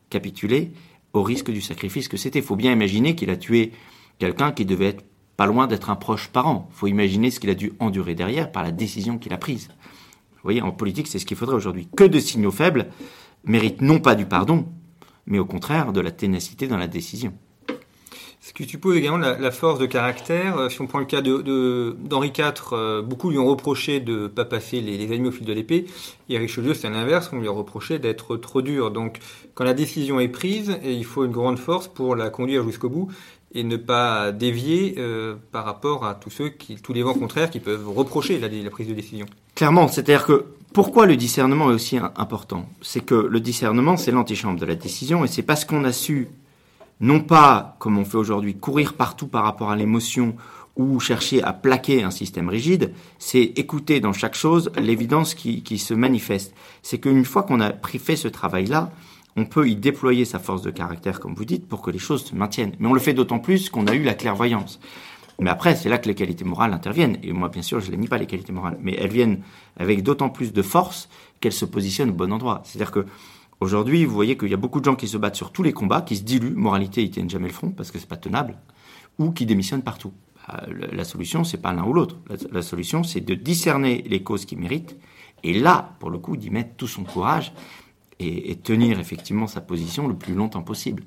capituler 0.10 0.72
au 1.14 1.24
risque 1.24 1.52
du 1.52 1.62
sacrifice 1.62 2.08
que 2.08 2.18
c'était. 2.18 2.40
Il 2.40 2.46
faut 2.46 2.56
bien 2.56 2.72
imaginer 2.72 3.16
qu'il 3.16 3.30
a 3.30 3.38
tué 3.38 3.72
quelqu'un 4.20 4.52
qui 4.52 4.66
devait 4.66 4.88
être 4.88 5.04
pas 5.38 5.46
loin 5.46 5.68
d'être 5.68 5.90
un 5.90 5.96
proche 5.96 6.30
parent. 6.30 6.70
Il 6.72 6.76
faut 6.76 6.88
imaginer 6.88 7.32
ce 7.32 7.40
qu'il 7.40 7.50
a 7.50 7.56
dû 7.56 7.74
endurer 7.80 8.16
derrière 8.16 8.52
par 8.52 8.64
la 8.64 8.72
décision 8.72 9.18
qu'il 9.18 9.34
a 9.34 9.38
prise. 9.38 9.68
Vous 9.68 10.42
voyez, 10.44 10.62
en 10.62 10.72
politique, 10.72 11.08
c'est 11.08 11.20
ce 11.20 11.26
qu'il 11.26 11.38
faudrait 11.38 11.56
aujourd'hui. 11.56 11.88
Que 11.96 12.04
de 12.04 12.20
signaux 12.20 12.52
faibles 12.52 12.88
méritent 13.46 13.82
non 13.82 14.00
pas 14.00 14.16
du 14.16 14.26
pardon, 14.26 14.66
mais 15.26 15.40
au 15.40 15.46
contraire 15.46 15.94
de 15.94 16.02
la 16.02 16.12
ténacité 16.12 16.68
dans 16.68 16.78
la 16.78 16.88
décision. 16.88 17.34
Ce 18.46 18.52
qui 18.52 18.66
suppose 18.66 18.98
également 18.98 19.20
la, 19.20 19.52
force 19.52 19.80
de 19.80 19.86
caractère. 19.86 20.58
Euh, 20.58 20.68
si 20.68 20.82
on 20.82 20.86
prend 20.86 21.00
le 21.00 21.06
cas 21.06 21.22
d'Henri 21.22 22.34
IV, 22.38 22.54
euh, 22.74 23.02
beaucoup 23.02 23.30
lui 23.30 23.38
ont 23.38 23.46
reproché 23.46 24.02
de 24.02 24.24
ne 24.24 24.28
pas 24.28 24.44
passer 24.44 24.82
les, 24.82 24.98
les, 24.98 25.14
ennemis 25.14 25.30
au 25.30 25.32
fil 25.32 25.48
de 25.48 25.54
l'épée. 25.54 25.86
Et 26.28 26.38
Richelieu, 26.38 26.74
c'est 26.74 26.90
l'inverse, 26.90 27.30
on 27.32 27.40
lui 27.40 27.48
a 27.48 27.52
reproché 27.52 28.00
d'être 28.00 28.36
trop 28.36 28.62
dur. 28.62 28.92
Donc, 28.92 29.20
quand 29.54 29.64
la 29.64 29.74
décision 29.74 30.20
est 30.20 30.28
prise, 30.28 30.78
il 30.84 31.06
faut 31.06 31.24
une 31.24 31.32
grande 31.32 31.58
force 31.58 31.88
pour 31.88 32.18
la 32.18 32.30
conduire 32.30 32.66
jusqu'au 32.66 32.90
bout 32.90 33.10
et 33.54 33.64
ne 33.64 33.78
pas 33.78 34.32
dévier 34.32 34.96
euh, 34.98 35.36
par 35.52 35.66
rapport 35.66 36.06
à 36.06 36.16
tous 36.16 36.30
ceux 36.30 36.50
qui, 36.50 36.76
tous 36.76 36.94
les 36.94 37.04
vents 37.04 37.14
contraires 37.14 37.50
qui 37.50 37.60
peuvent 37.60 37.88
reprocher 37.90 38.40
la, 38.40 38.70
prise 38.70 38.88
de 38.88 38.94
décision. 38.94 39.26
Clairement, 39.56 39.88
c'est-à-dire 39.88 40.26
que 40.26 40.46
pourquoi 40.74 41.06
le 41.06 41.16
discernement 41.16 41.70
est 41.70 41.76
aussi 41.76 41.98
important? 42.16 42.68
C'est 42.82 43.02
que 43.02 43.14
le 43.14 43.40
discernement, 43.40 43.96
c'est 43.96 44.12
l'antichambre 44.12 44.60
de 44.60 44.66
la 44.66 44.76
décision, 44.76 45.24
et 45.24 45.28
c'est 45.28 45.44
parce 45.44 45.66
qu'on 45.66 45.84
a 45.84 45.92
su, 45.92 46.30
non 47.00 47.20
pas, 47.20 47.76
comme 47.78 48.00
on 48.00 48.06
fait 48.06 48.18
aujourd'hui, 48.18 48.56
courir 48.56 48.96
partout 48.96 49.28
par 49.28 49.44
rapport 49.44 49.70
à 49.70 49.76
l'émotion 49.76 50.36
ou 50.76 51.00
chercher 51.00 51.44
à 51.44 51.54
plaquer 51.54 52.02
un 52.02 52.10
système 52.10 52.50
rigide, 52.50 52.92
c'est 53.20 53.44
écouter 53.44 54.00
dans 54.00 54.14
chaque 54.14 54.34
chose 54.34 54.72
l'évidence 54.76 55.36
qui, 55.36 55.62
qui 55.62 55.78
se 55.78 55.94
manifeste. 55.94 56.56
C'est 56.82 56.98
qu'une 56.98 57.26
fois 57.26 57.44
qu'on 57.44 57.62
a 57.62 57.72
fait 58.00 58.16
ce 58.16 58.28
travail-là, 58.28 58.92
on 59.36 59.46
peut 59.46 59.68
y 59.68 59.76
déployer 59.76 60.26
sa 60.26 60.40
force 60.40 60.62
de 60.62 60.72
caractère, 60.72 61.20
comme 61.20 61.34
vous 61.34 61.46
dites, 61.46 61.68
pour 61.68 61.82
que 61.82 61.92
les 61.92 62.00
choses 62.00 62.26
se 62.26 62.36
maintiennent. 62.36 62.76
Mais 62.80 62.88
on 62.88 62.94
le 62.94 63.00
fait 63.00 63.14
d'autant 63.14 63.40
plus 63.40 63.70
qu'on 63.70 63.88
a 63.88 63.96
eu 63.96 64.04
la 64.04 64.14
clairvoyance. 64.14 64.80
Mais 65.40 65.50
après, 65.50 65.76
c'est 65.76 65.90
là 65.90 65.98
que 65.98 66.08
les 66.08 66.16
qualités 66.16 66.46
morales 66.46 66.74
interviennent. 66.74 67.18
Et 67.24 67.34
moi, 67.34 67.50
bien 67.50 67.62
sûr, 67.62 67.80
je 67.80 67.88
ne 67.88 67.92
les 67.92 67.98
nie 67.98 68.08
pas, 68.08 68.18
les 68.18 68.28
qualités 68.28 68.54
morales. 68.54 68.78
Mais 68.82 68.96
elles 69.00 69.12
viennent 69.12 69.42
avec 69.78 70.04
d'autant 70.04 70.30
plus 70.30 70.54
de 70.54 70.62
force 70.62 71.10
qu'elles 71.40 71.54
se 71.54 71.66
positionnent 71.66 72.12
au 72.12 72.14
bon 72.14 72.32
endroit. 72.32 72.62
C'est-à-dire 72.64 72.92
que 72.92 73.06
aujourd'hui, 73.60 74.06
vous 74.06 74.14
voyez 74.14 74.38
qu'il 74.38 74.50
y 74.50 74.54
a 74.54 74.58
beaucoup 74.58 74.80
de 74.80 74.86
gens 74.86 74.96
qui 74.96 75.08
se 75.08 75.18
battent 75.18 75.36
sur 75.36 75.52
tous 75.52 75.64
les 75.64 75.74
combats, 75.74 76.02
qui 76.02 76.16
se 76.16 76.24
diluent. 76.24 76.56
Moralité, 76.56 77.02
ils 77.02 77.10
tiennent 77.10 77.30
jamais 77.30 77.48
le 77.48 77.54
front 77.54 77.72
parce 77.72 77.92
que 77.92 77.98
c'est 77.98 78.08
pas 78.08 78.18
tenable. 78.18 78.58
Ou 79.18 79.32
qui 79.32 79.46
démissionnent 79.46 79.84
partout. 79.84 80.14
Bah, 80.48 80.64
la 80.92 81.04
solution, 81.04 81.44
c'est 81.44 81.58
pas 81.58 81.74
l'un 81.74 81.84
ou 81.84 81.94
l'autre. 81.94 82.18
La, 82.52 82.62
solution, 82.62 83.04
c'est 83.04 83.22
de 83.22 83.34
discerner 83.34 84.04
les 84.08 84.22
causes 84.22 84.46
qui 84.46 84.56
méritent. 84.56 84.98
Et 85.44 85.60
là, 85.60 85.96
pour 86.00 86.10
le 86.10 86.20
coup, 86.20 86.38
d'y 86.38 86.50
mettre 86.50 86.76
tout 86.78 86.88
son 86.88 87.04
courage 87.04 87.54
et, 88.20 88.56
tenir 88.56 89.00
effectivement 89.00 89.48
sa 89.48 89.62
position 89.62 90.08
le 90.08 90.16
plus 90.16 90.34
longtemps 90.34 90.64
possible. 90.64 91.04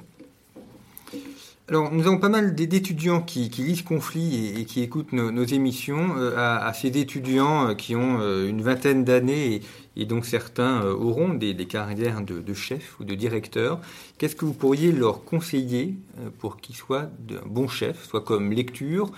Alors, 1.69 1.93
nous 1.93 2.07
avons 2.07 2.19
pas 2.19 2.29
mal 2.29 2.55
d'étudiants 2.55 3.21
qui, 3.23 3.49
lisent 3.49 3.83
Conflit 3.83 4.55
et, 4.57 4.65
qui 4.67 4.83
écoutent 4.83 5.13
nos, 5.13 5.45
émissions. 5.45 6.17
Euh, 6.17 6.37
à, 6.37 6.73
ces 6.73 6.97
étudiants 6.97 7.71
euh, 7.71 7.75
qui 7.75 7.97
ont 7.97 8.21
euh, 8.21 8.49
une 8.49 8.63
vingtaine 8.63 9.03
d'années 9.03 9.63
et, 9.97 10.05
donc 10.05 10.27
certains 10.27 10.85
auront 10.85 11.35
des, 11.35 11.57
carrières 11.67 12.21
de, 12.21 12.41
de, 12.41 12.55
chef 12.55 13.01
ou 13.01 13.05
de 13.05 13.17
directeur, 13.17 13.81
qu'est-ce 14.17 14.37
que 14.37 14.45
vous 14.45 14.53
pourriez 14.53 14.93
leur 14.93 15.25
conseiller 15.25 15.97
pour 16.39 16.59
qu'ils 16.59 16.77
soient 16.77 17.11
un 17.31 17.47
bon 17.47 17.67
chef, 17.67 18.05
soit 18.07 18.21
comme 18.21 18.53
lecture, 18.53 19.11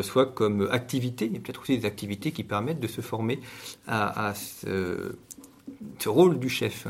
soit 0.00 0.24
comme 0.24 0.68
activité, 0.72 1.26
et 1.26 1.38
peut-être 1.38 1.60
aussi 1.60 1.76
des 1.76 1.84
activités 1.84 2.32
qui 2.32 2.44
permettent 2.44 2.80
de 2.80 2.86
se 2.86 3.02
former 3.02 3.40
à, 3.86 4.32
ce 4.34 6.08
rôle 6.08 6.38
du 6.38 6.48
chef 6.48 6.88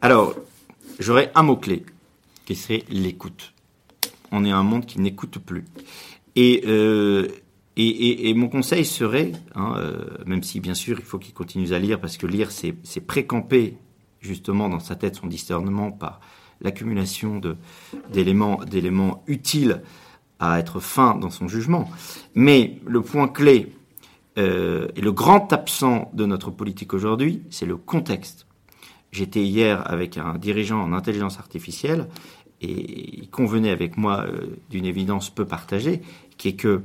alors, 0.00 0.34
j'aurais 0.98 1.30
un 1.34 1.42
mot-clé, 1.42 1.84
qui 2.44 2.54
serait 2.54 2.84
l'écoute. 2.88 3.52
On 4.32 4.44
est 4.44 4.50
un 4.50 4.62
monde 4.62 4.86
qui 4.86 5.00
n'écoute 5.00 5.38
plus. 5.38 5.64
Et, 6.36 6.62
euh, 6.66 7.28
mon 8.34 8.48
conseil 8.48 8.84
serait, 8.84 9.32
hein, 9.54 9.74
euh, 9.76 10.06
même 10.24 10.42
si 10.42 10.60
bien 10.60 10.74
sûr 10.74 10.98
il 10.98 11.04
faut 11.04 11.18
qu'il 11.18 11.34
continue 11.34 11.72
à 11.72 11.78
lire, 11.78 12.00
parce 12.00 12.16
que 12.16 12.26
lire 12.26 12.50
c'est 12.50 13.00
précamper 13.06 13.76
justement 14.20 14.68
dans 14.68 14.80
sa 14.80 14.96
tête 14.96 15.16
son 15.16 15.26
discernement 15.26 15.92
par 15.92 16.20
l'accumulation 16.62 17.40
d'éléments 18.10 18.60
d'éléments 18.64 19.22
utiles 19.26 19.82
à 20.38 20.58
être 20.58 20.80
fin 20.80 21.16
dans 21.16 21.30
son 21.30 21.48
jugement. 21.48 21.90
Mais 22.34 22.80
le 22.86 23.02
point 23.02 23.28
clé 23.28 23.72
euh, 24.38 24.88
et 24.96 25.00
le 25.00 25.12
grand 25.12 25.52
absent 25.52 26.10
de 26.14 26.26
notre 26.26 26.50
politique 26.50 26.94
aujourd'hui, 26.94 27.42
c'est 27.50 27.66
le 27.66 27.76
contexte. 27.76 28.45
J'étais 29.12 29.42
hier 29.42 29.88
avec 29.90 30.18
un 30.18 30.34
dirigeant 30.34 30.82
en 30.82 30.92
intelligence 30.92 31.38
artificielle 31.38 32.08
et 32.60 33.18
il 33.18 33.30
convenait 33.30 33.70
avec 33.70 33.96
moi 33.96 34.24
euh, 34.26 34.58
d'une 34.70 34.86
évidence 34.86 35.30
peu 35.30 35.44
partagée, 35.44 36.02
qui 36.38 36.48
est 36.48 36.56
que 36.56 36.82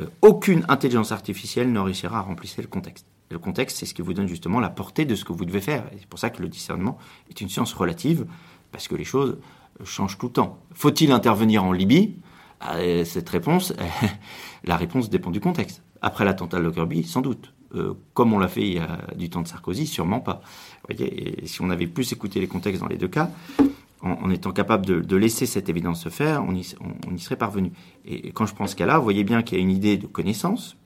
euh, 0.00 0.06
aucune 0.22 0.64
intelligence 0.68 1.12
artificielle 1.12 1.72
ne 1.72 1.80
réussira 1.80 2.18
à 2.18 2.22
remplir 2.22 2.52
le 2.58 2.66
contexte. 2.66 3.06
le 3.30 3.38
contexte, 3.38 3.78
c'est 3.78 3.86
ce 3.86 3.94
qui 3.94 4.02
vous 4.02 4.14
donne 4.14 4.28
justement 4.28 4.60
la 4.60 4.70
portée 4.70 5.04
de 5.04 5.14
ce 5.14 5.24
que 5.24 5.32
vous 5.32 5.44
devez 5.44 5.60
faire. 5.60 5.84
C'est 5.98 6.06
pour 6.06 6.18
ça 6.18 6.30
que 6.30 6.40
le 6.40 6.48
discernement 6.48 6.98
est 7.30 7.40
une 7.40 7.48
science 7.48 7.72
relative, 7.74 8.26
parce 8.72 8.88
que 8.88 8.94
les 8.94 9.04
choses 9.04 9.38
euh, 9.80 9.84
changent 9.84 10.18
tout 10.18 10.26
le 10.26 10.32
temps. 10.32 10.58
Faut-il 10.72 11.12
intervenir 11.12 11.64
en 11.64 11.72
Libye? 11.72 12.16
Cette 13.04 13.28
réponse, 13.28 13.72
la 14.64 14.76
réponse 14.76 15.10
dépend 15.10 15.30
du 15.30 15.38
contexte. 15.38 15.80
Après 16.02 16.24
l'attentat 16.24 16.58
de 16.58 16.64
Lockerbie, 16.64 17.04
sans 17.04 17.20
doute. 17.20 17.52
Euh, 17.74 17.92
comme 18.14 18.32
on 18.32 18.38
l'a 18.38 18.48
fait 18.48 18.66
il 18.66 18.74
y 18.74 18.78
a 18.78 19.00
du 19.14 19.28
temps 19.28 19.42
de 19.42 19.48
Sarkozy, 19.48 19.86
sûrement 19.86 20.20
pas. 20.20 20.40
voyez, 20.88 21.42
si 21.44 21.60
on 21.60 21.68
avait 21.68 21.86
plus 21.86 22.12
écouté 22.12 22.40
les 22.40 22.48
contextes 22.48 22.80
dans 22.80 22.88
les 22.88 22.96
deux 22.96 23.08
cas, 23.08 23.30
en, 24.00 24.30
étant 24.30 24.52
capable 24.52 24.86
de, 24.86 25.16
laisser 25.16 25.44
cette 25.44 25.68
évidence 25.68 26.02
se 26.02 26.08
faire, 26.08 26.44
on 26.46 26.54
y, 26.54 27.18
serait 27.18 27.36
parvenu. 27.36 27.72
Et, 28.06 28.30
quand 28.30 28.46
je 28.46 28.54
pense 28.54 28.74
qu'à 28.74 28.86
là, 28.86 28.96
vous 28.96 29.04
voyez 29.04 29.24
bien 29.24 29.42
qu'il 29.42 29.58
y 29.58 29.60
a 29.60 29.62
une 29.62 29.70
idée 29.70 29.96
de 29.96 30.06
connaissance, 30.06 30.76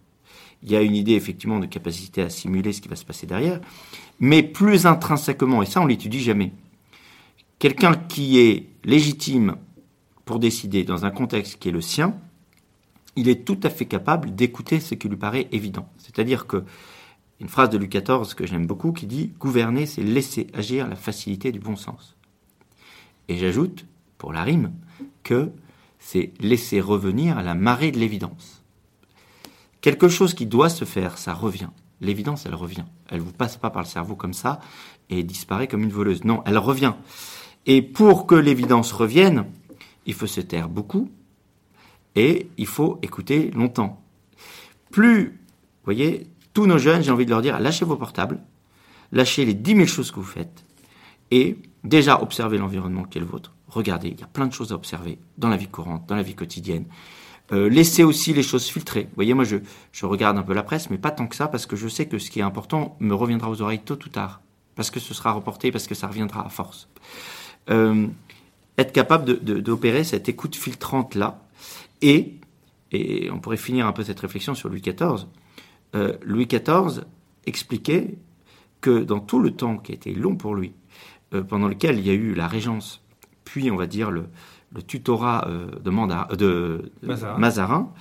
il 0.62 0.70
y 0.70 0.76
a 0.76 0.80
une 0.80 0.94
idée 0.94 1.12
effectivement 1.12 1.58
de 1.58 1.66
capacité 1.66 2.22
à 2.22 2.30
simuler 2.30 2.72
ce 2.72 2.80
qui 2.80 2.88
va 2.88 2.96
se 2.96 3.04
passer 3.04 3.26
derrière, 3.26 3.60
mais 4.18 4.42
plus 4.42 4.86
intrinsèquement, 4.86 5.62
et 5.62 5.66
ça 5.66 5.80
on 5.80 5.86
l'étudie 5.86 6.20
jamais, 6.20 6.52
quelqu'un 7.58 7.94
qui 7.94 8.38
est 8.38 8.68
légitime 8.84 9.56
pour 10.24 10.38
décider 10.38 10.84
dans 10.84 11.04
un 11.04 11.10
contexte 11.10 11.58
qui 11.58 11.68
est 11.68 11.72
le 11.72 11.80
sien, 11.80 12.14
il 13.16 13.28
est 13.28 13.44
tout 13.44 13.58
à 13.62 13.70
fait 13.70 13.84
capable 13.84 14.34
d'écouter 14.34 14.80
ce 14.80 14.94
qui 14.94 15.08
lui 15.08 15.16
paraît 15.16 15.48
évident. 15.52 15.86
C'est-à-dire 16.12 16.46
que 16.46 16.64
une 17.40 17.48
phrase 17.48 17.70
de 17.70 17.78
Louis 17.78 17.88
XIV 17.88 18.34
que 18.36 18.46
j'aime 18.46 18.66
beaucoup 18.66 18.92
qui 18.92 19.06
dit 19.06 19.32
Gouverner, 19.40 19.86
c'est 19.86 20.02
laisser 20.02 20.46
agir 20.54 20.88
la 20.88 20.94
facilité 20.94 21.50
du 21.50 21.58
bon 21.58 21.74
sens. 21.74 22.16
Et 23.28 23.36
j'ajoute, 23.36 23.84
pour 24.18 24.32
la 24.32 24.42
rime, 24.44 24.72
que 25.24 25.50
c'est 25.98 26.32
laisser 26.40 26.80
revenir 26.80 27.42
la 27.42 27.54
marée 27.54 27.90
de 27.90 27.98
l'évidence. 27.98 28.62
Quelque 29.80 30.08
chose 30.08 30.34
qui 30.34 30.46
doit 30.46 30.68
se 30.68 30.84
faire, 30.84 31.18
ça 31.18 31.34
revient. 31.34 31.70
L'évidence, 32.00 32.46
elle 32.46 32.54
revient. 32.54 32.84
Elle 33.08 33.18
ne 33.18 33.24
vous 33.24 33.32
passe 33.32 33.56
pas 33.56 33.70
par 33.70 33.82
le 33.82 33.88
cerveau 33.88 34.14
comme 34.14 34.34
ça 34.34 34.60
et 35.10 35.22
disparaît 35.24 35.68
comme 35.68 35.82
une 35.82 35.90
voleuse. 35.90 36.24
Non, 36.24 36.42
elle 36.46 36.58
revient. 36.58 36.94
Et 37.66 37.82
pour 37.82 38.26
que 38.26 38.34
l'évidence 38.34 38.92
revienne, 38.92 39.46
il 40.06 40.14
faut 40.14 40.26
se 40.26 40.40
taire 40.40 40.68
beaucoup, 40.68 41.10
et 42.14 42.48
il 42.58 42.66
faut 42.66 42.98
écouter 43.02 43.50
longtemps. 43.52 44.02
Plus, 44.90 45.40
vous 45.82 45.86
voyez, 45.86 46.28
tous 46.54 46.66
nos 46.66 46.78
jeunes, 46.78 47.02
j'ai 47.02 47.10
envie 47.10 47.24
de 47.24 47.30
leur 47.30 47.42
dire, 47.42 47.58
lâchez 47.58 47.84
vos 47.84 47.96
portables, 47.96 48.40
lâchez 49.10 49.44
les 49.44 49.54
10 49.54 49.74
000 49.74 49.86
choses 49.86 50.12
que 50.12 50.16
vous 50.16 50.22
faites, 50.22 50.64
et 51.32 51.56
déjà 51.82 52.22
observez 52.22 52.56
l'environnement 52.56 53.02
qui 53.02 53.18
est 53.18 53.20
le 53.20 53.26
vôtre. 53.26 53.52
Regardez, 53.66 54.08
il 54.08 54.20
y 54.20 54.22
a 54.22 54.28
plein 54.28 54.46
de 54.46 54.52
choses 54.52 54.70
à 54.70 54.76
observer 54.76 55.18
dans 55.38 55.48
la 55.48 55.56
vie 55.56 55.66
courante, 55.66 56.06
dans 56.06 56.14
la 56.14 56.22
vie 56.22 56.34
quotidienne. 56.34 56.84
Euh, 57.52 57.68
laissez 57.68 58.04
aussi 58.04 58.32
les 58.32 58.42
choses 58.42 58.66
filtrer. 58.66 59.02
Vous 59.04 59.14
voyez, 59.16 59.34
moi, 59.34 59.44
je, 59.44 59.56
je 59.90 60.06
regarde 60.06 60.38
un 60.38 60.42
peu 60.42 60.54
la 60.54 60.62
presse, 60.62 60.88
mais 60.90 60.98
pas 60.98 61.10
tant 61.10 61.26
que 61.26 61.34
ça, 61.34 61.48
parce 61.48 61.66
que 61.66 61.74
je 61.74 61.88
sais 61.88 62.06
que 62.06 62.18
ce 62.18 62.30
qui 62.30 62.38
est 62.38 62.42
important 62.42 62.96
me 63.00 63.14
reviendra 63.14 63.50
aux 63.50 63.60
oreilles 63.60 63.80
tôt 63.80 63.98
ou 64.04 64.08
tard, 64.08 64.40
parce 64.76 64.90
que 64.90 65.00
ce 65.00 65.14
sera 65.14 65.32
reporté, 65.32 65.72
parce 65.72 65.86
que 65.86 65.94
ça 65.94 66.06
reviendra 66.06 66.46
à 66.46 66.48
force. 66.48 66.88
Euh, 67.70 68.06
être 68.78 68.92
capable 68.92 69.38
d'opérer 69.42 70.04
cette 70.04 70.28
écoute 70.28 70.54
filtrante-là, 70.54 71.42
et, 72.00 72.34
et 72.90 73.30
on 73.30 73.38
pourrait 73.38 73.56
finir 73.56 73.86
un 73.86 73.92
peu 73.92 74.04
cette 74.04 74.20
réflexion 74.20 74.54
sur 74.54 74.68
Louis 74.68 74.80
XIV, 74.80 75.26
euh, 75.94 76.16
Louis 76.22 76.46
XIV 76.46 77.04
expliquait 77.46 78.16
que 78.80 79.02
dans 79.02 79.20
tout 79.20 79.38
le 79.38 79.52
temps 79.52 79.76
qui 79.78 79.92
a 79.92 79.94
été 79.94 80.14
long 80.14 80.36
pour 80.36 80.54
lui, 80.54 80.72
euh, 81.34 81.42
pendant 81.42 81.68
lequel 81.68 81.98
il 81.98 82.06
y 82.06 82.10
a 82.10 82.14
eu 82.14 82.34
la 82.34 82.48
régence, 82.48 83.02
puis 83.44 83.70
on 83.70 83.76
va 83.76 83.86
dire 83.86 84.10
le, 84.10 84.26
tutorat 84.86 85.46
euh, 85.48 85.66
de, 85.82 86.92
de 87.02 87.38
Mazarin, 87.38 87.92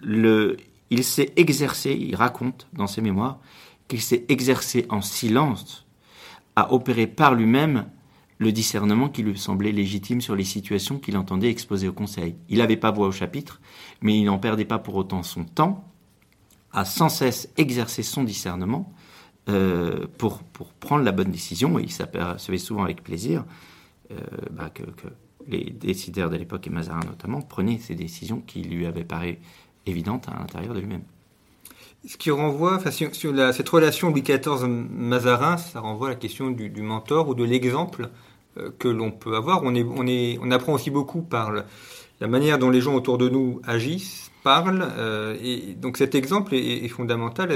le, 0.00 0.56
il 0.90 1.04
s'est 1.04 1.32
exercé, 1.36 1.92
il 1.92 2.16
raconte 2.16 2.66
dans 2.72 2.86
ses 2.86 3.00
mémoires, 3.00 3.38
qu'il 3.88 4.00
s'est 4.00 4.24
exercé 4.28 4.86
en 4.88 5.00
silence 5.00 5.86
à 6.56 6.72
opérer 6.72 7.06
par 7.06 7.34
lui-même 7.34 7.86
le 8.42 8.52
discernement 8.52 9.08
qui 9.08 9.22
lui 9.22 9.38
semblait 9.38 9.72
légitime 9.72 10.20
sur 10.20 10.34
les 10.34 10.44
situations 10.44 10.98
qu'il 10.98 11.16
entendait 11.16 11.48
exposer 11.48 11.88
au 11.88 11.92
Conseil. 11.92 12.34
Il 12.48 12.58
n'avait 12.58 12.76
pas 12.76 12.90
voix 12.90 13.06
au 13.06 13.12
chapitre, 13.12 13.60
mais 14.02 14.18
il 14.18 14.24
n'en 14.24 14.38
perdait 14.38 14.64
pas 14.64 14.78
pour 14.78 14.96
autant 14.96 15.22
son 15.22 15.44
temps 15.44 15.88
à 16.72 16.84
sans 16.84 17.08
cesse 17.08 17.48
exercer 17.56 18.02
son 18.02 18.24
discernement 18.24 18.92
euh, 19.48 20.06
pour, 20.18 20.42
pour 20.42 20.72
prendre 20.72 21.04
la 21.04 21.12
bonne 21.12 21.30
décision, 21.30 21.78
et 21.78 21.82
il 21.82 21.92
s'apercevait 21.92 22.58
souvent 22.58 22.84
avec 22.84 23.02
plaisir 23.02 23.44
euh, 24.10 24.16
bah, 24.50 24.70
que, 24.70 24.82
les 25.48 25.70
décideurs 25.70 26.30
de 26.30 26.36
l'époque, 26.36 26.66
et 26.66 26.70
Mazarin 26.70 27.04
notamment, 27.04 27.42
prenaient 27.42 27.78
ces 27.78 27.94
décisions 27.94 28.40
qui 28.40 28.62
lui 28.62 28.86
avaient 28.86 29.04
paru 29.04 29.38
évidentes 29.86 30.28
à 30.28 30.38
l'intérieur 30.38 30.74
de 30.74 30.80
lui-même. 30.80 31.02
Ce 32.06 32.16
qui 32.16 32.30
renvoie, 32.30 32.76
enfin, 32.76 32.90
sur, 32.90 33.10
cette 33.14 33.68
relation 33.68 34.10
Louis 34.10 34.22
XIV 34.22 34.66
Mazarin, 34.66 35.56
ça 35.56 35.80
renvoie 35.80 36.08
à 36.08 36.10
la 36.10 36.16
question 36.16 36.50
du 36.50 36.82
mentor 36.82 37.28
ou 37.28 37.34
de 37.34 37.44
l'exemple 37.44 38.10
que 38.78 38.88
l'on 38.88 39.10
peut 39.10 39.34
avoir. 39.34 39.62
On, 39.64 39.74
est, 39.74 39.84
on, 39.84 40.06
est, 40.06 40.38
on 40.42 40.50
apprend 40.50 40.74
aussi 40.74 40.90
beaucoup 40.90 41.22
par 41.22 41.52
la 42.20 42.28
manière 42.28 42.58
dont 42.58 42.70
les 42.70 42.80
gens 42.80 42.94
autour 42.94 43.18
de 43.18 43.28
nous 43.28 43.60
agissent, 43.64 44.30
parlent. 44.42 44.86
Euh, 44.96 45.36
et 45.42 45.74
donc 45.74 45.96
cet 45.96 46.14
exemple 46.14 46.54
est, 46.54 46.86
fondamental. 46.88 47.50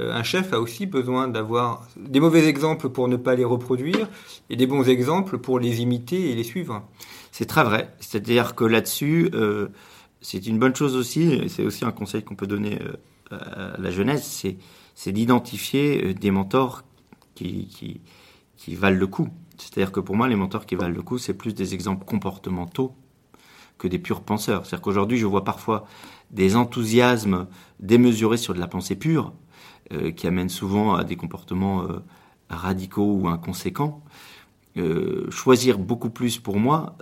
Euh, 0.00 0.12
un 0.12 0.22
chef 0.22 0.52
a 0.52 0.60
aussi 0.60 0.86
besoin 0.86 1.28
d'avoir 1.28 1.86
des 1.96 2.20
mauvais 2.20 2.46
exemples 2.46 2.88
pour 2.88 3.08
ne 3.08 3.16
pas 3.16 3.34
les 3.34 3.44
reproduire 3.44 4.08
et 4.50 4.56
des 4.56 4.66
bons 4.66 4.88
exemples 4.88 5.38
pour 5.38 5.58
les 5.58 5.80
imiter 5.82 6.30
et 6.30 6.34
les 6.34 6.44
suivre. 6.44 6.82
C'est 7.32 7.46
très 7.46 7.64
vrai. 7.64 7.94
C'est-à-dire 8.00 8.54
que 8.54 8.64
là-dessus, 8.64 9.30
euh, 9.34 9.68
c'est 10.20 10.46
une 10.46 10.58
bonne 10.58 10.74
chose 10.74 10.96
aussi, 10.96 11.32
et 11.32 11.48
c'est 11.48 11.64
aussi 11.64 11.84
un 11.84 11.92
conseil 11.92 12.22
qu'on 12.22 12.36
peut 12.36 12.46
donner 12.46 12.78
à 13.30 13.76
la 13.78 13.90
jeunesse, 13.90 14.46
c'est 14.94 15.12
d'identifier 15.12 16.14
des 16.14 16.30
mentors 16.30 16.84
qui 17.34 18.00
valent 18.68 18.98
le 18.98 19.06
coup. 19.06 19.28
C'est-à-dire 19.58 19.92
que 19.92 20.00
pour 20.00 20.16
moi, 20.16 20.28
les 20.28 20.36
mentors 20.36 20.66
qui 20.66 20.74
valent 20.74 20.94
le 20.94 21.02
coup, 21.02 21.18
c'est 21.18 21.34
plus 21.34 21.54
des 21.54 21.74
exemples 21.74 22.04
comportementaux 22.04 22.94
que 23.78 23.88
des 23.88 23.98
purs 23.98 24.22
penseurs. 24.22 24.64
C'est-à-dire 24.64 24.82
qu'aujourd'hui, 24.82 25.18
je 25.18 25.26
vois 25.26 25.44
parfois 25.44 25.86
des 26.30 26.56
enthousiasmes 26.56 27.46
démesurés 27.80 28.36
sur 28.36 28.54
de 28.54 28.58
la 28.58 28.66
pensée 28.66 28.96
pure, 28.96 29.32
euh, 29.92 30.10
qui 30.10 30.26
amènent 30.26 30.48
souvent 30.48 30.94
à 30.94 31.04
des 31.04 31.14
comportements 31.14 31.82
euh, 31.82 32.00
radicaux 32.50 33.18
ou 33.20 33.28
inconséquents. 33.28 34.02
Euh, 34.76 35.30
choisir 35.30 35.78
beaucoup 35.78 36.10
plus 36.10 36.38
pour 36.38 36.58
moi 36.58 36.96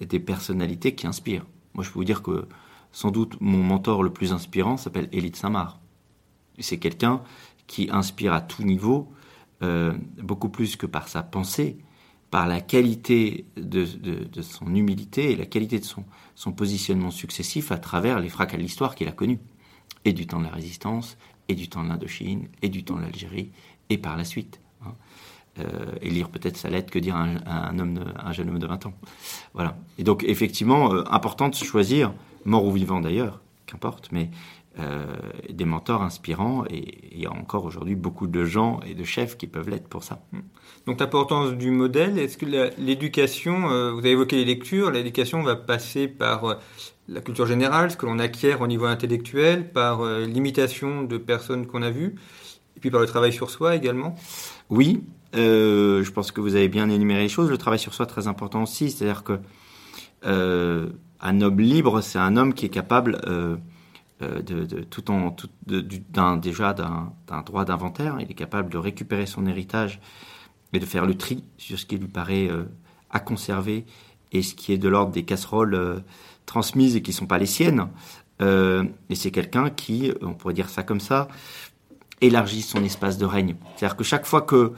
des 0.00 0.20
personnalités 0.20 0.94
qui 0.94 1.06
inspirent. 1.06 1.46
Moi, 1.74 1.84
je 1.84 1.90
peux 1.90 1.98
vous 1.98 2.04
dire 2.04 2.22
que 2.22 2.46
sans 2.92 3.10
doute 3.10 3.36
mon 3.40 3.62
mentor 3.62 4.02
le 4.02 4.12
plus 4.12 4.32
inspirant 4.32 4.76
s'appelle 4.76 5.08
Élite 5.12 5.36
Samar. 5.36 5.78
C'est 6.58 6.78
quelqu'un 6.78 7.22
qui 7.66 7.88
inspire 7.90 8.32
à 8.32 8.40
tout 8.40 8.62
niveau, 8.62 9.12
beaucoup 9.60 10.48
plus 10.48 10.76
que 10.76 10.86
par 10.86 11.08
sa 11.08 11.22
pensée, 11.22 11.78
par 12.30 12.46
la 12.46 12.60
qualité 12.60 13.46
de, 13.56 13.86
son 14.42 14.74
humilité 14.74 15.32
et 15.32 15.36
la 15.36 15.46
qualité 15.46 15.78
de 15.78 15.84
son, 15.84 16.52
positionnement 16.52 17.10
successif 17.10 17.72
à 17.72 17.78
travers 17.78 18.20
les 18.20 18.28
fracas 18.28 18.56
de 18.56 18.62
l'histoire 18.62 18.94
qu'il 18.94 19.08
a 19.08 19.12
connus, 19.12 19.38
et 20.04 20.12
du 20.12 20.26
temps 20.26 20.38
de 20.38 20.44
la 20.44 20.50
résistance, 20.50 21.16
et 21.48 21.54
du 21.54 21.68
temps 21.68 21.82
de 21.82 21.88
l'Indochine, 21.88 22.48
et 22.62 22.68
du 22.68 22.84
temps 22.84 22.96
de 22.96 23.02
l'Algérie, 23.02 23.50
et 23.90 23.98
par 23.98 24.16
la 24.16 24.24
suite. 24.24 24.60
Hein. 24.84 24.94
Euh, 25.58 25.94
et 26.02 26.10
lire 26.10 26.28
peut-être 26.28 26.56
sa 26.56 26.68
lettre 26.68 26.90
que 26.90 26.98
dire 26.98 27.16
un, 27.16 27.36
un, 27.46 27.78
homme 27.78 28.04
un 28.18 28.32
jeune 28.32 28.50
homme 28.50 28.58
de 28.58 28.66
20 28.66 28.86
ans. 28.86 28.92
Voilà. 29.54 29.78
Et 29.96 30.04
donc, 30.04 30.22
effectivement, 30.24 30.92
euh, 30.92 31.04
important 31.10 31.48
de 31.48 31.54
choisir, 31.54 32.12
mort 32.44 32.66
ou 32.66 32.72
vivant 32.72 33.00
d'ailleurs, 33.00 33.40
qu'importe, 33.64 34.10
mais 34.12 34.28
euh, 34.28 34.65
des 35.50 35.64
mentors 35.64 36.02
inspirants 36.02 36.64
et 36.68 36.98
il 37.12 37.22
y 37.22 37.26
a 37.26 37.32
encore 37.32 37.64
aujourd'hui 37.64 37.94
beaucoup 37.94 38.26
de 38.26 38.44
gens 38.44 38.80
et 38.86 38.94
de 38.94 39.04
chefs 39.04 39.38
qui 39.38 39.46
peuvent 39.46 39.70
l'être 39.70 39.88
pour 39.88 40.04
ça. 40.04 40.20
Hmm. 40.32 40.40
Donc 40.86 41.00
l'importance 41.00 41.52
du 41.52 41.70
modèle, 41.70 42.18
est-ce 42.18 42.36
que 42.36 42.46
l'éducation, 42.78 43.70
euh, 43.70 43.92
vous 43.92 44.00
avez 44.00 44.10
évoqué 44.10 44.36
les 44.36 44.44
lectures, 44.44 44.90
l'éducation 44.90 45.42
va 45.42 45.56
passer 45.56 46.08
par 46.08 46.44
euh, 46.44 46.54
la 47.08 47.22
culture 47.22 47.46
générale, 47.46 47.90
ce 47.90 47.96
que 47.96 48.04
l'on 48.04 48.18
acquiert 48.18 48.60
au 48.60 48.66
niveau 48.66 48.84
intellectuel, 48.84 49.72
par 49.72 50.04
l'imitation 50.04 51.04
de 51.04 51.16
personnes 51.18 51.66
qu'on 51.66 51.82
a 51.82 51.90
vues, 51.90 52.16
et 52.76 52.80
puis 52.80 52.90
par 52.90 53.00
le 53.00 53.06
travail 53.06 53.32
sur 53.32 53.50
soi 53.50 53.76
également? 53.76 54.16
Oui, 54.68 55.04
je 55.32 56.10
pense 56.10 56.32
que 56.32 56.40
vous 56.40 56.56
avez 56.56 56.68
bien 56.68 56.90
énuméré 56.90 57.22
les 57.22 57.28
choses. 57.28 57.48
Le 57.48 57.58
travail 57.58 57.78
sur 57.78 57.94
soi 57.94 58.06
très 58.06 58.26
important 58.26 58.64
aussi, 58.64 58.90
c'est-à-dire 58.90 59.22
que 59.22 59.38
un 61.20 61.40
homme 61.40 61.60
libre, 61.60 62.00
c'est 62.00 62.18
un 62.18 62.36
homme 62.36 62.54
qui 62.54 62.66
est 62.66 62.70
capable 62.70 63.20
euh, 63.26 63.56
de, 64.20 64.64
tout 64.84 65.10
en 65.10 65.30
tout, 65.30 65.48
d'un, 65.66 66.36
déjà 66.36 66.72
d'un, 66.72 67.12
droit 67.44 67.64
d'inventaire. 67.64 68.16
Il 68.20 68.30
est 68.30 68.34
capable 68.34 68.70
de 68.70 68.78
récupérer 68.78 69.26
son 69.26 69.46
héritage 69.46 70.00
et 70.72 70.78
de 70.78 70.86
faire 70.86 71.06
le 71.06 71.14
tri 71.16 71.44
sur 71.58 71.78
ce 71.78 71.86
qui 71.86 71.96
lui 71.96 72.08
paraît 72.08 72.48
euh, 72.48 72.64
à 73.10 73.20
conserver 73.20 73.86
et 74.32 74.42
ce 74.42 74.54
qui 74.54 74.72
est 74.72 74.78
de 74.78 74.88
l'ordre 74.88 75.12
des 75.12 75.24
casseroles 75.24 75.74
euh, 75.74 76.00
transmises 76.46 76.96
et 76.96 77.02
qui 77.02 77.10
ne 77.10 77.16
sont 77.16 77.26
pas 77.26 77.38
les 77.38 77.46
siennes. 77.46 77.88
et 78.40 79.14
c'est 79.14 79.30
quelqu'un 79.30 79.70
qui, 79.70 80.12
on 80.22 80.34
pourrait 80.34 80.54
dire 80.54 80.68
ça 80.68 80.82
comme 80.82 81.00
ça, 81.00 81.28
élargit 82.20 82.62
son 82.62 82.82
espace 82.84 83.18
de 83.18 83.26
règne. 83.26 83.56
C'est-à-dire 83.76 83.96
que 83.96 84.04
chaque 84.04 84.26
fois 84.26 84.42
que 84.42 84.72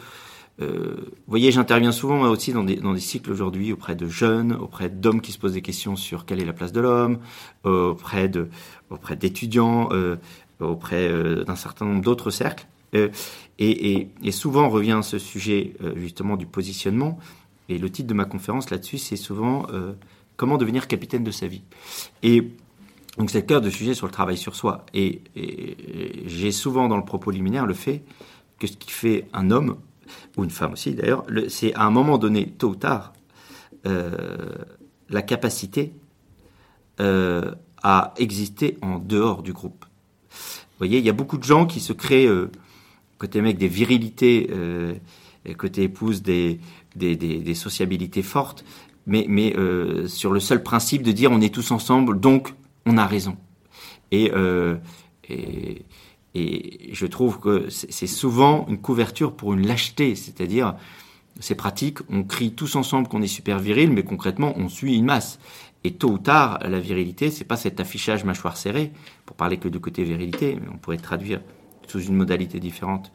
euh, 0.60 0.96
vous 0.98 1.28
voyez, 1.28 1.52
j'interviens 1.52 1.92
souvent 1.92 2.22
aussi 2.22 2.52
dans 2.52 2.64
des, 2.64 2.76
dans 2.76 2.92
des 2.92 3.00
cycles 3.00 3.30
aujourd'hui 3.30 3.72
auprès 3.72 3.94
de 3.94 4.08
jeunes, 4.08 4.52
auprès 4.52 4.88
d'hommes 4.88 5.20
qui 5.20 5.32
se 5.32 5.38
posent 5.38 5.52
des 5.52 5.62
questions 5.62 5.94
sur 5.94 6.24
quelle 6.24 6.40
est 6.40 6.44
la 6.44 6.52
place 6.52 6.72
de 6.72 6.80
l'homme, 6.80 7.18
euh, 7.64 7.90
auprès 7.90 8.28
de, 8.28 8.48
auprès 8.90 9.14
d'étudiants, 9.14 9.88
euh, 9.92 10.16
auprès 10.60 11.08
d'un 11.44 11.54
certain 11.54 11.84
nombre 11.84 12.02
d'autres 12.02 12.30
cercles. 12.30 12.66
Et, 13.60 14.08
souvent 14.32 14.68
revient 14.68 15.00
ce 15.04 15.18
sujet 15.18 15.74
justement 15.94 16.36
du 16.36 16.46
positionnement. 16.46 17.18
Et 17.68 17.78
le 17.78 17.90
titre 17.90 18.08
de 18.08 18.14
ma 18.14 18.24
conférence 18.24 18.70
là-dessus, 18.70 18.98
c'est 18.98 19.16
souvent 19.16 19.66
comment 20.36 20.58
devenir 20.58 20.88
capitaine 20.88 21.22
de 21.22 21.30
sa 21.30 21.46
vie? 21.46 21.62
Et 22.24 22.50
donc 23.18 23.30
c'est 23.30 23.40
le 23.40 23.46
cœur 23.46 23.60
de 23.60 23.70
sujet 23.70 23.94
sur 23.94 24.06
le 24.06 24.12
travail 24.12 24.36
sur 24.36 24.56
soi. 24.56 24.84
Et 24.94 25.22
j'ai 26.26 26.50
souvent 26.50 26.88
dans 26.88 26.96
le 26.96 27.04
propos 27.04 27.30
liminaire 27.30 27.66
le 27.66 27.74
fait 27.74 28.02
que 28.58 28.66
ce 28.66 28.76
qui 28.76 28.90
fait 28.90 29.28
un 29.32 29.52
homme, 29.52 29.76
ou 30.36 30.44
une 30.44 30.50
femme 30.50 30.72
aussi 30.72 30.94
d'ailleurs, 30.94 31.24
c'est 31.48 31.74
à 31.74 31.84
un 31.84 31.90
moment 31.90 32.18
donné, 32.18 32.48
tôt 32.50 32.70
ou 32.70 32.76
tard, 32.76 33.12
euh, 33.86 34.10
la 35.08 35.22
capacité 35.22 35.92
euh, 37.00 37.54
à 37.82 38.12
exister 38.18 38.76
en 38.82 38.98
dehors 38.98 39.42
du 39.42 39.52
groupe. 39.52 39.86
Vous 40.30 40.78
voyez, 40.78 40.98
il 40.98 41.04
y 41.04 41.08
a 41.08 41.14
beaucoup 41.14 41.38
de 41.38 41.44
gens 41.44 41.64
qui 41.64 41.80
se 41.80 41.94
créent, 41.94 42.26
euh, 42.26 42.50
côté 43.16 43.40
mec, 43.40 43.56
des 43.56 43.68
virilités, 43.68 44.50
côté 45.56 45.84
épouse, 45.84 46.22
des, 46.22 46.60
sociabilités 47.54 48.22
fortes, 48.22 48.64
mais, 49.06 49.26
sur 50.08 50.32
le 50.32 50.40
seul 50.40 50.62
principe 50.62 51.02
de 51.02 51.12
dire 51.12 51.32
on 51.32 51.40
est 51.40 51.54
tous 51.54 51.70
ensemble, 51.70 52.20
donc 52.20 52.52
on 52.84 52.98
a 52.98 53.06
raison. 53.06 53.36
Et, 54.12 54.30
et 56.34 56.90
je 56.92 57.06
trouve 57.06 57.38
que 57.40 57.68
c'est 57.70 58.06
souvent 58.06 58.66
une 58.68 58.78
couverture 58.78 59.34
pour 59.34 59.54
une 59.54 59.66
lâcheté, 59.66 60.14
c'est-à-dire 60.14 60.74
c'est 61.40 61.54
pratique, 61.54 61.98
on 62.10 62.24
crie 62.24 62.52
tous 62.52 62.76
ensemble 62.76 63.08
qu'on 63.08 63.22
est 63.22 63.28
super 63.28 63.58
viril, 63.58 63.92
mais 63.92 64.02
concrètement 64.02 64.52
on 64.56 64.68
suit 64.68 64.96
une 64.96 65.04
masse. 65.04 65.38
Et 65.84 65.92
tôt 65.92 66.10
ou 66.10 66.18
tard, 66.18 66.58
la 66.62 66.80
virilité, 66.80 67.30
c'est 67.30 67.44
pas 67.44 67.56
cet 67.56 67.78
affichage 67.80 68.24
mâchoire 68.24 68.56
serrée, 68.56 68.92
pour 69.24 69.36
parler 69.36 69.58
que 69.58 69.68
du 69.68 69.78
côté 69.78 70.02
virilité, 70.02 70.58
mais 70.60 70.68
on 70.72 70.76
pourrait 70.76 70.96
traduire 70.96 71.40
sous 71.86 72.00
une 72.00 72.16
modalité 72.16 72.58
différente 72.58 73.12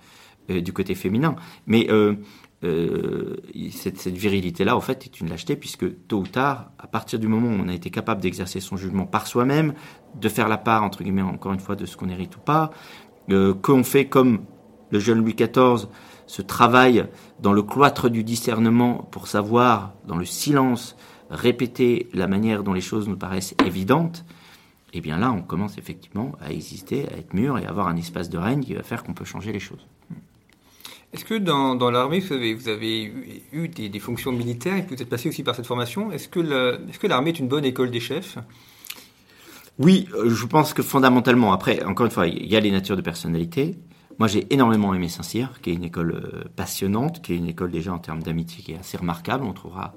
euh, 0.49 0.62
du 0.62 0.73
côté 0.73 0.95
féminin. 0.95 1.36
Mais 1.67 1.88
euh, 1.89 2.15
euh, 2.63 3.38
cette, 3.71 4.08
virilité-là, 4.08 4.76
en 4.76 4.82
fait, 4.82 5.06
est 5.06 5.19
une 5.19 5.30
lâcheté, 5.30 5.56
puisque 5.56 6.08
tôt 6.08 6.19
ou 6.19 6.28
tard, 6.28 6.71
à 6.80 6.88
partir 6.88 7.19
du 7.19 7.28
moment 7.28 7.49
où 7.49 7.62
on 7.62 7.67
a 7.67 7.73
été 7.73 7.89
capable 7.89 8.21
d'exercer 8.21 8.60
son 8.60 8.78
jugement 8.78 9.06
par 9.06 9.28
soi-même, 9.28 9.73
de 10.15 10.30
faire 10.30 10.47
la 10.47 10.58
part, 10.58 10.84
entre 10.84 11.04
guillemets, 11.04 11.21
encore 11.21 11.54
une 11.54 11.60
fois, 11.60 11.76
de 11.76 11.86
ce 11.86 11.97
qu'on 11.97 12.10
hérite 12.10 12.38
ou 12.38 12.39
pas, 12.39 12.71
euh, 13.30 13.54
qu'on 13.54 13.84
fait 13.84 14.06
comme 14.06 14.45
le 14.91 14.99
jeune 14.99 15.19
Louis 15.19 15.36
XIV, 15.36 15.88
ce 16.26 16.41
travail 16.41 17.06
dans 17.41 17.54
le 17.54 17.63
cloître 17.63 18.10
du 18.10 18.23
discernement 18.23 19.08
pour 19.12 19.28
savoir, 19.28 19.93
dans 20.08 20.17
le 20.17 20.26
silence, 20.26 20.95
répéter 21.30 22.10
la 22.13 22.28
manière 22.28 22.63
dont 22.63 22.73
les 22.73 22.82
choses 22.82 23.10
nous 23.10 23.17
paraissent 23.17 23.56
évidentes, 23.65 24.23
et 24.93 24.97
eh 24.97 25.02
bien 25.02 25.17
là, 25.17 25.32
on 25.32 25.41
commence 25.41 25.80
effectivement 25.80 26.34
à 26.39 26.52
exister, 26.52 27.08
à 27.10 27.17
être 27.17 27.34
mûr 27.34 27.58
et 27.58 27.65
à 27.65 27.69
avoir 27.69 27.88
un 27.88 27.95
espace 27.95 28.30
de 28.30 28.38
règne 28.38 28.62
qui 28.62 28.76
va 28.76 28.84
faire 28.84 29.04
qu'on 29.04 29.15
peut 29.15 29.26
changer 29.26 29.52
les 29.52 29.60
choses. 29.60 29.88
Est-ce 31.13 31.26
que 31.26 31.36
dans, 31.36 31.76
dans 31.76 31.91
l'armée, 31.91 32.19
vous 32.19 32.34
avez, 32.34 32.56
vous 32.56 32.69
avez 32.69 33.13
eu 33.52 33.67
des, 33.67 33.99
fonctions 33.99 34.32
militaires 34.32 34.78
et 34.78 34.86
que 34.86 34.95
vous 34.95 35.02
êtes 35.02 35.10
passé 35.10 35.30
aussi 35.30 35.43
par 35.43 35.56
cette 35.56 35.67
formation 35.67 36.12
Est-ce 36.12 36.28
que 36.28 37.08
l'armée 37.08 37.29
est 37.29 37.40
une 37.40 37.48
bonne 37.48 37.65
école 37.65 37.92
des 37.92 38.00
chefs? 38.00 38.40
Oui, 39.77 40.08
euh, 40.15 40.29
je 40.29 40.46
pense 40.48 40.73
que 40.73 40.81
fondamentalement, 40.81 41.54
après, 41.54 41.83
encore 41.83 42.08
une 42.08 42.12
fois, 42.12 42.27
il 42.27 42.46
y 42.46 42.56
a 42.56 42.60
les 42.60 42.71
natures 42.71 42.96
de 42.96 43.02
personnalité. 43.02 43.77
Moi, 44.17 44.27
j'ai 44.27 44.52
énormément 44.52 44.94
aimé 44.94 45.08
Saint-Cyr, 45.08 45.62
qui 45.62 45.69
est 45.69 45.73
une 45.73 45.83
école 45.83 46.12
euh, 46.12 46.44
passionnante, 46.56 47.21
qui 47.21 47.33
est 47.33 47.38
une 47.38 47.48
école 47.48 47.69
déjà 47.69 47.94
en 47.94 48.00
termes 48.00 48.21
d'amitié 48.21 48.63
qui 48.63 48.73
est 48.73 48.77
assez 48.77 48.98
remarquable. 48.98 49.44
On 49.46 49.54
trouvera 49.54 49.94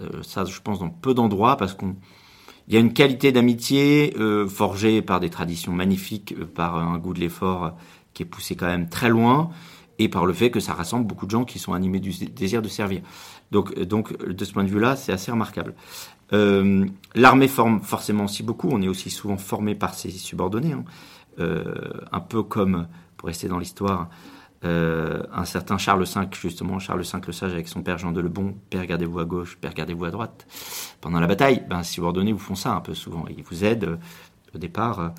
euh, 0.00 0.22
ça, 0.22 0.44
je 0.44 0.60
pense, 0.60 0.80
dans 0.80 0.90
peu 0.90 1.14
d'endroits, 1.14 1.56
parce 1.56 1.72
qu'on 1.72 1.96
il 2.68 2.74
y 2.74 2.76
a 2.76 2.80
une 2.80 2.92
qualité 2.92 3.32
d'amitié 3.32 4.14
forgée 4.48 5.02
par 5.02 5.18
des 5.18 5.30
traditions 5.30 5.72
magnifiques, 5.72 6.32
par 6.54 6.76
un 6.76 6.96
goût 6.96 7.12
de 7.12 7.18
l'effort 7.18 7.76
qui 8.14 8.22
est 8.22 8.26
poussé 8.26 8.54
quand 8.54 8.68
même 8.68 8.88
très 8.88 9.08
loin, 9.08 9.50
et 9.98 10.08
par 10.08 10.26
le 10.26 10.32
fait 10.32 10.50
que 10.50 10.60
ça 10.60 10.74
rassemble 10.74 11.06
beaucoup 11.06 11.26
de 11.26 11.30
gens 11.30 11.44
qui 11.44 11.58
sont 11.58 11.72
animés 11.72 12.00
du 12.00 12.12
désir 12.26 12.62
de 12.62 12.68
servir. 12.68 13.02
Donc, 13.50 13.78
donc 13.80 14.16
de 14.24 14.44
ce 14.44 14.52
point 14.52 14.64
de 14.64 14.70
vue-là, 14.70 14.96
c'est 14.96 15.12
assez 15.12 15.30
remarquable. 15.30 15.74
Euh, 16.32 16.86
L'armée 17.14 17.48
forme 17.48 17.80
forcément 17.80 18.24
aussi 18.24 18.42
beaucoup. 18.42 18.68
On 18.70 18.80
est 18.82 18.88
aussi 18.88 19.10
souvent 19.10 19.36
formé 19.36 19.74
par 19.74 19.94
ses 19.94 20.10
subordonnés. 20.10 20.72
Hein. 20.72 20.84
Euh, 21.38 21.90
un 22.10 22.20
peu 22.20 22.42
comme, 22.42 22.88
pour 23.16 23.28
rester 23.28 23.48
dans 23.48 23.58
l'histoire, 23.58 24.08
euh, 24.64 25.22
un 25.32 25.44
certain 25.44 25.78
Charles 25.78 26.04
V, 26.04 26.20
justement, 26.40 26.78
Charles 26.78 27.02
V 27.02 27.18
le 27.26 27.32
Sage 27.32 27.52
avec 27.52 27.68
son 27.68 27.82
père 27.82 27.98
Jean 27.98 28.12
de 28.12 28.20
Lebon, 28.20 28.54
père 28.70 28.86
gardez-vous 28.86 29.18
à 29.18 29.24
gauche, 29.24 29.56
père 29.60 29.74
gardez-vous 29.74 30.04
à 30.04 30.10
droite. 30.10 30.46
Pendant 31.00 31.20
la 31.20 31.26
bataille, 31.26 31.64
ben, 31.68 31.82
subordonnés 31.82 32.32
vous 32.32 32.38
font 32.38 32.54
ça 32.54 32.74
un 32.74 32.80
peu 32.80 32.94
souvent. 32.94 33.24
Ils 33.36 33.42
vous 33.42 33.64
aident 33.64 33.98
au 34.54 34.58
départ 34.58 35.12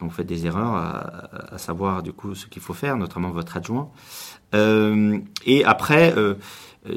Donc 0.00 0.12
faites 0.12 0.26
des 0.26 0.46
erreurs 0.46 0.74
à, 0.74 1.58
savoir 1.58 2.02
du 2.02 2.12
coup 2.12 2.34
ce 2.34 2.46
qu'il 2.46 2.62
faut 2.62 2.74
faire, 2.74 2.96
notamment 2.96 3.30
votre 3.30 3.56
adjoint. 3.56 3.88
Euh, 4.54 5.18
et 5.46 5.64
après, 5.64 6.14
euh, 6.16 6.34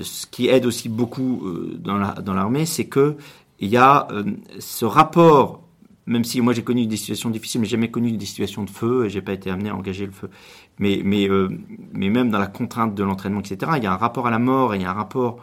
ce 0.01 0.25
qui 0.27 0.47
aide 0.47 0.65
aussi 0.65 0.89
beaucoup 0.89 1.41
euh, 1.45 1.79
dans 1.79 2.33
l'armée, 2.33 2.65
c'est 2.65 2.85
que 2.85 3.15
il 3.61 3.69
y 3.69 3.77
a 3.77 4.07
ce 4.59 4.85
rapport 4.85 5.63
même 6.09 6.23
si 6.23 6.41
moi 6.41 6.53
j'ai 6.53 6.63
connu 6.63 6.87
des 6.87 6.97
situations 6.97 7.29
difficiles, 7.29 7.61
mais 7.61 7.67
j'ai 7.67 7.71
jamais 7.77 7.91
connu 7.91 8.11
des 8.11 8.25
situations 8.25 8.63
de 8.63 8.69
feu 8.69 9.05
et 9.05 9.09
j'ai 9.09 9.21
pas 9.21 9.33
été 9.33 9.51
amené 9.51 9.69
à 9.69 9.75
engager 9.75 10.07
le 10.07 10.11
feu. 10.11 10.29
Mais, 10.79 11.03
même 11.03 12.31
dans 12.31 12.39
la 12.39 12.47
contrainte 12.47 12.95
de 12.95 13.03
l'entraînement, 13.03 13.41
etc., 13.41 13.73
il 13.77 13.83
y 13.83 13.87
a 13.87 13.93
un 13.93 13.97
rapport 13.97 14.25
à 14.25 14.31
la 14.31 14.39
mort 14.39 14.73
et 14.73 14.77
il 14.77 14.81
y 14.81 14.85
a 14.85 14.89
un 14.89 14.93
rapport 14.93 15.37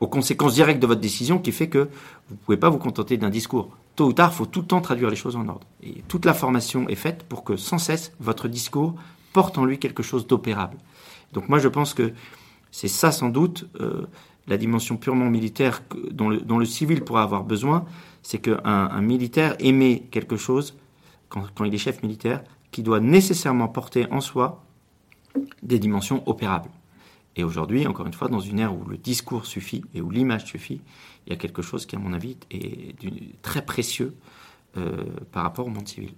aux 0.00 0.08
conséquences 0.08 0.54
directes 0.54 0.80
de 0.80 0.86
votre 0.86 1.00
décision 1.00 1.38
qui 1.38 1.50
fait 1.50 1.68
que 1.68 1.88
vous 2.28 2.36
pouvez 2.36 2.58
pas 2.58 2.68
vous 2.68 2.78
contenter 2.78 3.16
d'un 3.16 3.30
discours. 3.30 3.70
Tôt 4.02 4.08
ou 4.08 4.12
tard, 4.12 4.30
il 4.32 4.36
faut 4.36 4.46
tout 4.46 4.62
le 4.62 4.66
temps 4.66 4.80
traduire 4.80 5.10
les 5.10 5.14
choses 5.14 5.36
en 5.36 5.46
ordre. 5.46 5.64
Et 5.80 6.02
toute 6.08 6.24
la 6.24 6.34
formation 6.34 6.88
est 6.88 6.96
faite 6.96 7.22
pour 7.22 7.44
que 7.44 7.56
sans 7.56 7.78
cesse 7.78 8.12
votre 8.18 8.48
discours 8.48 8.96
porte 9.32 9.58
en 9.58 9.64
lui 9.64 9.78
quelque 9.78 10.02
chose 10.02 10.26
d'opérable. 10.26 10.76
Donc 11.32 11.48
moi 11.48 11.60
je 11.60 11.68
pense 11.68 11.94
que 11.94 12.12
c'est 12.72 12.88
ça 12.88 13.12
sans 13.12 13.28
doute 13.28 13.70
euh, 13.80 14.08
la 14.48 14.56
dimension 14.56 14.96
purement 14.96 15.30
militaire 15.30 15.84
dont 16.10 16.30
le, 16.58 16.64
civil 16.64 17.04
pourra 17.04 17.22
avoir 17.22 17.44
besoin, 17.44 17.84
c'est 18.24 18.38
qu'un 18.38 18.60
un 18.64 19.00
militaire 19.02 19.54
émet 19.60 20.00
quelque 20.10 20.36
chose, 20.36 20.76
quand, 21.28 21.44
quand, 21.54 21.64
il 21.64 21.72
est 21.72 21.78
chef 21.78 22.02
militaire, 22.02 22.42
qui 22.72 22.82
doit 22.82 22.98
nécessairement 22.98 23.68
porter 23.68 24.10
en 24.10 24.20
soi 24.20 24.64
des 25.62 25.78
dimensions 25.78 26.24
opérables. 26.26 26.70
Et 27.36 27.44
aujourd'hui, 27.44 27.86
encore 27.86 28.06
une 28.06 28.14
fois, 28.14 28.26
dans 28.26 28.40
une 28.40 28.58
ère 28.58 28.76
où 28.76 28.84
le 28.84 28.96
discours 28.96 29.46
suffit 29.46 29.84
et 29.94 30.00
où 30.00 30.10
l'image 30.10 30.44
suffit, 30.44 30.80
il 31.26 31.30
y 31.30 31.32
a 31.32 31.36
quelque 31.36 31.62
chose 31.62 31.86
qui, 31.86 31.96
à 31.96 31.98
mon 31.98 32.12
avis, 32.12 32.36
est 32.50 32.94
très 33.42 33.64
précieux 33.64 34.14
euh, 34.76 35.04
par 35.32 35.42
rapport 35.42 35.66
au 35.66 35.70
monde 35.70 35.88
civil. 35.88 36.12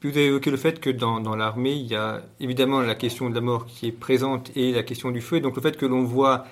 Puis 0.00 0.10
vous 0.10 0.16
avez 0.16 0.26
évoqué 0.26 0.50
le 0.50 0.56
fait 0.56 0.80
que 0.80 0.90
dans, 0.90 1.20
dans 1.20 1.36
l'armée, 1.36 1.72
il 1.72 1.86
y 1.86 1.96
a 1.96 2.22
évidemment 2.40 2.80
la 2.80 2.94
question 2.94 3.28
de 3.28 3.34
la 3.34 3.40
mort 3.40 3.66
qui 3.66 3.88
est 3.88 3.92
présente 3.92 4.50
et 4.56 4.72
la 4.72 4.82
question 4.82 5.10
du 5.10 5.20
feu. 5.20 5.36
Et 5.36 5.40
donc 5.40 5.56
le 5.56 5.62
fait 5.62 5.76
que 5.76 5.86
l'on 5.86 6.04
voit 6.04 6.44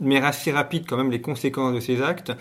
mais 0.00 0.18
assez 0.18 0.52
rapide 0.52 0.84
quand 0.86 0.96
même 0.96 1.10
les 1.10 1.20
conséquences 1.20 1.74
de 1.74 1.80
ces 1.80 2.02
actes. 2.02 2.32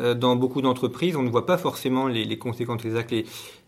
Euh, 0.00 0.14
dans 0.14 0.34
beaucoup 0.34 0.60
d'entreprises, 0.60 1.14
on 1.14 1.22
ne 1.22 1.30
voit 1.30 1.46
pas 1.46 1.56
forcément 1.56 2.08
les, 2.08 2.24
les 2.24 2.38
conséquences 2.38 2.82
des 2.82 2.96
actes. 2.96 3.12
Les, 3.12 3.24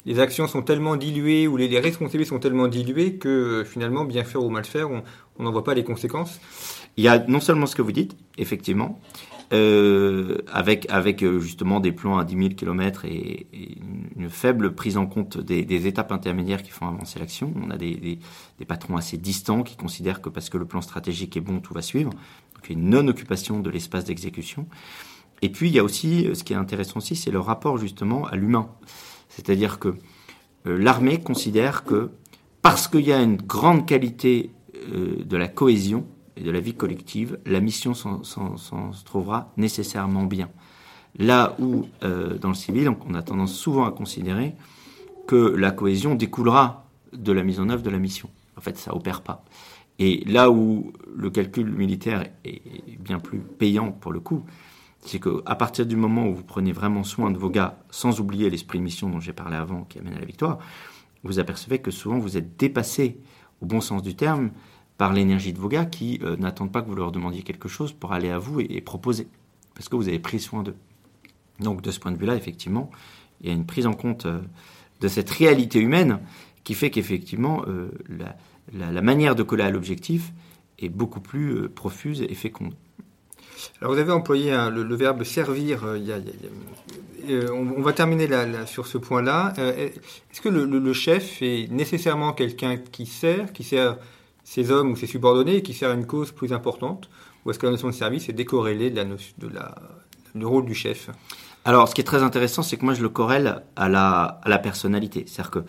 les, 0.07 0.19
actions 0.19 0.49
sont 0.49 0.63
tellement 0.63 0.97
diluées 0.97 1.47
ou 1.47 1.57
les, 1.57 1.69
les, 1.69 1.79
responsabilités 1.79 2.29
sont 2.29 2.41
tellement 2.41 2.67
diluées 2.67 3.15
que 3.15 3.29
euh, 3.29 3.65
finalement, 3.65 4.05
bien 4.05 4.25
faire 4.25 4.43
ou 4.43 4.51
mal 4.51 4.65
faire, 4.65 4.91
on 4.91 5.43
n'en 5.43 5.53
voit 5.53 5.63
pas 5.63 5.75
les 5.75 5.85
conséquences. 5.85 6.41
Il 6.97 7.05
y 7.05 7.09
a 7.09 7.25
non 7.29 7.41
seulement 7.41 7.67
ce 7.67 7.77
que 7.77 7.83
vous 7.83 7.93
dites, 7.93 8.17
effectivement, 8.39 8.99
euh, 9.53 10.39
avec, 10.53 10.87
avec 10.91 11.23
euh, 11.23 11.39
justement 11.41 11.81
des 11.81 11.93
plans 11.93 12.19
à 12.19 12.25
10 12.25 12.37
000 12.37 12.49
km 12.51 13.05
et, 13.05 13.47
une 14.17 14.31
faible 14.31 14.75
prise 14.75 14.97
en 14.97 15.07
compte 15.07 15.39
des, 15.39 15.87
étapes 15.87 16.11
intermédiaires 16.11 16.63
qui 16.63 16.71
font 16.71 16.89
avancer 16.89 17.19
l'action. 17.19 17.53
On 17.57 17.71
a 17.71 17.77
des, 17.77 18.19
patrons 18.67 18.97
assez 18.97 19.19
distants 19.19 19.63
qui 19.63 19.77
considèrent 19.77 20.21
que 20.21 20.31
parce 20.31 20.49
que 20.49 20.59
le 20.59 20.65
plan 20.65 20.81
stratégique 20.81 21.37
est 21.37 21.41
bon, 21.41 21.61
tout 21.61 21.75
va 21.75 21.83
suivre 21.83 22.11
une 22.71 22.91
non-occupation 22.91 23.61
de 23.61 23.71
l'espace 23.71 24.05
d'exécution. 24.05 24.67
Et 25.43 25.51
puis 25.51 25.69
il 25.69 25.75
y 25.75 25.79
a 25.79 25.85
aussi, 25.85 26.29
ce 26.35 26.45
qui 26.45 26.53
est 26.53 26.57
intéressant 26.57 26.99
aussi, 26.99 27.17
c'est 27.17 27.31
le 27.31 27.41
rapport 27.41 27.79
justement 27.79 28.27
à 28.27 28.37
l'humain. 28.37 28.69
C'est-à-dire 29.29 29.79
que 29.79 29.95
euh, 30.67 30.79
l'armée 30.79 31.21
considère 31.21 31.85
que 31.85 32.11
parce 32.63 32.89
qu'il 32.89 33.03
y 33.03 33.13
a 33.13 33.23
une 33.23 33.37
grande 33.37 33.87
qualité 33.87 34.51
euh, 34.93 35.23
de 35.25 35.37
la 35.37 35.49
cohésion 35.49 36.07
et 36.37 36.43
de 36.43 36.51
la 36.51 36.61
vie 36.61 36.75
collective, 36.75 37.39
la 37.47 37.61
mission 37.61 37.95
s'en 37.95 38.91
trouvera 39.05 39.53
nécessairement 39.57 40.25
bien. 40.25 40.49
Là 41.19 41.57
où, 41.59 41.87
euh, 42.05 42.37
dans 42.39 42.49
le 42.49 42.55
civil, 42.55 42.91
on 43.09 43.15
a 43.15 43.23
tendance 43.23 43.55
souvent 43.55 43.87
à 43.87 43.91
considérer 43.91 44.55
que 45.27 45.37
la 45.37 45.71
cohésion 45.71 46.15
découlera 46.15 46.87
de 47.13 47.33
la 47.33 47.43
mise 47.43 47.59
en 47.59 47.69
œuvre 47.71 47.83
de 47.83 47.91
la 47.91 47.99
mission. 47.99 48.29
En 48.57 48.61
fait, 48.61 48.77
ça 48.77 48.95
opère 48.95 49.23
pas. 49.23 49.45
Et 49.99 50.23
là 50.27 50.51
où 50.51 50.93
le 51.15 51.31
calcul 51.31 51.71
militaire 51.71 52.29
est 52.45 53.01
bien 53.01 53.19
plus 53.19 53.39
payant 53.39 53.93
pour 53.93 54.13
le 54.13 54.21
coup, 54.21 54.45
c'est 55.01 55.21
qu'à 55.21 55.55
partir 55.55 55.87
du 55.87 55.97
moment 55.97 56.27
où 56.27 56.35
vous 56.35 56.43
prenez 56.43 56.73
vraiment 56.73 57.05
soin 57.05 57.31
de 57.31 57.39
vos 57.39 57.49
gars, 57.49 57.79
sans 57.91 58.21
oublier 58.21 58.51
l'esprit 58.51 58.79
de 58.79 58.85
mission 58.85 59.09
dont 59.09 59.21
j'ai 59.21 59.33
parlé 59.33 59.57
avant, 59.57 59.85
qui 59.85 59.99
amène 59.99 60.15
à 60.15 60.19
la 60.19 60.27
victoire, 60.27 60.59
vous 61.23 61.39
apercevez 61.39 61.79
que 61.79 61.91
souvent 61.91 62.19
vous 62.19 62.37
êtes 62.37 62.59
dépassé, 62.59 63.19
au 63.63 63.67
bon 63.67 63.81
sens 63.81 64.03
du 64.03 64.15
terme, 64.17 64.51
par 64.99 65.13
l'énergie 65.13 65.53
de 65.53 65.59
vos 65.59 65.69
gars 65.69 65.85
qui 65.85 66.21
euh, 66.23 66.37
n'attendent 66.37 66.73
pas 66.73 66.83
que 66.83 66.89
vous 66.89 66.95
leur 66.95 67.13
demandiez 67.13 67.43
quelque 67.43 67.69
chose 67.69 67.93
pour 67.93 68.13
aller 68.13 68.31
à 68.31 68.39
vous 68.39 68.61
et, 68.61 68.81
proposer, 68.81 69.29
parce 69.75 69.89
que 69.89 69.97
vous 69.97 70.09
avez 70.09 70.19
pris 70.19 70.41
soin 70.41 70.63
d'eux. 70.63 70.77
Donc 71.61 71.83
de 71.83 71.91
ce 71.91 72.01
point 72.01 72.13
de 72.13 72.19
vue-là, 72.19 72.35
effectivement, 72.37 72.91
il 73.41 73.49
y 73.49 73.51
a 73.51 73.55
une 73.55 73.67
prise 73.67 73.87
en 73.87 73.93
compte 73.93 74.27
euh, 74.27 74.41
de 75.01 75.09
cette 75.09 75.31
réalité 75.31 75.79
humaine 75.81 76.21
qui 76.65 76.75
fait 76.75 76.91
qu'effectivement, 76.91 77.63
euh, 77.69 77.91
la, 78.09 78.91
la, 78.91 79.03
manière 79.03 79.35
de 79.35 79.43
coller 79.43 79.63
à 79.63 79.71
l'objectif 79.71 80.33
est 80.79 80.89
beaucoup 80.89 81.21
plus 81.21 81.69
profuse 81.69 82.23
et 82.23 82.35
féconde. 82.35 82.75
Alors 83.81 83.95
vous 83.95 84.01
avez 84.01 84.13
employé 84.13 84.51
le, 84.71 84.95
verbe 84.95 85.23
servir. 85.23 85.87
on, 87.29 87.81
va 87.83 87.93
terminer 87.93 88.29
sur 88.67 88.87
ce 88.87 88.99
point-là. 88.99 89.55
Est-ce 89.57 90.41
que 90.41 90.49
le, 90.49 90.93
chef 90.93 91.41
est 91.41 91.71
nécessairement 91.71 92.33
quelqu'un 92.33 92.77
qui 92.77 93.07
sert, 93.07 93.53
qui 93.53 93.65
sert 93.65 93.97
ses 94.47 94.71
hommes 94.71 94.93
ou 94.93 94.97
ses 94.97 95.09
subordonnés, 95.09 95.61
qui 95.61 95.75
sert 95.75 95.93
une 95.93 96.07
cause 96.07 96.31
plus 96.31 96.53
importante, 96.53 97.11
ou 97.45 97.51
est-ce 97.51 97.59
que 97.59 97.67
la 97.67 97.73
notion 97.73 97.89
de 97.89 97.93
service 97.93 98.29
est 98.29 98.33
décorrélée 98.33 98.91
de 98.91 98.97
la, 98.97 99.05
de 99.05 99.49
la, 99.53 99.75
du 100.37 100.47
rôle 100.47 100.65
du 100.65 100.75
chef? 100.75 101.11
Alors, 101.65 101.89
ce 101.89 101.97
qui 101.97 102.01
est 102.01 102.05
très 102.05 102.23
intéressant, 102.23 102.63
c'est 102.63 102.77
que 102.77 102.85
moi 102.85 102.95
je 102.95 103.03
le 103.03 103.09
corrèle 103.09 103.65
à 103.75 103.89
la, 103.89 104.41
à 104.45 104.49
la 104.49 104.59
personnalité. 104.59 105.25
C'est-à-dire 105.27 105.51
que 105.51 105.65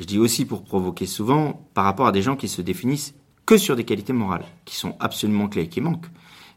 je 0.00 0.04
dis 0.06 0.18
aussi 0.18 0.44
pour 0.44 0.64
provoquer 0.64 1.06
souvent 1.06 1.68
par 1.72 1.84
rapport 1.84 2.08
à 2.08 2.12
des 2.12 2.20
gens 2.20 2.34
qui 2.34 2.48
se 2.48 2.60
définissent 2.62 3.14
que 3.46 3.56
sur 3.56 3.76
des 3.76 3.84
qualités 3.84 4.12
morales, 4.12 4.44
qui 4.64 4.74
sont 4.74 4.96
absolument 4.98 5.46
clés 5.46 5.68
qui 5.68 5.80
manquent. 5.80 6.10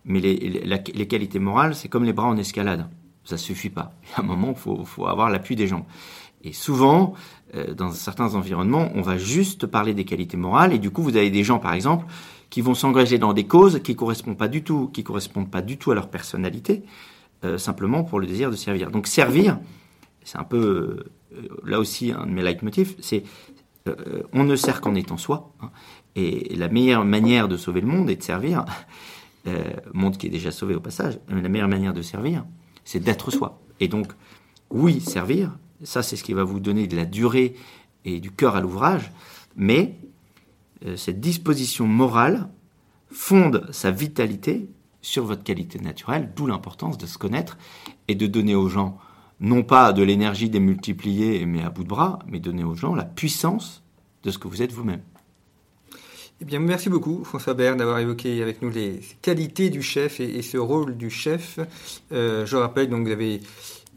Mais 0.05 0.21
les, 0.21 0.35
les, 0.35 1.07
qualités 1.07 1.37
morales, 1.37 1.75
c'est 1.75 1.87
comme 1.87 2.03
les 2.03 2.13
bras 2.13 2.27
en 2.27 2.37
escalade. 2.37 2.89
Ça 3.25 3.37
suffit 3.37 3.69
pas. 3.69 3.93
À 4.15 4.21
un 4.21 4.23
moment, 4.23 4.53
il 4.55 4.59
faut, 4.59 4.83
faut, 4.85 5.05
avoir 5.05 5.29
l'appui 5.29 5.55
des 5.55 5.67
jambes. 5.67 5.85
Et 6.43 6.53
souvent, 6.53 7.13
euh, 7.55 7.73
dans 7.73 7.91
certains 7.91 8.35
environnements, 8.35 8.89
on 8.95 9.01
va 9.01 9.17
juste 9.17 9.65
parler 9.65 9.93
des 9.93 10.05
qualités 10.05 10.37
morales. 10.37 10.73
Et 10.73 10.79
du 10.79 10.89
coup, 10.89 11.01
vous 11.01 11.17
avez 11.17 11.29
des 11.29 11.43
gens, 11.43 11.59
par 11.59 11.73
exemple, 11.73 12.05
qui 12.49 12.61
vont 12.61 12.73
s'engager 12.73 13.17
dans 13.17 13.33
des 13.33 13.45
causes 13.45 13.81
qui 13.83 13.95
correspondent 13.95 14.37
pas 14.37 14.47
du 14.47 14.63
tout, 14.63 14.89
qui 14.93 15.03
correspondent 15.03 15.51
pas 15.51 15.61
du 15.61 15.77
tout 15.77 15.91
à 15.91 15.95
leur 15.95 16.09
personnalité, 16.09 16.83
euh, 17.43 17.57
simplement 17.57 18.03
pour 18.03 18.19
le 18.19 18.27
désir 18.27 18.49
de 18.49 18.55
servir. 18.55 18.91
Donc 18.91 19.07
servir, 19.07 19.59
c'est 20.23 20.37
un 20.37 20.43
peu 20.43 21.05
euh, 21.33 21.47
là 21.63 21.79
aussi 21.79 22.11
un 22.11 22.25
de 22.25 22.31
mes 22.31 22.41
leitmotifs, 22.41 22.95
c'est 22.99 23.23
on 24.33 24.43
ne 24.43 24.55
sert 24.55 24.81
qu'en 24.81 24.93
étant 24.93 25.17
soi. 25.17 25.51
Hein. 25.61 25.71
et 26.15 26.55
la 26.55 26.67
meilleure 26.67 27.05
manière 27.05 27.47
de 27.47 27.57
sauver 27.57 27.81
le 27.81 27.87
monde 27.87 28.07
et 28.11 28.15
de 28.15 28.21
servir, 28.21 28.65
monde 29.93 30.15
qui 30.15 30.27
est 30.27 30.29
déjà 30.29 30.51
sauvé 30.51 30.75
au 30.75 30.79
passage, 30.79 31.17
la 31.27 31.49
meilleure 31.49 31.69
manière 31.69 31.93
de 31.93 32.03
servir, 32.03 32.45
c'est 32.83 32.99
d'être 32.99 33.31
soi. 33.31 33.63
Et 33.79 33.87
donc, 33.87 34.11
oui, 34.69 35.01
servir, 35.01 35.57
ça 35.83 36.03
c'est 36.03 36.15
ce 36.15 36.23
qui 36.23 36.33
va 36.33 36.43
vous 36.43 36.59
donner 36.59 36.87
de 36.87 36.95
la 36.95 37.05
durée 37.05 37.55
et 38.05 38.19
du 38.19 38.31
cœur 38.31 38.55
à 38.55 38.61
l'ouvrage, 38.61 39.11
mais 39.55 39.95
cette 40.95 41.19
disposition 41.19 41.85
morale 41.85 42.49
fonde 43.11 43.67
sa 43.71 43.91
vitalité 43.91 44.69
sur 45.01 45.25
votre 45.25 45.43
qualité 45.43 45.79
naturelle, 45.79 46.31
d'où 46.35 46.47
l'importance 46.47 46.97
de 46.97 47.05
se 47.05 47.17
connaître 47.17 47.57
et 48.07 48.15
de 48.15 48.27
donner 48.27 48.55
aux 48.55 48.69
gens 48.69 48.97
non 49.39 49.63
pas 49.63 49.93
de 49.93 50.03
l'énergie 50.03 50.49
démultipliée 50.49 51.45
mais 51.45 51.63
à 51.63 51.69
bout 51.69 51.83
de 51.83 51.89
bras, 51.89 52.19
mais 52.27 52.39
donner 52.39 52.63
aux 52.63 52.75
gens 52.75 52.95
la 52.95 53.05
puissance 53.05 53.83
de 54.23 54.31
ce 54.31 54.37
que 54.37 54.47
vous 54.47 54.61
êtes 54.61 54.73
vous-même. 54.73 55.01
Eh 56.41 56.45
bien, 56.45 56.59
merci 56.59 56.89
beaucoup, 56.89 57.25
François 57.25 57.53
Bert, 57.53 57.75
d'avoir 57.75 57.99
évoqué 57.99 58.41
avec 58.41 58.61
nous 58.61 58.69
les 58.69 59.01
qualités 59.21 59.69
du 59.69 59.81
chef 59.81 60.21
et, 60.21 60.41
ce 60.41 60.57
rôle 60.57 60.95
du 60.95 61.09
chef. 61.09 61.59
Euh, 62.13 62.45
je 62.45 62.55
rappelle, 62.55 62.89
donc, 62.89 63.05
vous 63.05 63.11
avez 63.11 63.41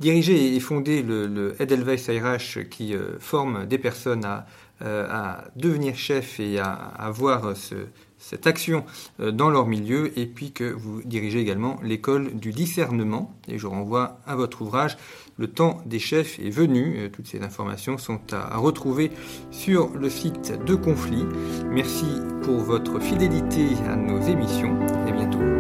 dirigé 0.03 0.55
et 0.55 0.61
fondé 0.61 1.03
le, 1.03 1.55
Edelweiss 1.59 2.11
RH 2.11 2.69
qui 2.69 2.95
euh, 2.95 3.19
forme 3.19 3.67
des 3.67 3.79
personnes 3.79 4.25
à, 4.27 4.47
euh, 4.83 5.07
à 5.09 5.45
devenir 5.57 5.97
chef 5.97 6.41
et 6.41 6.59
à, 6.59 6.73
à 6.73 7.11
voir 7.11 7.57
ce, 7.57 7.77
cette 8.19 8.47
action 8.47 8.85
euh, 9.21 9.31
dans 9.31 9.49
leur 9.49 9.67
milieu 9.67 10.17
et 10.19 10.27
puis 10.27 10.53
que 10.53 10.65
vous 10.65 11.03
dirigez 11.05 11.41
également 11.41 11.79
l'école 11.83 12.35
du 12.35 12.51
discernement 12.51 13.33
et 13.49 13.59
je 13.59 13.67
renvoie 13.67 14.19
à 14.27 14.35
votre 14.35 14.63
ouvrage 14.63 14.99
Le 15.39 15.47
temps 15.47 15.81
des 15.87 16.01
chefs 16.01 16.39
est 16.41 16.51
venu. 16.51 17.11
Toutes 17.13 17.29
ces 17.29 17.43
informations 17.43 17.97
sont 17.97 18.21
à 18.33 18.59
retrouver 18.59 19.13
sur 19.51 19.89
le 19.97 20.11
site 20.11 20.53
de 20.67 20.75
Conflit. 20.75 21.25
Merci 21.71 22.07
pour 22.43 22.59
votre 22.59 23.01
fidélité 23.01 23.69
à 23.89 23.97
nos 23.97 24.21
émissions 24.21 24.79
à 25.07 25.11
bientôt. 25.13 25.52